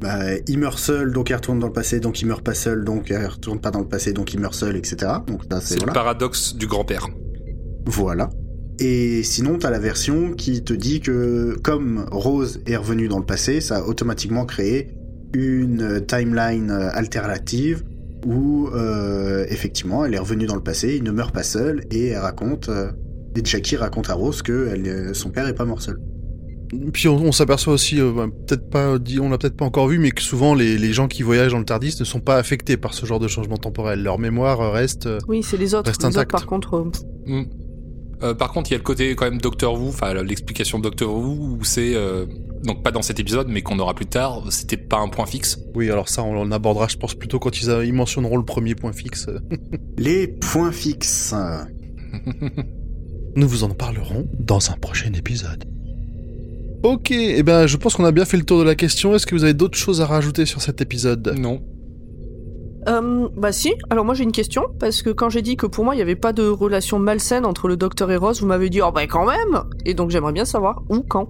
bah, 0.00 0.34
il 0.46 0.58
meurt 0.58 0.78
seul, 0.78 1.12
donc 1.12 1.30
il 1.30 1.34
retourne 1.34 1.58
dans 1.58 1.66
le 1.66 1.72
passé, 1.72 2.00
donc 2.00 2.20
il 2.20 2.26
meurt 2.26 2.42
pas 2.42 2.54
seul, 2.54 2.84
donc 2.84 3.08
il 3.08 3.16
retourne 3.16 3.60
pas 3.60 3.70
dans 3.70 3.80
le 3.80 3.88
passé, 3.88 4.12
donc 4.12 4.34
il 4.34 4.40
meurt 4.40 4.54
seul, 4.54 4.76
etc. 4.76 5.12
Donc 5.26 5.42
ça, 5.50 5.60
c'est 5.60 5.84
le 5.84 5.92
paradoxe 5.92 6.54
du 6.54 6.66
grand-père. 6.66 7.08
Voilà. 7.86 8.30
Et 8.78 9.22
sinon, 9.22 9.58
t'as 9.58 9.70
la 9.70 9.78
version 9.78 10.32
qui 10.32 10.62
te 10.62 10.74
dit 10.74 11.00
que 11.00 11.56
comme 11.62 12.06
Rose 12.10 12.60
est 12.66 12.76
revenue 12.76 13.08
dans 13.08 13.18
le 13.18 13.24
passé, 13.24 13.60
ça 13.60 13.78
a 13.78 13.82
automatiquement 13.82 14.44
créé 14.44 14.94
une 15.32 16.04
timeline 16.06 16.70
alternative 16.70 17.84
où 18.26 18.68
euh, 18.74 19.46
effectivement 19.48 20.04
elle 20.04 20.14
est 20.14 20.18
revenue 20.18 20.46
dans 20.46 20.56
le 20.56 20.62
passé, 20.62 20.96
il 20.96 21.04
ne 21.04 21.10
meurt 21.10 21.32
pas 21.32 21.42
seul 21.42 21.84
et 21.90 22.08
elle 22.08 22.18
raconte, 22.18 22.68
euh, 22.68 22.90
et 23.34 23.44
Jackie 23.44 23.76
raconte 23.76 24.10
à 24.10 24.14
Rose 24.14 24.42
que 24.42 24.68
elle, 24.72 24.86
euh, 24.86 25.14
son 25.14 25.30
père 25.30 25.46
est 25.46 25.54
pas 25.54 25.64
mort 25.64 25.80
seul. 25.80 25.98
Puis 26.92 27.08
on, 27.08 27.16
on 27.16 27.32
s'aperçoit 27.32 27.72
aussi, 27.74 28.00
euh, 28.00 28.12
bah, 28.12 28.26
peut-être 28.46 28.68
pas 28.70 28.98
dit, 28.98 29.20
on 29.20 29.28
l'a 29.28 29.38
peut-être 29.38 29.56
pas 29.56 29.64
encore 29.64 29.88
vu, 29.88 29.98
mais 29.98 30.10
que 30.10 30.22
souvent 30.22 30.54
les, 30.54 30.78
les 30.78 30.92
gens 30.92 31.06
qui 31.08 31.22
voyagent 31.22 31.52
dans 31.52 31.58
le 31.58 31.64
Tardis 31.64 31.94
ne 32.00 32.04
sont 32.04 32.20
pas 32.20 32.36
affectés 32.36 32.76
par 32.76 32.94
ce 32.94 33.06
genre 33.06 33.20
de 33.20 33.28
changement 33.28 33.56
temporel. 33.56 34.02
Leur 34.02 34.18
mémoire 34.18 34.72
reste. 34.72 35.06
euh, 35.06 35.18
Oui, 35.28 35.42
c'est 35.42 35.56
les 35.56 35.74
autres. 35.74 35.88
Reste 35.88 36.02
les 36.02 36.16
autres, 36.18 36.28
par 36.28 36.46
contre. 36.46 36.74
euh, 36.74 36.84
Mm. 37.26 37.44
Euh, 38.22 38.32
par 38.34 38.50
contre, 38.50 38.70
il 38.70 38.72
y 38.72 38.74
a 38.76 38.78
le 38.78 38.82
côté 38.82 39.14
quand 39.14 39.26
même 39.26 39.38
Doctor 39.42 39.74
Who, 39.78 39.88
enfin 39.88 40.14
l'explication 40.22 40.78
de 40.78 40.84
Doctor 40.84 41.14
Who, 41.14 41.58
où 41.58 41.64
c'est 41.64 41.94
euh, 41.94 42.24
donc 42.64 42.82
pas 42.82 42.90
dans 42.90 43.02
cet 43.02 43.20
épisode, 43.20 43.46
mais 43.50 43.60
qu'on 43.60 43.78
aura 43.78 43.92
plus 43.94 44.06
tard. 44.06 44.42
C'était 44.48 44.78
pas 44.78 44.96
un 44.96 45.08
point 45.08 45.26
fixe. 45.26 45.58
Oui, 45.74 45.90
alors 45.90 46.08
ça, 46.08 46.22
on 46.22 46.34
en 46.40 46.50
abordera, 46.50 46.88
je 46.88 46.96
pense, 46.96 47.14
plutôt 47.14 47.38
quand 47.38 47.60
ils, 47.60 47.68
a- 47.70 47.84
ils 47.84 47.92
mentionneront 47.92 48.38
le 48.38 48.44
premier 48.44 48.74
point 48.74 48.92
fixe. 48.94 49.26
Les 49.98 50.28
points 50.28 50.72
fixes. 50.72 51.34
Nous 53.36 53.46
vous 53.48 53.64
en 53.64 53.70
parlerons 53.70 54.26
dans 54.38 54.70
un 54.70 54.74
prochain 54.76 55.12
épisode. 55.12 55.64
Ok, 56.82 57.10
eh 57.10 57.42
ben, 57.42 57.66
je 57.66 57.76
pense 57.76 57.94
qu'on 57.94 58.04
a 58.04 58.12
bien 58.12 58.24
fait 58.24 58.36
le 58.36 58.44
tour 58.44 58.58
de 58.58 58.64
la 58.64 58.74
question. 58.74 59.14
Est-ce 59.14 59.26
que 59.26 59.34
vous 59.34 59.44
avez 59.44 59.54
d'autres 59.54 59.78
choses 59.78 60.00
à 60.00 60.06
rajouter 60.06 60.46
sur 60.46 60.62
cet 60.62 60.80
épisode? 60.80 61.34
Non. 61.38 61.60
Euh, 62.88 63.28
bah 63.36 63.50
si, 63.50 63.74
alors 63.90 64.04
moi 64.04 64.14
j'ai 64.14 64.22
une 64.22 64.30
question, 64.30 64.62
parce 64.78 65.02
que 65.02 65.10
quand 65.10 65.28
j'ai 65.28 65.42
dit 65.42 65.56
que 65.56 65.66
pour 65.66 65.84
moi 65.84 65.94
il 65.94 65.96
n'y 65.96 66.02
avait 66.02 66.14
pas 66.14 66.32
de 66.32 66.46
relation 66.46 67.00
malsaine 67.00 67.44
entre 67.44 67.66
le 67.66 67.76
docteur 67.76 68.12
et 68.12 68.16
Rose, 68.16 68.40
vous 68.40 68.46
m'avez 68.46 68.70
dit 68.70 68.80
oh 68.80 68.92
bah 68.92 69.08
quand 69.08 69.26
même 69.26 69.64
Et 69.84 69.94
donc 69.94 70.10
j'aimerais 70.10 70.32
bien 70.32 70.44
savoir 70.44 70.84
où, 70.88 71.00
quand. 71.00 71.28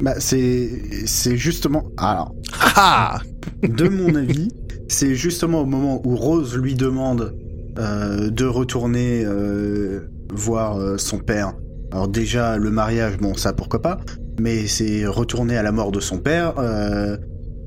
Bah, 0.00 0.14
c'est 0.20 0.70
c'est 1.06 1.36
justement. 1.36 1.86
Alors, 1.96 2.32
Ah 2.76 3.18
de 3.62 3.88
mon 3.88 4.14
avis, 4.14 4.48
c'est 4.88 5.14
justement 5.14 5.62
au 5.62 5.66
moment 5.66 6.00
où 6.04 6.16
Rose 6.16 6.56
lui 6.56 6.74
demande 6.74 7.34
euh, 7.78 8.30
de 8.30 8.44
retourner 8.44 9.22
euh, 9.24 10.08
voir 10.30 10.78
euh, 10.78 10.98
son 10.98 11.18
père. 11.18 11.54
Alors 11.92 12.08
déjà, 12.08 12.56
le 12.58 12.70
mariage, 12.70 13.16
bon, 13.18 13.34
ça 13.34 13.52
pourquoi 13.52 13.80
pas, 13.80 13.98
mais 14.38 14.66
c'est 14.66 15.06
retourner 15.06 15.56
à 15.56 15.62
la 15.62 15.72
mort 15.72 15.90
de 15.92 16.00
son 16.00 16.18
père. 16.18 16.58
euh, 16.58 17.16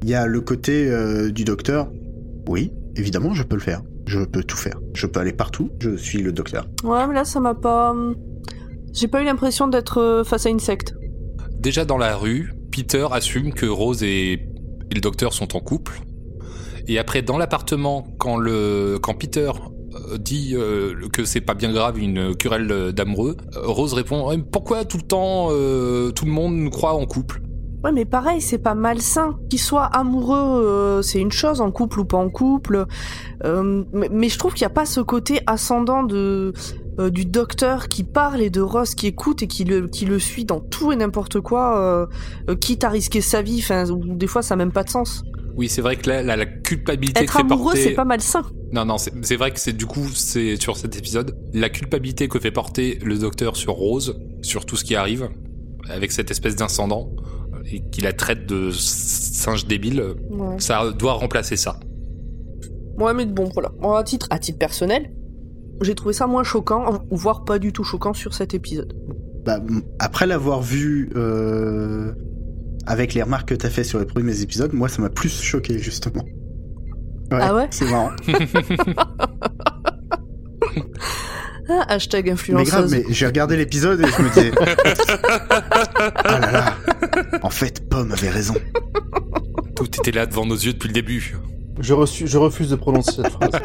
Il 0.03 0.09
y 0.09 0.15
a 0.15 0.27
le 0.27 0.41
côté 0.41 0.87
euh, 0.89 1.31
du 1.31 1.43
docteur. 1.43 1.89
Oui, 2.47 2.71
évidemment, 2.95 3.33
je 3.33 3.43
peux 3.43 3.55
le 3.55 3.61
faire. 3.61 3.81
Je 4.07 4.19
peux 4.19 4.43
tout 4.43 4.57
faire. 4.57 4.79
Je 4.93 5.07
peux 5.07 5.19
aller 5.19 5.33
partout. 5.33 5.69
Je 5.79 5.95
suis 5.95 6.21
le 6.21 6.31
docteur. 6.31 6.67
Ouais, 6.83 7.07
mais 7.07 7.13
là 7.15 7.23
ça 7.25 7.39
m'a 7.39 7.55
pas. 7.55 7.95
J'ai 8.93 9.07
pas 9.07 9.21
eu 9.21 9.25
l'impression 9.25 9.67
d'être 9.67 9.99
euh, 9.99 10.23
face 10.23 10.45
à 10.45 10.49
une 10.49 10.59
secte. 10.59 10.93
Déjà 11.59 11.85
dans 11.85 11.97
la 11.97 12.15
rue, 12.15 12.53
Peter 12.71 13.07
assume 13.11 13.53
que 13.53 13.65
Rose 13.65 14.03
et, 14.03 14.33
et 14.33 14.95
le 14.95 15.01
docteur 15.01 15.33
sont 15.33 15.55
en 15.55 15.59
couple. 15.59 16.01
Et 16.87 16.97
après, 16.99 17.21
dans 17.21 17.37
l'appartement, 17.37 18.07
quand, 18.17 18.37
le, 18.37 18.97
quand 19.01 19.13
Peter 19.13 19.51
euh, 19.51 19.69
dit 20.19 20.51
euh, 20.53 21.07
que 21.11 21.25
c'est 21.25 21.41
pas 21.41 21.53
bien 21.53 21.71
grave 21.71 21.99
une 21.99 22.35
querelle 22.35 22.91
d'amoureux, 22.93 23.37
euh, 23.55 23.61
Rose 23.63 23.93
répond 23.93 24.27
Pourquoi 24.51 24.85
tout 24.85 24.97
le 24.97 25.03
temps 25.03 25.47
euh, 25.51 26.11
tout 26.11 26.25
le 26.25 26.31
monde 26.31 26.55
nous 26.55 26.69
croit 26.69 26.93
en 26.93 27.05
couple? 27.05 27.41
Ouais, 27.83 27.91
mais 27.91 28.05
pareil, 28.05 28.41
c'est 28.41 28.59
pas 28.59 28.75
malsain. 28.75 29.39
Qu'il 29.49 29.59
soit 29.59 29.85
amoureux, 29.85 30.37
euh, 30.37 31.01
c'est 31.01 31.19
une 31.19 31.31
chose, 31.31 31.61
en 31.61 31.71
couple 31.71 32.01
ou 32.01 32.05
pas 32.05 32.17
en 32.17 32.29
couple. 32.29 32.85
Euh, 33.43 33.83
mais, 33.91 34.29
je 34.29 34.37
trouve 34.37 34.53
qu'il 34.53 34.65
n'y 34.65 34.71
a 34.71 34.75
pas 34.75 34.85
ce 34.85 35.01
côté 35.01 35.39
ascendant 35.47 36.03
de 36.03 36.53
euh, 36.99 37.09
du 37.09 37.25
docteur 37.25 37.87
qui 37.87 38.03
parle 38.03 38.41
et 38.41 38.49
de 38.49 38.61
Ross 38.61 38.95
qui 38.95 39.07
écoute 39.07 39.41
et 39.41 39.47
qui 39.47 39.63
le, 39.63 39.87
qui 39.87 40.05
le 40.05 40.19
suit 40.19 40.45
dans 40.45 40.59
tout 40.59 40.91
et 40.91 40.95
n'importe 40.95 41.39
quoi, 41.39 41.79
euh, 41.79 42.05
euh, 42.49 42.55
quitte 42.55 42.83
à 42.83 42.89
risquer 42.89 43.21
sa 43.21 43.41
vie. 43.41 43.59
Enfin, 43.63 43.85
des 43.89 44.27
fois, 44.27 44.43
ça 44.43 44.55
n'a 44.55 44.65
même 44.65 44.73
pas 44.73 44.83
de 44.83 44.89
sens. 44.89 45.23
Oui, 45.55 45.69
c'est 45.69 45.81
vrai 45.81 45.95
que 45.95 46.09
là, 46.09 46.23
la, 46.23 46.35
la 46.35 46.45
culpabilité 46.45 47.21
Être 47.21 47.27
que 47.27 47.33
fait 47.33 47.39
amoureux, 47.41 47.63
porter... 47.73 47.83
c'est 47.83 47.93
pas 47.93 48.05
malsain. 48.05 48.41
Non, 48.71 48.85
non, 48.85 48.97
c'est 48.97 49.11
c'est 49.23 49.35
vrai 49.35 49.51
que 49.51 49.59
c'est 49.59 49.73
du 49.73 49.85
coup, 49.85 50.07
c'est 50.13 50.55
sur 50.55 50.77
cet 50.77 50.97
épisode, 50.97 51.37
la 51.53 51.69
culpabilité 51.69 52.27
que 52.27 52.39
fait 52.39 52.51
porter 52.51 52.99
le 53.03 53.17
docteur 53.17 53.55
sur 53.57 53.73
Rose, 53.73 54.19
sur 54.41 54.65
tout 54.65 54.75
ce 54.77 54.83
qui 54.85 54.95
arrive, 54.95 55.29
avec 55.89 56.11
cette 56.11 56.31
espèce 56.31 56.55
d'incendant, 56.55 57.11
et 57.71 57.81
qui 57.91 58.01
la 58.01 58.13
traite 58.13 58.45
de 58.47 58.71
singe 58.71 59.65
débile, 59.67 60.03
Ouais. 60.29 60.55
ça 60.59 60.91
doit 60.91 61.13
remplacer 61.13 61.57
ça. 61.57 61.79
Ouais, 62.97 63.13
mais 63.13 63.25
bon, 63.25 63.49
voilà. 63.53 63.71
Bon, 63.79 63.93
à 63.93 64.03
titre, 64.03 64.27
à 64.29 64.39
titre 64.39 64.57
personnel, 64.59 65.11
j'ai 65.81 65.95
trouvé 65.95 66.13
ça 66.13 66.27
moins 66.27 66.43
choquant, 66.43 66.99
voire 67.09 67.43
pas 67.43 67.59
du 67.59 67.73
tout 67.73 67.83
choquant 67.83 68.13
sur 68.13 68.33
cet 68.33 68.53
épisode. 68.53 68.93
Bah, 69.45 69.59
après 69.99 70.27
l'avoir 70.27 70.61
vu 70.61 71.09
euh, 71.15 72.13
avec 72.87 73.13
les 73.13 73.21
remarques 73.23 73.49
que 73.49 73.55
t'as 73.55 73.69
fait 73.69 73.83
sur 73.83 73.99
les 73.99 74.05
premiers 74.05 74.41
épisodes, 74.41 74.73
moi 74.73 74.89
ça 74.89 75.01
m'a 75.01 75.09
plus 75.09 75.41
choqué 75.41 75.79
justement. 75.79 76.25
Ah 77.31 77.55
ouais 77.55 77.67
C'est 77.71 77.85
marrant. 77.89 78.11
Ah, 81.69 81.85
hashtag 81.93 82.25
mais 82.25 82.31
influenceuse. 82.31 82.69
grave, 82.69 82.89
mais 82.91 83.03
j'ai 83.09 83.25
regardé 83.25 83.55
l'épisode 83.55 84.01
et 84.01 84.05
je 84.07 84.21
me 84.21 84.27
disais. 84.29 84.51
ah 86.25 86.39
là 86.39 86.51
là. 86.51 86.75
En 87.43 87.49
fait, 87.49 87.87
Pomme 87.87 88.11
avait 88.11 88.29
raison. 88.29 88.55
Tout 89.75 89.85
était 89.85 90.11
là 90.11 90.25
devant 90.25 90.45
nos 90.45 90.55
yeux 90.55 90.73
depuis 90.73 90.87
le 90.87 90.93
début. 90.93 91.37
je, 91.79 91.93
reçu- 91.93 92.27
je 92.27 92.37
refuse 92.37 92.69
de 92.69 92.75
prononcer 92.75 93.11
cette 93.13 93.29
phrase. 93.29 93.51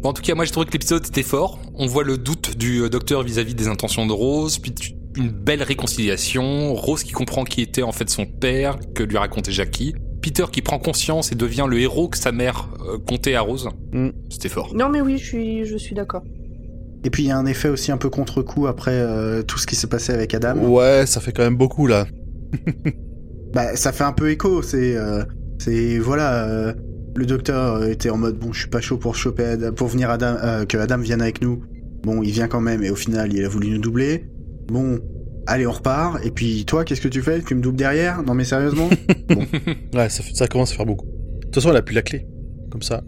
Bon, 0.00 0.10
en 0.10 0.12
tout 0.12 0.22
cas, 0.22 0.36
moi 0.36 0.44
j'ai 0.44 0.52
trouvé 0.52 0.66
que 0.66 0.72
l'épisode 0.72 1.04
était 1.04 1.24
fort. 1.24 1.58
On 1.74 1.86
voit 1.88 2.04
le 2.04 2.16
doute 2.18 2.56
du 2.56 2.82
euh, 2.82 2.88
docteur 2.88 3.24
vis-à-vis 3.24 3.56
des 3.56 3.66
intentions 3.66 4.06
de 4.06 4.12
Rose, 4.12 4.58
puis 4.60 4.72
tu- 4.72 4.92
une 5.18 5.30
belle 5.30 5.62
réconciliation. 5.62 6.74
Rose 6.74 7.02
qui 7.02 7.12
comprend 7.12 7.44
qui 7.44 7.60
était 7.60 7.82
en 7.82 7.92
fait 7.92 8.08
son 8.08 8.26
père, 8.26 8.78
que 8.94 9.02
lui 9.02 9.18
racontait 9.18 9.52
Jackie. 9.52 9.94
Peter 10.22 10.44
qui 10.50 10.62
prend 10.62 10.78
conscience 10.78 11.30
et 11.32 11.34
devient 11.34 11.66
le 11.68 11.78
héros 11.78 12.08
que 12.08 12.18
sa 12.18 12.32
mère 12.32 12.68
euh, 12.80 12.98
comptait 12.98 13.34
à 13.34 13.40
Rose. 13.40 13.68
Mm. 13.92 14.08
C'était 14.30 14.48
fort. 14.48 14.74
Non, 14.74 14.88
mais 14.88 15.00
oui, 15.00 15.18
je 15.18 15.24
suis, 15.24 15.64
je 15.64 15.76
suis 15.76 15.94
d'accord. 15.94 16.22
Et 17.04 17.10
puis 17.10 17.22
il 17.22 17.26
y 17.28 17.30
a 17.30 17.38
un 17.38 17.46
effet 17.46 17.68
aussi 17.68 17.92
un 17.92 17.96
peu 17.96 18.10
contre-coup 18.10 18.66
après 18.66 18.92
euh, 18.94 19.42
tout 19.42 19.58
ce 19.58 19.66
qui 19.66 19.76
s'est 19.76 19.86
passé 19.86 20.12
avec 20.12 20.34
Adam. 20.34 20.56
Ouais, 20.58 21.06
ça 21.06 21.20
fait 21.20 21.32
quand 21.32 21.44
même 21.44 21.56
beaucoup 21.56 21.86
là. 21.86 22.06
Bah, 23.54 23.76
ça 23.76 23.92
fait 23.92 24.04
un 24.04 24.12
peu 24.12 24.30
écho. 24.30 24.60
C'est, 24.60 24.94
euh, 24.94 25.24
c'est 25.58 25.98
voilà, 25.98 26.44
euh, 26.48 26.74
le 27.16 27.24
docteur 27.24 27.82
était 27.84 28.10
en 28.10 28.18
mode 28.18 28.38
bon, 28.38 28.52
je 28.52 28.60
suis 28.60 28.68
pas 28.68 28.82
chaud 28.82 28.98
pour 28.98 29.14
choper 29.16 29.44
Adam- 29.44 29.72
pour 29.72 29.88
venir 29.88 30.10
Adam, 30.10 30.36
euh, 30.42 30.64
que 30.66 30.76
Adam 30.76 30.98
vienne 30.98 31.22
avec 31.22 31.40
nous. 31.40 31.62
Bon, 32.02 32.22
il 32.22 32.30
vient 32.30 32.46
quand 32.46 32.60
même 32.60 32.82
et 32.82 32.90
au 32.90 32.94
final, 32.94 33.32
il 33.32 33.42
a 33.44 33.48
voulu 33.48 33.70
nous 33.70 33.78
doubler. 33.78 34.26
Bon, 34.68 34.98
allez, 35.46 35.66
on 35.66 35.72
repart. 35.72 36.24
Et 36.24 36.30
puis 36.30 36.64
toi, 36.66 36.84
qu'est-ce 36.84 37.00
que 37.00 37.08
tu 37.08 37.22
fais? 37.22 37.40
Tu 37.42 37.54
me 37.54 37.60
doubles 37.60 37.76
derrière? 37.78 38.22
Non 38.22 38.34
mais 38.34 38.44
sérieusement? 38.44 38.88
Ouais, 39.94 40.08
ça, 40.08 40.22
fait- 40.22 40.34
ça 40.34 40.46
commence 40.46 40.72
à 40.72 40.76
faire 40.76 40.86
beaucoup. 40.86 41.06
De 41.06 41.40
toute 41.46 41.54
façon, 41.56 41.70
elle 41.70 41.76
a 41.76 41.82
plus 41.82 41.94
la 41.94 42.02
clé. 42.02 42.26
Comme 42.70 42.82
ça. 42.82 43.02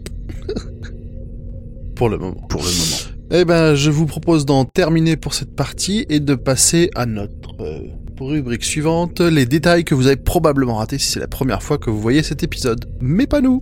pour 1.95 2.09
le 2.09 2.17
moment. 2.17 2.41
Pour 2.49 2.61
le 2.61 2.67
moment. 2.67 3.17
Eh 3.33 3.45
ben, 3.45 3.75
je 3.75 3.91
vous 3.91 4.05
propose 4.05 4.45
d'en 4.45 4.65
terminer 4.65 5.15
pour 5.15 5.33
cette 5.33 5.55
partie 5.55 6.05
et 6.09 6.19
de 6.19 6.35
passer 6.35 6.89
à 6.95 7.05
notre 7.05 7.61
euh, 7.61 7.79
rubrique 8.19 8.63
suivante, 8.63 9.21
les 9.21 9.45
détails 9.45 9.83
que 9.85 9.95
vous 9.95 10.07
avez 10.07 10.17
probablement 10.17 10.75
ratés 10.75 10.97
si 10.97 11.07
c'est 11.11 11.19
la 11.19 11.27
première 11.29 11.63
fois 11.63 11.77
que 11.77 11.89
vous 11.89 11.99
voyez 12.01 12.23
cet 12.23 12.43
épisode. 12.43 12.85
Mais 12.99 13.27
pas 13.27 13.39
nous. 13.41 13.61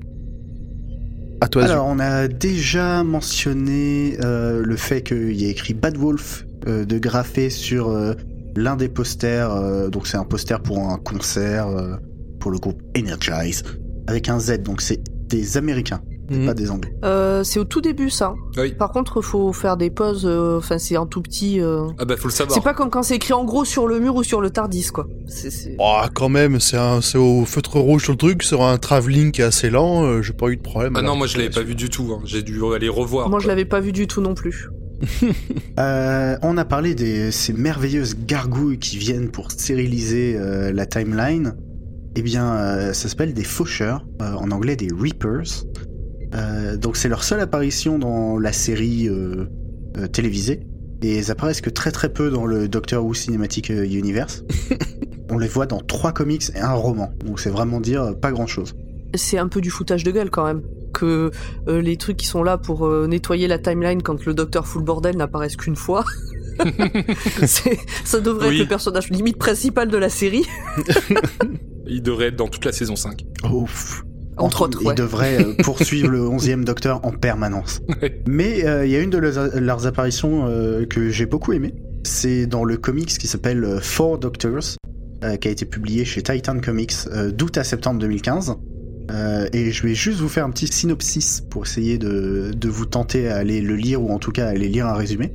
À 1.42 1.48
toi. 1.48 1.64
Alors, 1.66 1.86
on 1.88 2.00
a 2.00 2.28
déjà 2.28 3.04
mentionné 3.04 4.18
euh, 4.24 4.62
le 4.64 4.76
fait 4.76 5.02
qu'il 5.04 5.40
y 5.40 5.46
a 5.46 5.50
écrit 5.50 5.74
Bad 5.74 5.98
Wolf 5.98 6.46
de 6.66 6.98
graffé 7.00 7.50
sur 7.50 7.90
euh, 7.90 8.14
l'un 8.56 8.76
des 8.76 8.90
posters. 8.90 9.52
euh, 9.54 9.90
donc, 9.90 10.08
c'est 10.08 10.18
un 10.18 10.24
poster 10.26 10.60
pour 10.62 10.80
un 10.80 10.98
concert 10.98 11.68
euh, 11.68 11.96
pour 12.40 12.52
le 12.52 12.58
groupe 12.60 12.82
Energize 12.98 13.64
avec 14.08 14.30
un 14.30 14.40
Z. 14.40 14.64
Donc, 14.64 14.82
c'est 14.82 15.02
des 15.28 15.58
Américains, 15.58 16.02
Mhm. 16.32 16.46
pas 16.48 16.54
des 16.56 16.72
Anglais. 16.72 16.92
Euh, 17.04 17.44
c'est 17.44 17.60
au 17.60 17.64
tout 17.64 17.82
début, 17.82 18.10
ça. 18.10 18.34
Oui. 18.58 18.74
Par 18.74 18.92
contre, 18.92 19.22
faut 19.22 19.54
faire 19.54 19.78
des 19.78 19.90
pauses. 19.92 20.26
euh, 20.26 20.58
Enfin, 20.58 20.78
c'est 20.80 20.96
un 20.96 21.06
tout 21.06 21.22
petit. 21.22 21.60
euh, 21.62 21.88
Ah 22.00 22.06
bah 22.06 22.16
faut 22.18 22.28
le 22.28 22.34
savoir. 22.34 22.56
C'est 22.58 22.64
pas 22.64 22.74
comme 22.74 22.90
quand 22.90 23.04
c'est 23.04 23.16
écrit 23.16 23.34
en 23.34 23.44
gros 23.46 23.66
sur 23.66 23.86
le 23.88 24.00
mur 24.00 24.16
ou 24.16 24.24
sur 24.24 24.42
le 24.42 24.50
Tardis, 24.50 24.88
quoi. 24.92 25.06
C'est, 25.28 25.76
Oh, 25.80 26.02
quand 26.16 26.30
même, 26.30 26.60
c'est 26.60 26.78
un- 26.78 27.02
c'est 27.02 27.18
au 27.20 27.46
feutre 27.46 27.78
rouge 27.80 28.04
sur 28.04 28.14
le 28.14 28.18
truc, 28.18 28.42
sur 28.44 28.64
un 28.64 28.78
travelling 28.78 29.32
qui 29.32 29.42
est 29.42 29.46
assez 29.46 29.70
lent, 29.70 30.04
euh, 30.06 30.22
j'ai 30.24 30.34
pas 30.34 30.48
eu 30.50 30.58
de 30.58 30.62
problème. 30.62 30.94
Ah 30.98 31.02
non, 31.04 31.16
moi 31.16 31.28
je 31.28 31.38
l'avais 31.38 31.50
pas 31.52 31.62
vu 31.62 31.76
du 31.76 31.90
tout. 31.90 32.12
hein. 32.14 32.22
J'ai 32.26 32.42
dû 32.42 32.60
aller 32.76 32.90
revoir. 32.90 33.30
Moi, 33.30 33.40
je 33.40 33.48
l'avais 33.48 33.66
pas 33.66 33.80
vu 33.80 33.92
du 33.92 34.08
tout 34.08 34.22
non 34.22 34.34
plus. 34.34 34.68
Euh, 35.80 36.38
on 36.42 36.58
a 36.58 36.66
parlé 36.66 36.94
de 36.94 37.32
ces 37.32 37.54
merveilleuses 37.54 38.18
gargouilles 38.18 38.80
qui 38.80 38.98
viennent 38.98 39.30
pour 39.30 39.50
stériliser 39.50 40.36
euh, 40.36 40.74
la 40.74 40.86
timeline. 40.86 41.56
Eh 42.18 42.22
bien, 42.22 42.54
euh, 42.54 42.92
ça 42.92 43.08
s'appelle 43.08 43.34
des 43.34 43.46
faucheurs, 43.46 44.06
euh, 44.22 44.34
en 44.34 44.52
anglais 44.52 44.76
des 44.76 44.90
Reapers. 44.94 45.64
Euh, 46.36 46.78
donc 46.78 46.98
c'est 46.98 47.10
leur 47.10 47.24
seule 47.24 47.40
apparition 47.40 47.98
dans 47.98 48.38
la 48.38 48.52
série 48.52 49.08
euh, 49.08 49.46
euh, 49.98 50.08
télévisée. 50.08 50.62
Et 51.02 51.18
ils 51.18 51.32
apparaissent 51.32 51.62
que 51.62 51.70
très 51.70 51.92
très 51.92 52.10
peu 52.10 52.30
dans 52.30 52.46
le 52.46 52.68
Doctor 52.68 53.06
Who 53.06 53.14
Cinematic 53.14 53.70
Universe. 53.70 54.44
On 55.30 55.38
les 55.38 55.48
voit 55.48 55.66
dans 55.66 55.80
trois 55.80 56.12
comics 56.12 56.44
et 56.56 56.60
un 56.60 56.74
roman. 56.74 57.14
Donc 57.26 57.40
c'est 57.40 57.50
vraiment 57.50 57.80
dire 57.80 58.20
pas 58.20 58.32
grand 58.32 58.48
chose. 58.48 58.76
C'est 59.14 59.38
un 59.38 59.48
peu 59.48 59.62
du 59.62 59.70
foutage 59.70 60.04
de 60.04 60.12
gueule 60.12 60.30
quand 60.30 60.46
même. 60.46 60.62
Que 61.00 61.32
euh, 61.68 61.82
les 61.82 61.96
trucs 61.98 62.18
qui 62.18 62.26
sont 62.26 62.44
là 62.44 62.58
pour 62.58 62.86
euh, 62.86 63.08
nettoyer 63.08 63.48
la 63.48 63.58
timeline 63.60 64.02
quand 64.02 64.26
le 64.26 64.34
docteur 64.34 64.68
fout 64.68 64.82
le 64.82 64.86
bordel 64.86 65.16
n'apparaissent 65.18 65.56
qu'une 65.56 65.76
fois. 65.76 66.04
Ça 67.46 68.20
devrait 68.20 68.50
Oui. 68.50 68.56
être 68.56 68.60
le 68.62 68.68
personnage 68.68 69.10
limite 69.10 69.38
principal 69.38 69.88
de 69.90 69.98
la 69.98 70.10
série. 70.10 70.46
Il 71.88 72.02
devrait 72.04 72.28
être 72.28 72.36
dans 72.36 72.48
toute 72.48 72.66
la 72.66 72.72
saison 72.72 72.96
5. 72.96 73.26
Oh, 73.52 73.64
pff. 73.64 74.04
Entre 74.38 74.62
autres, 74.62 74.80
Ils 74.82 74.88
ouais. 74.88 74.96
devraient 74.96 75.44
euh, 75.44 75.54
poursuivre 75.64 76.10
le 76.10 76.20
11e 76.22 76.64
Docteur 76.64 77.04
en 77.06 77.12
permanence. 77.12 77.82
Ouais. 78.02 78.22
Mais 78.28 78.66
euh, 78.66 78.86
il 78.86 78.92
y 78.92 78.96
a 78.96 79.00
une 79.00 79.10
de 79.10 79.18
leurs, 79.18 79.60
leurs 79.60 79.86
apparitions 79.88 80.46
euh, 80.48 80.86
que 80.86 81.10
j'ai 81.10 81.26
beaucoup 81.26 81.52
aimé. 81.54 81.74
C'est 82.04 82.46
dans 82.46 82.64
le 82.64 82.78
comics 82.78 83.10
qui 83.18 83.28
s'appelle 83.28 83.80
Four 83.82 84.20
Doctors, 84.20 84.78
euh, 85.24 85.36
qui 85.36 85.48
a 85.50 85.52
été 85.52 85.66
publié 85.66 86.06
chez 86.06 86.22
Titan 86.24 86.60
Comics 86.62 86.94
euh, 87.12 87.32
d'août 87.32 87.58
à 87.58 87.64
septembre 87.66 88.00
2015. 88.00 88.56
Euh, 89.10 89.48
et 89.54 89.72
je 89.72 89.84
vais 89.84 89.96
juste 89.96 90.20
vous 90.20 90.30
faire 90.30 90.46
un 90.46 90.52
petit 90.52 90.68
synopsis 90.68 91.42
pour 91.42 91.66
essayer 91.66 91.98
de, 91.98 92.52
de 92.56 92.70
vous 92.70 92.86
tenter 92.86 93.28
à 93.28 93.38
aller 93.38 93.62
le 93.62 93.76
lire 93.76 94.02
ou 94.04 94.12
en 94.12 94.20
tout 94.20 94.32
cas 94.32 94.48
à 94.48 94.50
aller 94.50 94.68
lire 94.68 94.88
un 94.88 94.94
résumé. 94.94 95.34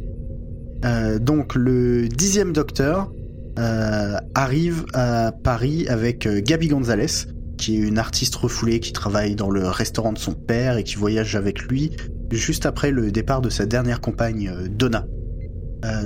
Euh, 0.85 1.19
donc 1.19 1.55
le 1.55 2.09
dixième 2.09 2.53
Docteur 2.53 3.11
euh, 3.59 4.17
arrive 4.35 4.85
à 4.93 5.33
Paris 5.33 5.87
avec 5.89 6.29
Gabi 6.29 6.69
Gonzalez, 6.69 7.27
qui 7.59 7.77
est 7.77 7.81
une 7.81 7.99
artiste 7.99 8.35
refoulée 8.37 8.81
qui 8.81 8.93
travaille 8.93 9.35
dans 9.35 9.51
le 9.51 9.67
restaurant 9.67 10.13
de 10.13 10.19
son 10.19 10.35
père 10.35 10.77
et 10.77 10.85
qui 10.85 10.97
voyage 10.97 11.35
avec 11.37 11.63
lui 11.63 11.97
juste 12.31 12.67
après 12.67 12.91
le 12.91 13.11
départ 13.11 13.41
de 13.43 13.51
sa 13.51 13.67
dernière 13.67 14.01
compagne 14.01 14.53
Donna. 14.71 15.07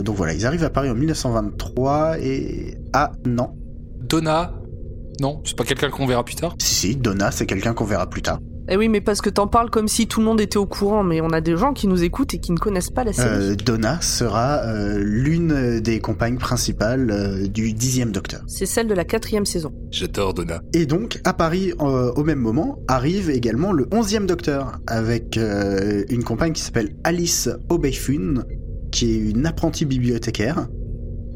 Donc 0.02 0.16
voilà, 0.16 0.34
ils 0.34 0.44
arrivent 0.44 0.64
à 0.64 0.70
Paris 0.70 0.90
en 0.90 0.96
1923 0.96 2.18
et... 2.18 2.76
Ah 2.92 3.12
non, 3.24 3.54
Donna 4.08 4.52
Non, 5.20 5.40
c'est 5.44 5.56
pas 5.56 5.64
quelqu'un 5.64 5.90
qu'on 5.90 6.06
verra 6.06 6.24
plus 6.24 6.36
tard. 6.36 6.54
si 6.60 6.74
si, 6.74 6.96
Donna 6.96 7.30
c'est 7.30 7.46
quelqu'un 7.46 7.74
qu'on 7.74 7.84
verra 7.84 8.08
plus 8.08 8.22
tard. 8.22 8.38
Eh 8.70 8.76
oui, 8.76 8.90
mais 8.90 9.00
parce 9.00 9.22
que 9.22 9.30
t'en 9.30 9.46
parles 9.46 9.70
comme 9.70 9.88
si 9.88 10.06
tout 10.06 10.20
le 10.20 10.26
monde 10.26 10.42
était 10.42 10.58
au 10.58 10.66
courant, 10.66 11.02
mais 11.02 11.22
on 11.22 11.30
a 11.30 11.40
des 11.40 11.56
gens 11.56 11.72
qui 11.72 11.86
nous 11.86 12.04
écoutent 12.04 12.34
et 12.34 12.38
qui 12.38 12.52
ne 12.52 12.58
connaissent 12.58 12.90
pas 12.90 13.02
la 13.02 13.14
série. 13.14 13.28
Euh, 13.30 13.54
Donna 13.56 13.98
sera 14.02 14.58
euh, 14.58 14.98
l'une 15.02 15.80
des 15.80 16.00
compagnes 16.00 16.36
principales 16.36 17.10
euh, 17.10 17.48
du 17.48 17.72
dixième 17.72 18.12
Docteur. 18.12 18.42
C'est 18.46 18.66
celle 18.66 18.86
de 18.86 18.92
la 18.92 19.06
quatrième 19.06 19.46
saison. 19.46 19.72
J'adore 19.90 20.34
Donna. 20.34 20.60
Et 20.74 20.84
donc, 20.84 21.18
à 21.24 21.32
Paris, 21.32 21.72
euh, 21.80 22.12
au 22.14 22.24
même 22.24 22.40
moment, 22.40 22.78
arrive 22.88 23.30
également 23.30 23.72
le 23.72 23.88
onzième 23.90 24.26
Docteur, 24.26 24.78
avec 24.86 25.38
euh, 25.38 26.04
une 26.10 26.22
compagne 26.22 26.52
qui 26.52 26.60
s'appelle 26.60 26.94
Alice 27.04 27.48
Obeifun, 27.70 28.44
qui 28.92 29.12
est 29.14 29.30
une 29.30 29.46
apprentie 29.46 29.86
bibliothécaire. 29.86 30.68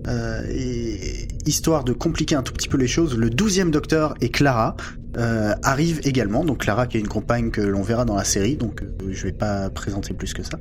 Euh, 0.07 0.43
et 0.51 1.29
histoire 1.47 1.85
de 1.85 1.93
compliquer 1.93 2.35
un 2.35 2.43
tout 2.43 2.53
petit 2.53 2.69
peu 2.69 2.77
les 2.77 2.87
choses, 2.87 3.17
le 3.17 3.31
douzième 3.31 3.71
Docteur 3.71 4.15
et 4.21 4.31
Clara 4.31 4.77
euh, 5.17 5.55
arrivent 5.63 6.01
également. 6.05 6.45
Donc 6.45 6.59
Clara 6.59 6.87
qui 6.87 6.97
est 6.97 7.01
une 7.01 7.09
compagne 7.09 7.51
que 7.51 7.61
l'on 7.61 7.83
verra 7.83 8.05
dans 8.05 8.17
la 8.17 8.25
série, 8.25 8.57
donc 8.57 8.83
euh, 8.83 9.09
je 9.11 9.23
vais 9.25 9.33
pas 9.33 9.71
présenter 9.71 10.15
plus 10.15 10.33
que 10.35 10.43
ça. 10.43 10.59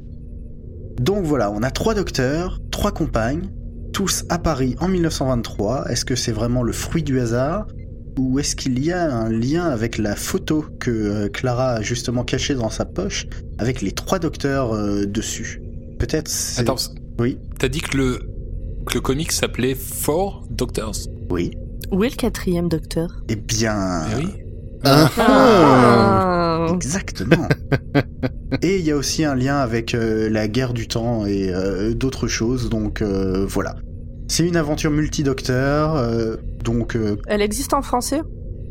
Donc 1.00 1.26
voilà, 1.26 1.52
on 1.52 1.64
a 1.64 1.72
trois 1.72 1.94
docteurs, 1.94 2.60
trois 2.72 2.92
compagnes, 2.92 3.50
tous 3.94 4.24
à 4.30 4.38
Paris 4.40 4.76
en 4.80 4.88
1923. 4.88 5.90
Est-ce 5.90 6.06
que 6.06 6.16
c'est 6.16 6.32
vraiment 6.32 6.64
le 6.64 6.72
fruit 6.72 7.04
du 7.04 7.20
hasard? 7.20 7.68
Ou 8.20 8.40
est-ce 8.40 8.56
qu'il 8.58 8.84
y 8.84 8.92
a 8.92 9.12
un 9.16 9.30
lien 9.30 9.64
avec 9.66 9.98
la 9.98 10.16
photo 10.16 10.66
que 10.80 10.92
euh, 10.92 11.30
Clara 11.30 11.72
a 11.76 11.82
justement 11.82 12.24
cachée 12.24 12.56
dans 12.56 12.70
sa 12.70 12.84
poche 12.86 13.26
avec 13.58 13.82
les 13.82 13.92
trois 13.94 14.20
docteurs 14.20 14.74
euh, 14.74 15.06
dessus? 15.06 15.62
Peut-être. 15.98 16.28
c'est- 16.28 16.62
Attends, 16.62 16.76
Oui. 17.20 17.38
t'as 17.58 17.70
dit 17.70 17.80
que 17.80 17.96
le, 17.98 18.20
que 18.88 18.96
le 18.96 19.02
comic 19.02 19.32
s'appelait 19.32 19.76
Four 19.76 20.44
Doctors 20.50 20.96
Oui. 21.30 21.52
Où 21.92 22.04
est 22.04 22.10
le 22.10 22.16
quatrième 22.16 22.70
docteur? 22.70 23.10
Eh 23.30 23.36
bien. 23.36 24.04
Eh 24.12 24.16
oui. 24.24 24.30
Ah, 24.84 25.10
ah. 25.18 26.68
Ah. 26.68 26.68
Exactement. 26.74 27.48
et 28.62 28.78
il 28.80 28.86
y 28.86 28.92
a 28.92 28.96
aussi 28.96 29.24
un 29.26 29.36
lien 29.36 29.58
avec 29.58 29.94
euh, 29.94 30.30
la 30.30 30.48
guerre 30.48 30.74
du 30.74 30.88
temps 30.88 31.26
et 31.26 31.50
euh, 31.54 31.94
d'autres 31.94 32.28
choses. 32.28 32.70
Donc 32.70 33.02
euh, 33.02 33.46
voilà. 33.48 33.76
C'est 34.28 34.48
une 34.48 34.56
aventure 34.56 34.92
multidocteur. 34.92 35.96
euh, 35.96 36.38
donc 36.64 36.96
euh, 36.96 37.18
Elle 37.28 37.42
existe 37.42 37.74
en 37.74 37.82
français? 37.82 38.22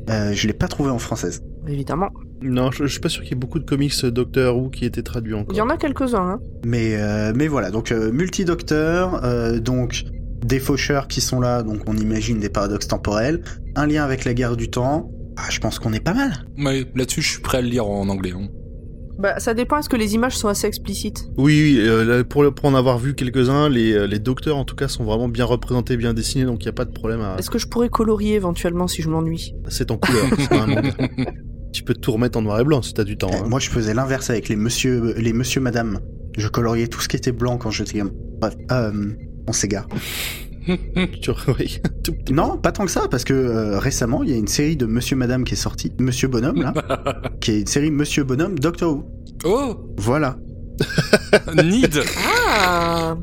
euh, 0.08 0.32
je 0.32 0.46
l'ai 0.46 0.52
pas 0.54 0.66
trouvé 0.68 0.90
en 0.90 0.98
française. 0.98 1.42
Évidemment. 1.68 2.08
Non, 2.42 2.70
je, 2.70 2.84
je 2.84 2.90
suis 2.92 3.00
pas 3.00 3.08
sûr 3.10 3.22
qu'il 3.22 3.32
y 3.32 3.34
ait 3.34 3.38
beaucoup 3.38 3.58
de 3.58 3.64
comics 3.64 4.04
Doctor 4.06 4.56
Who 4.56 4.70
qui 4.70 4.84
étaient 4.86 5.02
traduits 5.02 5.34
encore. 5.34 5.54
Il 5.54 5.58
y 5.58 5.60
en 5.60 5.68
a 5.68 5.76
quelques-uns. 5.76 6.18
Hein. 6.26 6.40
Mais, 6.64 6.96
euh, 6.96 7.32
mais 7.36 7.48
voilà, 7.48 7.70
donc 7.70 7.92
euh, 7.92 8.10
multidocteur, 8.12 9.24
euh, 9.24 9.58
donc 9.60 10.04
des 10.44 10.58
faucheurs 10.58 11.06
qui 11.06 11.20
sont 11.20 11.38
là, 11.38 11.62
donc 11.62 11.80
on 11.86 11.96
imagine 11.96 12.38
des 12.40 12.48
paradoxes 12.48 12.88
temporels, 12.88 13.42
un 13.76 13.86
lien 13.86 14.04
avec 14.04 14.24
la 14.24 14.32
guerre 14.32 14.56
du 14.56 14.70
temps. 14.70 15.10
Ah, 15.36 15.50
je 15.50 15.60
pense 15.60 15.78
qu'on 15.78 15.92
est 15.92 16.00
pas 16.04 16.14
mal. 16.14 16.32
Ouais, 16.58 16.86
là-dessus, 16.94 17.20
je 17.22 17.28
suis 17.32 17.40
prêt 17.42 17.58
à 17.58 17.60
le 17.62 17.68
lire 17.68 17.86
en 17.86 18.08
anglais. 18.08 18.32
hein. 18.34 18.48
Bah, 19.18 19.38
ça 19.38 19.52
dépend. 19.52 19.76
Est-ce 19.76 19.90
que 19.90 19.96
les 19.96 20.14
images 20.14 20.34
sont 20.38 20.48
assez 20.48 20.66
explicites? 20.66 21.26
Oui, 21.36 21.74
oui 21.76 21.78
euh, 21.80 22.24
pour, 22.24 22.50
pour 22.54 22.64
en 22.64 22.74
avoir 22.74 22.98
vu 22.98 23.14
quelques-uns, 23.14 23.68
les, 23.68 24.06
les 24.08 24.18
docteurs 24.18 24.56
en 24.56 24.64
tout 24.64 24.76
cas 24.76 24.88
sont 24.88 25.04
vraiment 25.04 25.28
bien 25.28 25.44
représentés, 25.44 25.98
bien 25.98 26.14
dessinés, 26.14 26.46
donc 26.46 26.62
il 26.62 26.66
n'y 26.66 26.70
a 26.70 26.72
pas 26.72 26.86
de 26.86 26.90
problème 26.92 27.20
à... 27.20 27.36
Est-ce 27.38 27.50
que 27.50 27.58
je 27.58 27.66
pourrais 27.68 27.90
colorier 27.90 28.34
éventuellement 28.36 28.88
si 28.88 29.02
je 29.02 29.10
m'ennuie? 29.10 29.52
C'est 29.68 29.90
en 29.90 29.98
couleur, 29.98 30.24
Tu 31.72 31.82
peux 31.82 31.94
tout 31.94 32.12
remettre 32.12 32.38
en 32.38 32.42
noir 32.42 32.60
et 32.60 32.64
blanc 32.64 32.82
si 32.82 32.94
t'as 32.94 33.04
du 33.04 33.16
temps. 33.16 33.30
Euh, 33.32 33.44
hein. 33.44 33.48
Moi, 33.48 33.60
je 33.60 33.70
faisais 33.70 33.94
l'inverse 33.94 34.30
avec 34.30 34.48
les 34.48 34.56
monsieur, 34.56 35.14
les 35.16 35.32
monsieur 35.32 35.60
madame. 35.60 36.00
Je 36.36 36.48
coloriais 36.48 36.88
tout 36.88 37.00
ce 37.00 37.08
qui 37.08 37.16
était 37.16 37.32
blanc 37.32 37.58
quand 37.58 37.70
j'étais 37.70 37.98
gamin. 37.98 38.10
Bref, 38.40 38.54
euh, 38.70 38.92
on 39.46 39.52
s'égare. 39.52 39.86
Non, 42.30 42.58
pas 42.58 42.70
tant 42.70 42.84
que 42.84 42.90
ça, 42.90 43.08
parce 43.10 43.24
que 43.24 43.32
euh, 43.32 43.78
récemment, 43.78 44.22
il 44.22 44.30
y 44.30 44.32
a 44.32 44.36
une 44.36 44.46
série 44.46 44.76
de 44.76 44.86
Monsieur 44.86 45.16
Madame 45.16 45.44
qui 45.44 45.54
est 45.54 45.56
sortie, 45.56 45.92
Monsieur 45.98 46.28
Bonhomme, 46.28 46.62
là, 46.62 46.74
qui 47.40 47.52
est 47.52 47.60
une 47.60 47.66
série 47.66 47.90
Monsieur 47.90 48.24
Bonhomme 48.24 48.58
Doctor 48.58 48.92
Who. 48.92 49.04
Oh 49.44 49.76
Voilà. 49.96 50.38
Need 51.64 52.00
Ah 52.16 53.16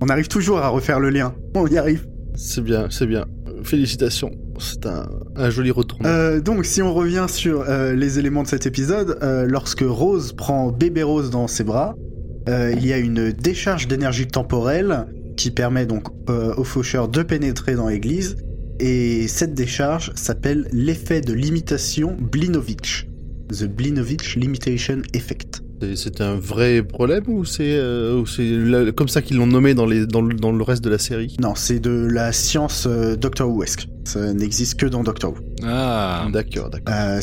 On 0.00 0.08
arrive 0.08 0.28
toujours 0.28 0.58
à 0.58 0.68
refaire 0.68 1.00
le 1.00 1.10
lien. 1.10 1.34
On 1.54 1.66
y 1.66 1.76
arrive. 1.76 2.06
C'est 2.34 2.62
bien, 2.62 2.86
c'est 2.90 3.06
bien. 3.06 3.26
Félicitations. 3.62 4.30
C'est 4.58 4.86
un, 4.86 5.50
joli 5.50 5.70
retour. 5.70 5.98
Euh, 6.04 6.40
donc, 6.40 6.64
si 6.64 6.82
on 6.82 6.92
revient 6.92 7.26
sur 7.28 7.62
euh, 7.62 7.94
les 7.94 8.18
éléments 8.18 8.42
de 8.42 8.48
cet 8.48 8.66
épisode, 8.66 9.18
euh, 9.22 9.46
lorsque 9.46 9.84
Rose 9.86 10.32
prend 10.32 10.70
bébé 10.70 11.02
Rose 11.02 11.30
dans 11.30 11.48
ses 11.48 11.64
bras, 11.64 11.96
il 12.48 12.84
y 12.84 12.92
a 12.92 12.98
une 12.98 13.30
décharge 13.30 13.86
d'énergie 13.86 14.26
temporelle 14.26 15.06
qui 15.36 15.52
permet 15.52 15.86
donc 15.86 16.08
au 16.28 16.64
faucheur 16.64 17.06
de 17.06 17.22
pénétrer 17.22 17.76
dans 17.76 17.86
l'église. 17.88 18.36
Et 18.80 19.28
cette 19.28 19.54
décharge 19.54 20.10
s'appelle 20.16 20.66
l'effet 20.72 21.20
de 21.20 21.32
limitation 21.32 22.16
Blinovitch. 22.18 23.06
The 23.52 23.66
Blinovitch 23.66 24.36
Limitation 24.36 25.02
Effect. 25.14 25.61
C'est- 25.96 26.20
un 26.20 26.34
vrai 26.36 26.82
problème 26.82 27.24
ou 27.28 27.44
c'est 27.44 27.74
euh, 27.76 28.22
comme 28.92 29.08
ça 29.08 29.22
qu'ils 29.22 29.36
l'ont 29.38 29.46
nommé 29.46 29.74
dans, 29.74 29.86
les, 29.86 30.06
dans, 30.06 30.20
le, 30.22 30.34
dans 30.34 30.52
le 30.52 30.62
reste 30.62 30.84
de 30.84 30.90
la 30.90 30.98
série? 30.98 31.36
Non, 31.40 31.54
c'est 31.56 31.80
de 31.80 31.90
la 31.90 32.32
science 32.32 32.86
euh, 32.86 33.16
Doctor 33.16 33.48
Who-esque. 33.50 33.88
Ça 34.04 34.32
n'existe 34.32 34.78
que 34.78 34.86
dans 34.86 35.02
Doctor 35.02 35.32
Who. 35.32 35.38
Ah, 35.64 36.28
D'accord, 36.32 36.70
d'accord. 36.70 36.94
Euh, 36.94 37.20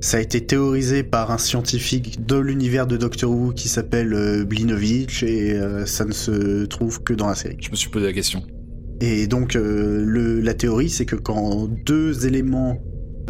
ça 0.00 0.18
a 0.18 0.20
été 0.20 0.44
théorisé 0.44 1.02
par 1.02 1.30
un 1.30 1.38
scientifique 1.38 2.26
de 2.26 2.36
l'univers 2.36 2.86
de 2.86 2.96
Doctor 2.98 3.30
Who 3.30 3.52
qui 3.52 3.68
s'appelle 3.68 4.12
euh, 4.12 4.44
Blinovitch 4.44 5.22
et 5.22 5.52
euh, 5.54 5.86
ça 5.86 6.04
ne 6.04 6.12
se 6.12 6.66
trouve 6.66 7.02
que 7.02 7.14
dans 7.14 7.28
la 7.28 7.34
série. 7.34 7.56
je 7.60 7.70
me 7.70 7.76
suis 7.76 7.88
posé 7.90 8.04
la 8.06 8.12
question. 8.12 8.42
Et 9.00 9.26
donc 9.26 9.56
euh, 9.56 10.04
le, 10.06 10.40
la 10.40 10.52
théorie 10.54 10.90
c'est 10.90 11.06
que 11.06 11.16
quand 11.16 11.68
deux 11.86 12.26
éléments, 12.26 12.78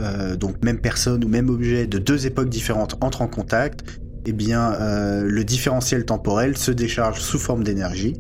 euh, 0.01 0.35
donc 0.37 0.65
même 0.65 0.81
personne 0.81 1.25
ou 1.25 1.29
même 1.29 1.49
objet 1.49 1.87
de 1.87 1.99
deux 1.99 2.27
époques 2.27 2.49
différentes 2.49 2.97
entrent 3.01 3.23
en 3.23 3.29
contact, 3.29 3.85
eh 4.27 4.33
bien 4.33 4.73
euh, 4.75 5.25
le 5.25 5.45
différentiel 5.45 6.05
temporel 6.05 6.57
se 6.57 6.71
décharge 6.71 7.21
sous 7.21 7.39
forme 7.39 7.65
d'énergie. 7.65 8.15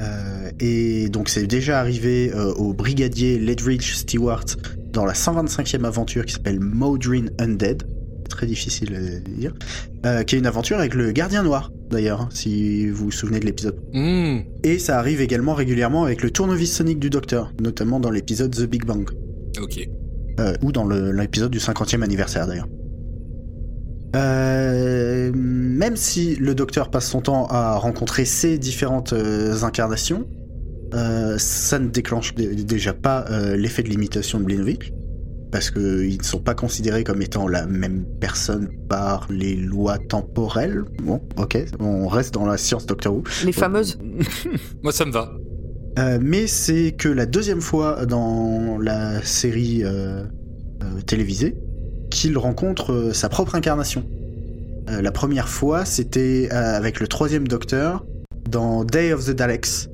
Euh, 0.00 0.50
et 0.60 1.08
donc 1.08 1.28
c'est 1.28 1.46
déjà 1.46 1.80
arrivé 1.80 2.30
euh, 2.34 2.52
au 2.54 2.72
brigadier 2.74 3.38
Ledridge 3.38 3.94
Stewart 3.94 4.44
dans 4.92 5.04
la 5.04 5.12
125e 5.14 5.84
aventure 5.84 6.24
qui 6.24 6.34
s'appelle 6.34 6.60
Modrin 6.60 7.26
Undead, 7.38 7.82
très 8.28 8.46
difficile 8.46 8.94
à 8.94 9.30
dire, 9.30 9.54
qui 10.24 10.36
est 10.36 10.38
une 10.38 10.46
aventure 10.46 10.78
avec 10.78 10.94
le 10.94 11.12
gardien 11.12 11.42
noir 11.42 11.70
d'ailleurs, 11.90 12.22
hein, 12.22 12.28
si 12.32 12.88
vous 12.88 13.06
vous 13.06 13.10
souvenez 13.10 13.38
de 13.40 13.44
l'épisode. 13.44 13.76
Hmm, 13.92 14.38
Et 14.64 14.78
ça 14.78 14.98
arrive 14.98 15.20
également 15.20 15.54
régulièrement 15.54 16.04
avec 16.04 16.22
le 16.22 16.30
tournevis 16.30 16.72
sonique 16.72 16.98
du 16.98 17.10
Docteur, 17.10 17.52
notamment 17.60 18.00
dans 18.00 18.10
l'épisode 18.10 18.54
The 18.54 18.62
Big 18.64 18.84
Bang, 18.86 19.08
ok. 19.60 19.88
ou 20.62 20.72
dans 20.72 20.88
l'épisode 20.88 21.50
du 21.50 21.58
50e 21.58 22.02
anniversaire 22.02 22.46
d'ailleurs. 22.46 22.68
Euh, 24.14 25.30
même 25.34 25.96
si 25.96 26.36
le 26.36 26.54
Docteur 26.54 26.90
passe 26.90 27.08
son 27.08 27.20
temps 27.20 27.46
à 27.48 27.76
rencontrer 27.76 28.24
ces 28.24 28.58
différentes 28.58 29.12
euh, 29.12 29.62
incarnations, 29.62 30.26
euh, 30.94 31.36
ça 31.38 31.78
ne 31.78 31.88
déclenche 31.88 32.34
dé- 32.34 32.54
déjà 32.64 32.92
pas 32.94 33.24
euh, 33.30 33.56
l'effet 33.56 33.82
de 33.82 33.88
limitation 33.88 34.38
de 34.38 34.44
Blinovitch, 34.44 34.92
parce 35.50 35.70
qu'ils 35.70 36.18
ne 36.18 36.22
sont 36.22 36.38
pas 36.40 36.54
considérés 36.54 37.04
comme 37.04 37.20
étant 37.20 37.48
la 37.48 37.66
même 37.66 38.04
personne 38.20 38.68
par 38.88 39.26
les 39.30 39.54
lois 39.56 39.98
temporelles. 39.98 40.84
Bon, 41.02 41.20
ok, 41.36 41.58
on 41.80 42.06
reste 42.08 42.32
dans 42.34 42.46
la 42.46 42.56
science 42.56 42.86
Doctor 42.86 43.14
Who. 43.14 43.24
Les 43.44 43.52
fameuses. 43.52 43.98
Moi, 44.82 44.92
ça 44.92 45.04
me 45.04 45.12
va. 45.12 45.32
Euh, 45.98 46.18
mais 46.22 46.46
c'est 46.46 46.92
que 46.92 47.08
la 47.08 47.24
deuxième 47.26 47.60
fois 47.62 48.04
dans 48.06 48.76
la 48.78 49.22
série 49.22 49.82
euh, 49.82 50.24
euh, 50.82 51.00
télévisée 51.06 51.56
qu'il 52.10 52.36
rencontre 52.38 52.92
euh, 52.92 53.12
sa 53.12 53.28
propre 53.28 53.54
incarnation. 53.54 54.04
Euh, 54.88 55.02
la 55.02 55.12
première 55.12 55.48
fois, 55.48 55.84
c'était 55.84 56.48
euh, 56.52 56.76
avec 56.76 57.00
le 57.00 57.08
troisième 57.08 57.48
Docteur 57.48 58.04
dans 58.50 58.84
Day 58.84 59.12
of 59.12 59.24
the 59.26 59.32
Daleks. 59.32 59.88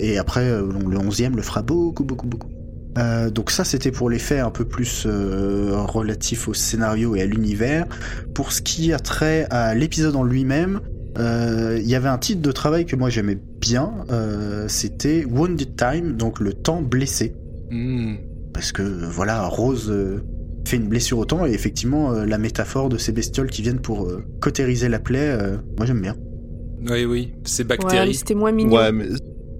Et 0.00 0.18
après, 0.18 0.44
le 0.44 0.98
onzième 0.98 1.36
le 1.36 1.42
fera 1.42 1.62
beaucoup, 1.62 2.02
beaucoup, 2.02 2.26
beaucoup. 2.26 2.50
Euh, 2.98 3.30
donc 3.30 3.50
ça, 3.50 3.64
c'était 3.64 3.90
pour 3.90 4.10
l'effet 4.10 4.38
un 4.38 4.50
peu 4.50 4.64
plus 4.64 5.04
euh, 5.06 5.74
relatif 5.76 6.48
au 6.48 6.54
scénario 6.54 7.14
et 7.16 7.22
à 7.22 7.26
l'univers. 7.26 7.86
Pour 8.34 8.52
ce 8.52 8.60
qui 8.60 8.92
a 8.92 8.98
trait 8.98 9.46
à 9.50 9.74
l'épisode 9.74 10.16
en 10.16 10.24
lui-même, 10.24 10.80
euh, 11.18 11.78
il 11.80 11.88
y 11.88 11.94
avait 11.94 12.08
un 12.08 12.18
titre 12.18 12.42
de 12.42 12.52
travail 12.52 12.86
que 12.86 12.96
moi 12.96 13.10
j'aimais 13.10 13.38
bien, 13.60 13.92
c'était 14.66 15.24
Wounded 15.24 15.76
Time, 15.76 16.16
donc 16.16 16.40
le 16.40 16.52
temps 16.52 16.82
blessé. 16.82 17.34
Hmm. 17.70 18.16
Parce 18.52 18.72
que 18.72 18.82
voilà, 18.82 19.46
Rose 19.46 19.92
fait 20.72 20.76
une 20.82 20.88
blessure 20.88 21.18
au 21.18 21.24
temps 21.24 21.46
et 21.46 21.52
effectivement 21.52 22.12
euh, 22.12 22.24
la 22.24 22.38
métaphore 22.38 22.88
de 22.88 22.96
ces 22.98 23.12
bestioles 23.12 23.50
qui 23.50 23.62
viennent 23.62 23.80
pour 23.80 24.06
euh, 24.06 24.24
cautériser 24.40 24.88
la 24.88 24.98
plaie, 24.98 25.28
euh, 25.30 25.56
moi 25.76 25.86
j'aime 25.86 26.00
bien. 26.00 26.16
Oui, 26.88 27.04
oui, 27.04 27.32
Ouais, 27.32 27.54
mais 27.58 27.64
bactéries. 27.64 28.14
c'était 28.14 28.34
moins 28.34 28.52
mignon. 28.52 28.76
Ouais, 28.76 28.90
mais 28.90 29.06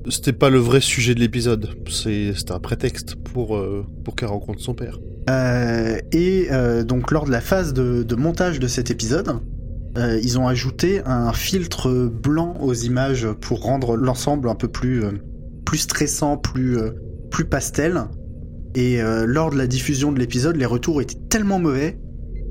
c'était 0.09 0.33
pas 0.33 0.51
le 0.51 0.59
vrai 0.59 0.81
sujet 0.81 1.15
de 1.15 1.21
l'épisode. 1.21 1.69
C'est 1.89 2.33
c'était 2.35 2.53
un 2.53 2.59
prétexte 2.61 3.15
pour, 3.17 3.57
euh, 3.57 3.85
pour 4.05 4.17
qu'elle 4.17 4.31
rencontre 4.31 4.61
son 4.61 4.75
père. 4.75 4.99
Euh, 5.31 5.99
et 6.13 6.49
euh, 6.51 6.83
donc 6.83 7.13
lors 7.13 7.27
de 7.27 7.31
la 7.31 7.41
phase 7.41 7.73
de, 7.75 8.03
de 8.03 8.15
montage 8.17 8.59
de 8.59 8.67
cet 8.67 8.91
épisode, 8.91 9.39
euh, 9.99 10.19
ils 10.23 10.39
ont 10.39 10.49
ajouté 10.49 11.03
un 11.05 11.33
filtre 11.33 12.09
blanc 12.09 12.57
aux 12.61 12.75
images 12.75 13.29
pour 13.41 13.63
rendre 13.63 13.97
l'ensemble 13.97 14.49
un 14.49 14.55
peu 14.57 14.67
plus, 14.69 15.05
euh, 15.05 15.13
plus 15.65 15.79
stressant, 15.79 16.37
plus, 16.39 16.79
euh, 16.79 16.91
plus 17.31 17.45
pastel. 17.45 18.05
Et 18.75 19.03
euh, 19.03 19.27
lors 19.27 19.51
de 19.51 19.57
la 19.57 19.67
diffusion 19.67 20.13
de 20.13 20.19
l'épisode, 20.19 20.57
les 20.57 20.67
retours 20.67 21.03
étaient 21.03 21.19
tellement 21.29 21.59
mauvais 21.59 21.99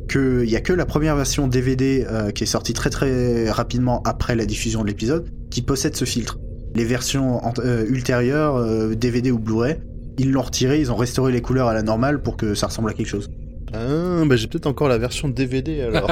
qu'il 0.09 0.49
y 0.49 0.55
a 0.55 0.61
que 0.61 0.74
la 0.74 0.86
première 0.86 1.15
version 1.15 1.47
DVD 1.47 2.05
euh, 2.09 2.32
qui 2.32 2.43
est 2.43 2.47
sortie 2.47 2.74
très 2.74 2.89
très 2.89 3.49
rapidement 3.49 4.01
après 4.03 4.36
la 4.36 4.45
diffusion 4.45 4.82
de 4.82 4.88
l'épisode 4.88 5.30
qui 5.49 5.61
possède 5.61 5.95
ce 5.95 6.05
filtre. 6.05 6.39
Les 6.76 6.86
versions 6.86 7.41
euh, 7.59 7.86
ultérieures, 7.88 8.55
euh, 8.55 8.95
DVD 8.95 9.32
ou 9.32 9.39
Blu-ray, 9.39 9.78
ils 10.17 10.32
l'ont 10.32 10.41
retiré, 10.41 10.80
ils 10.80 10.91
ont 10.91 10.95
restauré 10.95 11.32
les 11.32 11.41
couleurs 11.41 11.67
à 11.67 11.74
la 11.74 11.84
normale 11.84 12.22
pour 12.22 12.38
que 12.38 12.55
ça 12.55 12.67
ressemble 12.67 12.89
à 12.89 12.93
quelque 12.93 13.09
chose. 13.09 13.30
Ah, 13.74 14.24
bah 14.26 14.36
j'ai 14.36 14.47
peut-être 14.47 14.67
encore 14.67 14.89
la 14.89 14.97
version 14.97 15.30
DVD 15.30 15.82
alors. 15.82 16.11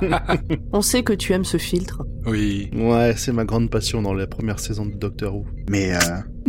On 0.72 0.80
sait 0.80 1.02
que 1.02 1.12
tu 1.12 1.32
aimes 1.32 1.44
ce 1.44 1.58
filtre. 1.58 2.06
Oui. 2.26 2.70
ouais, 2.74 3.14
c'est 3.16 3.32
ma 3.32 3.44
grande 3.44 3.68
passion 3.70 4.00
dans 4.00 4.14
la 4.14 4.26
première 4.26 4.58
saison 4.58 4.86
de 4.86 4.94
Doctor 4.94 5.36
Who. 5.36 5.44
Mais 5.68 5.94
euh, 5.94 5.98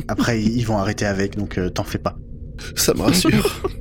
après, 0.07 0.41
ils 0.41 0.63
vont 0.63 0.77
arrêter 0.77 1.05
avec, 1.05 1.38
donc 1.38 1.57
euh, 1.57 1.69
t'en 1.69 1.84
fais 1.84 1.97
pas. 1.97 2.15
Ça 2.76 2.93
me 2.93 3.01
rassure. 3.01 3.62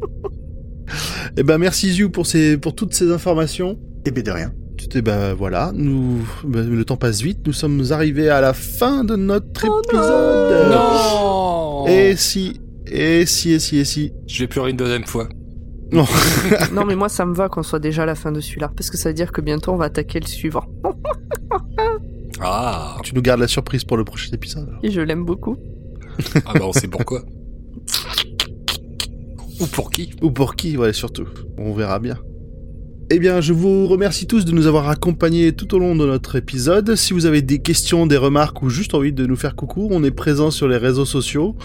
Eh 1.37 1.45
ben 1.45 1.59
merci 1.59 1.93
Ziu 1.93 2.11
pour 2.11 2.27
ces 2.27 2.59
pour 2.59 2.75
toutes 2.75 2.95
ces 2.95 3.13
informations. 3.13 3.79
Et 4.05 4.11
ben 4.11 4.25
de 4.25 4.31
rien. 4.33 4.53
Et 4.93 5.03
ben 5.03 5.35
voilà, 5.35 5.71
nous 5.73 6.27
ben, 6.43 6.69
le 6.69 6.85
temps 6.85 6.97
passe 6.97 7.21
vite, 7.21 7.47
nous 7.47 7.53
sommes 7.53 7.85
arrivés 7.91 8.29
à 8.29 8.41
la 8.41 8.55
fin 8.55 9.05
de 9.05 9.15
notre 9.15 9.67
Oh 9.69 9.81
épisode. 9.85 10.71
Non 10.73 11.87
Et 11.87 12.17
si 12.17 12.61
et 12.89 13.25
si 13.25 13.53
et 13.53 13.61
si 13.61 13.79
et 13.79 13.85
si. 13.85 14.13
Je 14.27 14.41
vais 14.43 14.49
pleurer 14.49 14.71
une 14.71 14.77
deuxième 14.77 15.05
fois. 15.05 15.29
non, 15.93 16.85
mais 16.87 16.95
moi, 16.95 17.09
ça 17.09 17.27
me 17.27 17.35
va 17.35 17.49
qu'on 17.49 17.65
soit 17.65 17.81
déjà 17.81 18.05
à 18.05 18.07
la 18.07 18.15
fin 18.15 18.31
de 18.31 18.41
celui-là. 18.41 18.71
Parce 18.77 18.91
que 18.91 18.97
ça 18.97 19.09
veut 19.09 19.15
dire 19.15 19.33
que 19.33 19.41
bientôt, 19.41 19.73
on 19.73 19.77
va 19.77 19.87
attaquer 19.87 20.21
le 20.21 20.27
suivant. 20.27 20.65
Ah, 22.43 22.97
Tu 23.03 23.15
nous 23.15 23.21
gardes 23.21 23.41
la 23.41 23.49
surprise 23.49 23.85
pour 23.85 23.97
le 23.99 24.05
prochain 24.05 24.31
épisode. 24.33 24.67
alors. 24.69 24.81
Et 24.83 24.91
je 24.91 25.01
l'aime 25.03 25.25
beaucoup. 25.25 25.57
ah 26.47 26.53
bah 26.55 26.61
on 26.65 26.73
sait 26.73 26.89
pourquoi. 26.89 27.23
Ou 29.61 29.67
pour 29.67 29.91
qui 29.91 30.11
Ou 30.23 30.31
pour 30.31 30.57
qui, 30.57 30.77
ouais, 30.77 30.93
surtout. 30.93 31.27
On 31.59 31.73
verra 31.73 31.99
bien. 31.99 32.17
Eh 33.13 33.19
bien, 33.19 33.41
je 33.41 33.53
vous 33.53 33.89
remercie 33.89 34.29
tous 34.29 34.45
de 34.45 34.53
nous 34.53 34.69
avoir 34.69 34.89
accompagnés 34.89 35.53
tout 35.53 35.75
au 35.75 35.81
long 35.81 35.97
de 35.97 36.07
notre 36.07 36.37
épisode. 36.37 36.95
Si 36.95 37.13
vous 37.13 37.27
avez 37.27 37.43
des 37.43 37.59
questions, 37.59 38.07
des 38.07 38.17
remarques 38.17 38.63
ou 38.63 38.71
juste 38.71 38.95
envie 38.95 39.13
de 39.13 39.27
nous 39.27 39.35
faire 39.35 39.57
coucou, 39.57 39.89
on 39.91 40.05
est 40.05 40.13
présent 40.13 40.53
sur 40.53 40.69
les 40.69 40.77
réseaux 40.77 41.05
sociaux, 41.05 41.57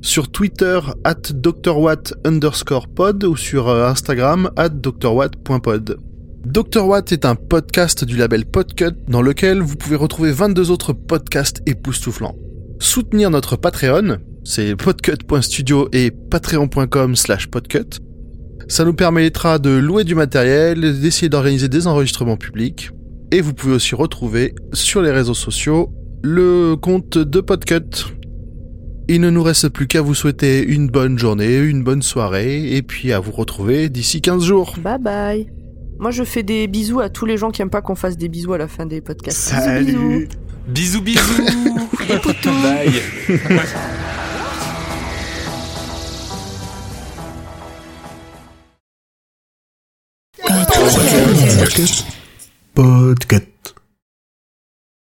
sur 0.00 0.30
Twitter 0.30 0.78
at 1.02 1.32
drwatt 1.34 2.14
underscore 2.24 2.86
pod 2.86 3.24
ou 3.24 3.36
sur 3.36 3.68
euh, 3.68 3.88
Instagram 3.88 4.52
at 4.56 4.68
drwatt.pod. 4.68 5.98
Dr 6.46 6.96
est 7.10 7.24
un 7.24 7.34
podcast 7.34 8.04
du 8.04 8.16
label 8.16 8.46
Podcut 8.46 8.92
dans 9.08 9.22
lequel 9.22 9.60
vous 9.60 9.74
pouvez 9.74 9.96
retrouver 9.96 10.30
22 10.30 10.70
autres 10.70 10.92
podcasts 10.92 11.62
époustouflants. 11.66 12.36
Soutenir 12.78 13.30
notre 13.30 13.56
Patreon, 13.56 14.18
c'est 14.44 14.76
podcut.studio 14.76 15.88
et 15.92 16.10
patreon.com 16.10 17.16
slash 17.16 17.46
podcut. 17.48 18.00
Ça 18.68 18.84
nous 18.84 18.94
permettra 18.94 19.58
de 19.58 19.70
louer 19.70 20.04
du 20.04 20.14
matériel, 20.14 21.00
d'essayer 21.00 21.28
d'organiser 21.28 21.68
des 21.68 21.86
enregistrements 21.86 22.36
publics. 22.36 22.90
Et 23.30 23.40
vous 23.40 23.54
pouvez 23.54 23.74
aussi 23.74 23.94
retrouver 23.94 24.54
sur 24.72 25.02
les 25.02 25.10
réseaux 25.10 25.34
sociaux 25.34 25.92
le 26.22 26.76
compte 26.76 27.18
de 27.18 27.40
Podcut. 27.40 28.14
Il 29.08 29.20
ne 29.20 29.30
nous 29.30 29.42
reste 29.42 29.68
plus 29.68 29.86
qu'à 29.88 30.00
vous 30.00 30.14
souhaiter 30.14 30.62
une 30.62 30.88
bonne 30.88 31.18
journée, 31.18 31.58
une 31.58 31.82
bonne 31.82 32.02
soirée, 32.02 32.76
et 32.76 32.82
puis 32.82 33.12
à 33.12 33.20
vous 33.20 33.32
retrouver 33.32 33.88
d'ici 33.88 34.20
15 34.20 34.44
jours. 34.44 34.76
Bye 34.78 34.98
bye. 35.00 35.46
Moi, 35.98 36.10
je 36.10 36.24
fais 36.24 36.42
des 36.42 36.66
bisous 36.66 37.00
à 37.00 37.10
tous 37.10 37.26
les 37.26 37.36
gens 37.36 37.50
qui 37.50 37.62
aiment 37.62 37.70
pas 37.70 37.82
qu'on 37.82 37.94
fasse 37.94 38.16
des 38.16 38.28
bisous 38.28 38.52
à 38.52 38.58
la 38.58 38.68
fin 38.68 38.86
des 38.86 39.00
podcasts. 39.00 39.52
Bisous, 39.54 39.84
bisous. 39.84 39.98
Salut 39.98 40.28
Bisous 40.68 41.02
bisous 41.02 41.42
Bye 42.62 42.92
Podcast. 52.74 53.74